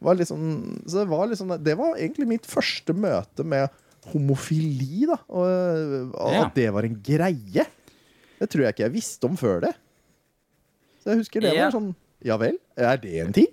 [0.09, 0.49] var sånn,
[0.87, 3.71] Så det var liksom Det var egentlig mitt første møte med
[4.11, 5.21] homofili, da.
[5.29, 6.45] Og, og Ja.
[6.47, 7.67] at det var en greie.
[8.41, 9.73] Det tror jeg ikke jeg visste om før det.
[11.03, 11.71] Så jeg husker det Ja.
[11.71, 11.95] var sånn
[12.27, 12.59] Ja vel?
[12.77, 13.47] Er det en ting?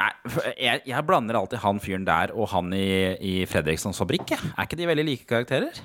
[0.00, 0.12] Nei,
[0.56, 4.32] jeg, jeg blander alltid han fyren der og han i, i Fredrikssons fabrikk.
[4.32, 5.76] Er ikke de veldig like karakterer?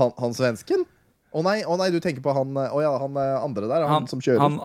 [0.00, 0.86] Han, han svensken?
[1.30, 3.84] Å nei, oh nei, du tenker på han Å ja, han eh, andre der.
[3.86, 4.42] Han, som kjører.
[4.42, 4.60] Han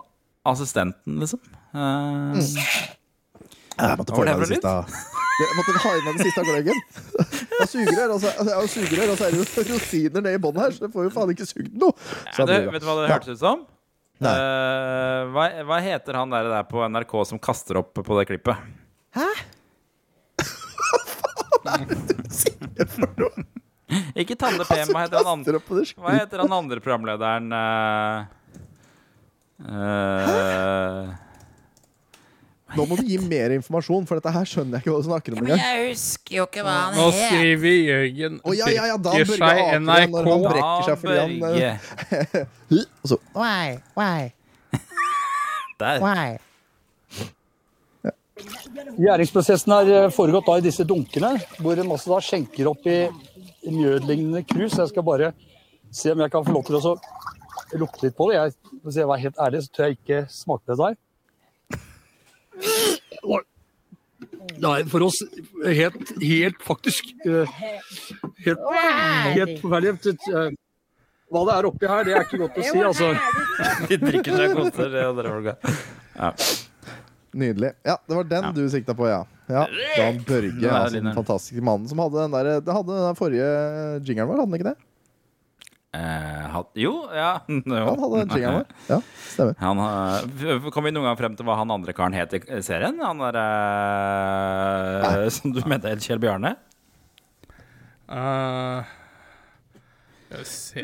[0.46, 1.40] assistenten, liksom.
[1.74, 2.40] Eh,
[3.76, 4.74] Jeg måtte få var den i meg det siste.
[5.36, 6.82] Jeg måtte ha i meg det siste av gløggen.
[7.20, 10.42] Jeg har sugerør, og så altså, jeg og så er det jo rosiner nede i
[10.42, 11.96] bånn her, så det får jo faen ikke sugd noe.
[12.32, 13.66] ja, det, vet du hva det hørtes ut som?
[14.24, 14.32] Nei.
[14.32, 18.56] Eh, hva, hva heter han der, der på NRK som kaster opp på det klippet?
[24.20, 25.60] Ikke Tande Pem, hva heter han andre?
[25.62, 27.54] Hva heter han andre programlederen
[29.56, 31.06] Uh, eh,
[32.76, 35.32] Nå må du gi mer informasjon, for dette her skjønner jeg ikke hva du snakker
[35.32, 39.14] om Men Jeg husker jo ikke hva Nå skriver Jørgen oh, ja, ja, ja, da
[39.16, 40.12] brekker Børge seg NRK.
[40.12, 41.32] når han brekker seg fordi han.
[43.00, 43.78] Og så Why?
[43.96, 44.20] Why?
[45.80, 46.04] Der.
[46.04, 46.28] Why?
[48.96, 52.98] Gjæringsprosessen har eh, foregått da i disse dunkene, hvor en masse da skjenker opp i
[53.72, 54.78] mjødlignende krus.
[54.78, 55.32] Jeg skal bare
[55.94, 56.94] se om jeg kan få lov til å
[57.80, 58.38] lukte litt på det.
[58.38, 60.98] Jeg, hvis jeg var helt ærlig, så tror jeg ikke smake det der.
[64.62, 65.18] Nei, for oss
[65.66, 67.50] helt, helt faktisk eh,
[68.46, 68.62] Helt,
[69.34, 70.14] helt forferdelig.
[71.26, 73.10] Hva det er oppi her, det er ikke godt å si, altså.
[73.90, 75.76] De drikker seg koser, det og dere folka.
[76.14, 76.30] Ja.
[77.36, 77.72] Nydelig.
[77.84, 78.52] Ja, det var den Ja.
[78.56, 79.22] du sikta på, ja.
[79.52, 79.66] ja.
[79.98, 83.48] Dan Børge, altså, den fantastiske mannen som hadde den der Det hadde den der forrige
[84.08, 84.76] jingeren vår, hadde den ikke det?
[85.96, 87.30] Eh, had, jo, ja.
[87.48, 87.84] Jo.
[87.92, 88.66] Han hadde jingeren vår.
[88.90, 88.98] Ja,
[89.30, 89.54] stemmer.
[89.60, 92.98] Han, eh, kom vi noen gang frem til hva han andre karen het i serien?
[93.04, 93.44] Han derre
[95.12, 96.56] eh, som du mente het Kjell Bjarne?
[98.06, 98.86] Uh,
[100.28, 100.82] Skal vi se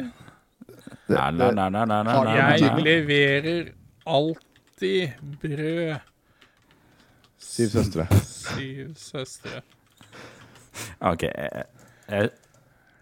[1.12, 3.68] Nei, nei, nei, nei, nei, nei, nei, Jeg leverer
[4.08, 5.12] alltid
[5.42, 6.11] brød.
[7.42, 8.06] Syv søstre.
[8.24, 9.60] Syv søstre.
[11.04, 11.22] Ok.
[11.28, 11.64] Jeg,
[12.08, 12.30] jeg,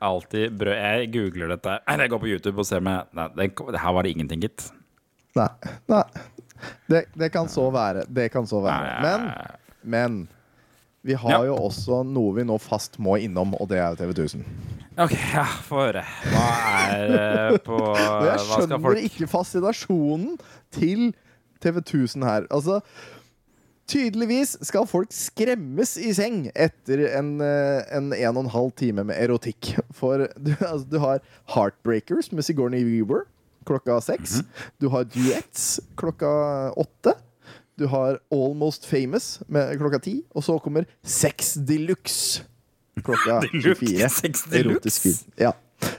[0.03, 1.77] alltid brød Jeg googler dette.
[1.89, 4.71] Eller jeg går på YouTube og ser med Nei, det, her var det ingenting, gitt.
[5.39, 5.49] Nei.
[5.91, 6.03] nei.
[6.91, 8.05] Det, det kan så være.
[8.11, 8.99] Det kan så være.
[9.05, 9.31] Men,
[9.83, 10.19] men
[11.07, 11.45] vi har Ja.
[11.49, 14.43] jo også noe vi nå fast må innom, og det er TV 1000.
[15.01, 16.03] OK, ja, få høre.
[16.29, 16.49] Hva
[16.91, 20.35] er eh, på Hva jeg folk Jeg skjønner folk ikke fascinasjonen
[20.77, 21.07] til
[21.65, 22.45] TV 1000 her.
[22.53, 22.81] Altså
[23.91, 29.03] Tydeligvis skal folk skremmes i seng etter en, eh, en en og en halv time
[29.09, 29.73] med erotikk.
[29.97, 31.19] For du, altså, du har
[31.57, 33.27] Heartbreakers med Sigourney Weaver
[33.67, 34.41] klokka seks.
[34.81, 36.31] Du har Duets klokka
[36.79, 37.17] åtte.
[37.81, 40.15] Du har Almost Famous med klokka ti.
[40.37, 42.45] Og så kommer Sex Deluxe
[43.03, 43.75] klokka fire.
[43.75, 44.09] 24.
[44.21, 44.71] Sex Deluxe?
[44.71, 45.35] Erotisk film.
[45.41, 45.53] Ja.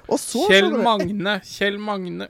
[0.08, 1.40] Og så Kjell Magne.
[1.44, 2.28] Kjell Magne.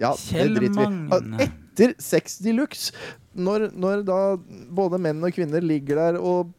[0.00, 1.04] Ja, Kjell det driter vi i.
[1.10, 1.50] Magne.
[1.74, 2.94] Etter Sex de Luxe,
[3.34, 4.18] når, når da
[4.74, 6.52] både menn og kvinner ligger der og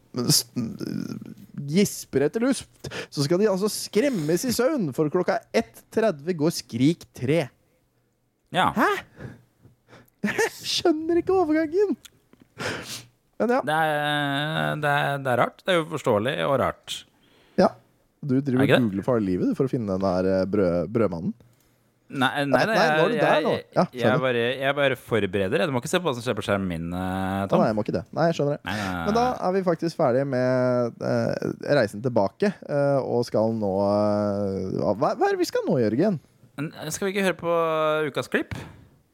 [1.66, 7.06] gisper etter luft, så skal de altså skremmes i søvn, for klokka 1.30 går Skrik
[7.16, 7.40] 3.
[8.54, 8.68] Ja.
[8.76, 8.90] Hæ?
[10.26, 11.96] Jeg skjønner ikke overgangen!
[13.36, 13.58] Men ja.
[13.64, 15.58] Det er, det, er, det er rart.
[15.64, 17.00] Det er jo forståelig og rart.
[17.60, 17.72] ja.
[18.26, 21.34] Du driver Er og googler for livet for å finne den der eh, brød, brødmannen.
[22.06, 23.52] Nei, nei, Nei, nei, nei, nå er du jeg, der nå.
[23.56, 25.64] jeg, Ja, jeg, bare, jeg bare forbereder.
[25.66, 27.58] Du må ikke se på hva som skjer på skjermen min, eh, Tom.
[27.58, 28.04] nei, jeg må ikke det.
[28.14, 28.76] Nei, jeg skjønner det.
[29.08, 31.50] Men da er vi faktisk ferdig med uh,
[31.80, 36.20] reisen tilbake, uh, og skal nå uh, hva, hva er det vi skal nå, Jørgen?
[36.94, 37.56] Skal vi ikke høre på
[38.12, 38.54] ukas klipp?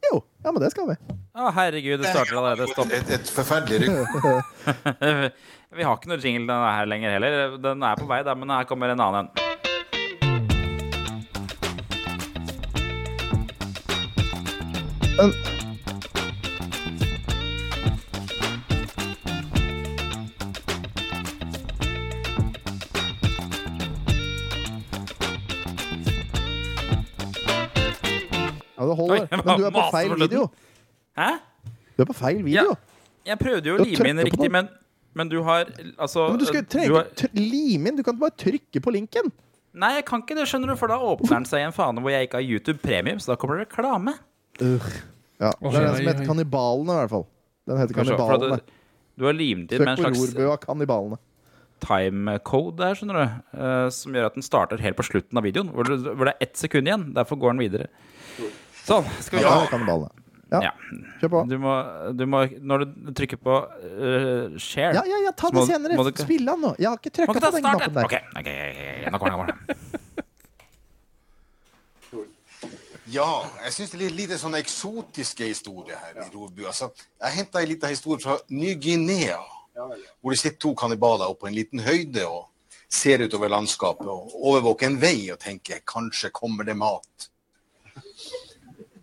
[0.03, 0.99] Jo, ja, men det skal vi.
[1.33, 2.69] Å, herregud, det starter allerede.
[2.71, 2.91] Stopp.
[2.93, 4.27] Et, et forferdelig rykk.
[5.79, 7.57] vi har ikke noe jingle denne her lenger heller.
[7.63, 9.52] Den er på vei, da, men her kommer en annen en.
[15.17, 15.31] Men
[28.77, 29.27] Ja, det holder.
[29.31, 30.47] Men du er på feil video.
[31.17, 31.29] Hæ?
[31.97, 32.73] Du er på feil video.
[33.23, 34.67] Jeg prøvde jo å lime inn riktig, men,
[35.15, 35.69] men du har
[36.01, 39.31] altså Men du skal har- lime inn, du kan bare trykke på linken.
[39.73, 42.01] Nei, jeg kan ikke det, skjønner du, for da åpner den seg i en fane
[42.03, 44.17] hvor jeg ikke har YouTube Premium, så da kommer det reklame.
[44.59, 46.25] Ja, det er den som heter.
[46.29, 47.25] Kannibalene, i hvert fall.
[47.67, 48.59] Den heter Kannibalene.
[49.17, 51.17] du, har limt inn med en slags Kannibalene.
[51.83, 53.37] timecode der, skjønner du.
[53.59, 56.35] Uh, som gjør at den starter helt på slutten av videoen, hvor det, hvor det
[56.37, 57.09] er ett sekund igjen.
[57.17, 57.89] Derfor går den videre.
[58.83, 59.07] Sånn.
[59.23, 60.09] Skal vi Ja,
[60.53, 60.71] Ja, Ja.
[61.19, 61.39] kjør på.
[61.49, 61.71] Du må,
[62.13, 65.97] du må Når du trykker på uh, share Ja, ja, ja, ta må- det senere.
[65.97, 66.75] må du Spill den nå.
[66.77, 68.05] Jeg har ikke Må trykka på den knappen der.
[68.05, 70.03] Ok, ok, ok, ok, nå kommer det, nå kommer det.
[73.13, 76.87] Ja, jeg syns det er litt lite sånne eksotiske historier her i Rovbu, Altså,
[77.21, 79.37] jeg henta en liten historie fra Ny-Guinea,
[79.75, 82.47] hvor det sitter to kannibaler oppe på en liten høyde og
[82.89, 87.27] ser utover landskapet og overvåker en vei og tenker kanskje kommer det mat.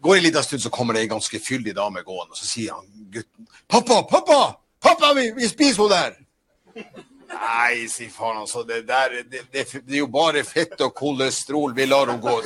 [0.03, 2.75] Går en liten stund, så kommer det en ganske fyldig dame gående, og så sier
[2.75, 4.41] han gutten Pappa, pappa!
[4.81, 6.99] Pappa, vi, vi spiser henne der!
[7.31, 11.77] Nei, sier faren altså, det, der, det, det, det er jo bare fett og kolesterol,
[11.77, 12.41] vi lar henne gå.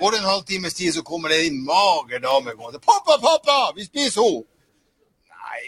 [0.00, 2.78] Går det en halvtimes tid, så kommer det en mager dame gående.
[2.78, 4.44] 'Pappa, pappa, vi spiser henne!'
[5.28, 5.62] Nei,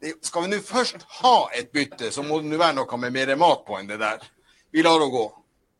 [0.00, 3.12] det, skal vi nå først ha et bytte, så må det nå være noe med
[3.12, 4.24] mer mat på enn det der.
[4.72, 5.26] Vi lar henne gå.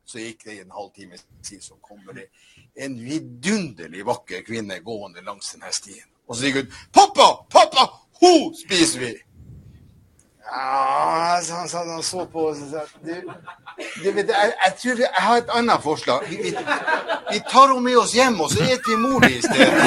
[0.05, 2.29] Så gikk det en halvtimes tid, så kommer det
[2.77, 6.05] en vidunderlig vakker kvinne gående langs denne stien.
[6.29, 7.89] Og så sier hun 'Pappa, pappa,
[8.21, 9.17] hun spiser vi!'
[10.47, 13.15] Ja, så han, så på og sa du,
[14.03, 16.27] du vet, jeg, jeg tror jeg har et annet forslag.
[16.31, 16.53] Vi, vi,
[17.33, 19.79] vi tar henne med oss hjem, og så spiser vi mor di i stedet.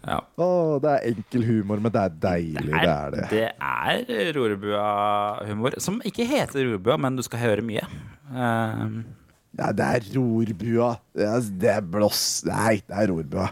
[0.00, 0.18] Ja.
[0.40, 0.48] Å,
[0.82, 2.72] det er enkel humor, men det er deilig.
[2.72, 3.24] Det er det.
[3.30, 7.84] Det er Rorbua-humor, som ikke heter Rorbua, men du skal høre mye.
[8.30, 9.02] Um.
[9.58, 10.92] Ja, det er rorbua.
[11.16, 12.22] Det er, det er blås.
[12.46, 13.48] Nei, det er rorbua.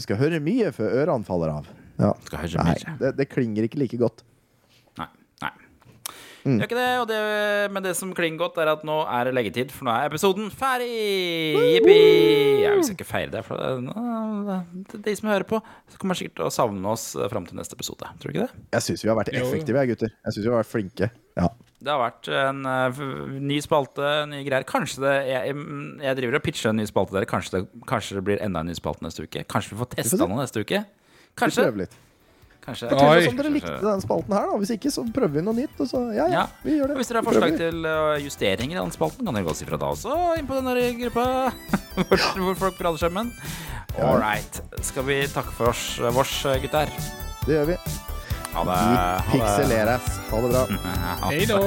[0.00, 1.66] Du skal høre mye før ørene faller av.
[2.00, 2.14] Ja.
[2.24, 2.98] Skal høre Nei, mye.
[3.02, 4.22] det, det klinger ikke like godt.
[4.96, 5.10] Nei.
[5.44, 5.50] nei.
[6.46, 6.54] Mm.
[6.54, 7.18] Gjør ikke det, og det,
[7.74, 10.48] men det som klinger godt, er at nå er det leggetid, for nå er episoden
[10.56, 10.88] ferdig!
[11.74, 11.98] Jippi!
[12.62, 14.56] Jeg vi skal ikke feire det, for det,
[14.94, 15.60] det, de som hører på,
[15.92, 18.08] så kommer sikkert til å savne oss eh, fram til neste episode.
[18.22, 18.64] Tror du ikke det?
[18.78, 20.16] Jeg syns vi har vært effektive, jeg, gutter.
[20.16, 21.10] Jeg synes vi har vært flinke.
[21.36, 21.52] Ja.
[21.80, 22.98] Det har vært en uh,
[23.40, 24.66] ny spalte, nye greier.
[24.68, 25.54] Kanskje det Jeg,
[26.04, 27.24] jeg driver og pitcher en ny spalte der.
[27.30, 29.46] Kanskje det, kanskje det blir enda en ny spalte neste uke?
[29.48, 30.82] Kanskje vi får testa noe neste uke?
[30.84, 31.64] Vi Kanskje?
[31.64, 31.96] prøver litt.
[32.60, 32.90] Kanskje.
[32.92, 34.58] Fortell oss om dere likte denne spalten her, da.
[34.60, 35.78] Hvis ikke, så prøver vi noe nytt.
[35.80, 36.44] Og så, ja, ja, Ja.
[36.66, 36.98] vi gjør det.
[36.98, 39.70] Og hvis dere har forslag til uh, justeringer i den spalten, kan dere godt si
[39.70, 40.18] fra da også.
[40.36, 41.24] Inn på denne gruppa
[42.10, 43.32] hvor, hvor folk prater sammen.
[43.96, 44.60] All right.
[44.84, 46.92] Skal vi takke for oss, vårs, gutter?
[47.48, 47.80] Det gjør vi.
[48.52, 49.22] Ha det.
[49.32, 50.02] Pikseleres.
[50.30, 50.66] Ha det bra.
[51.20, 51.36] Ha det.
[51.36, 51.60] Hei da.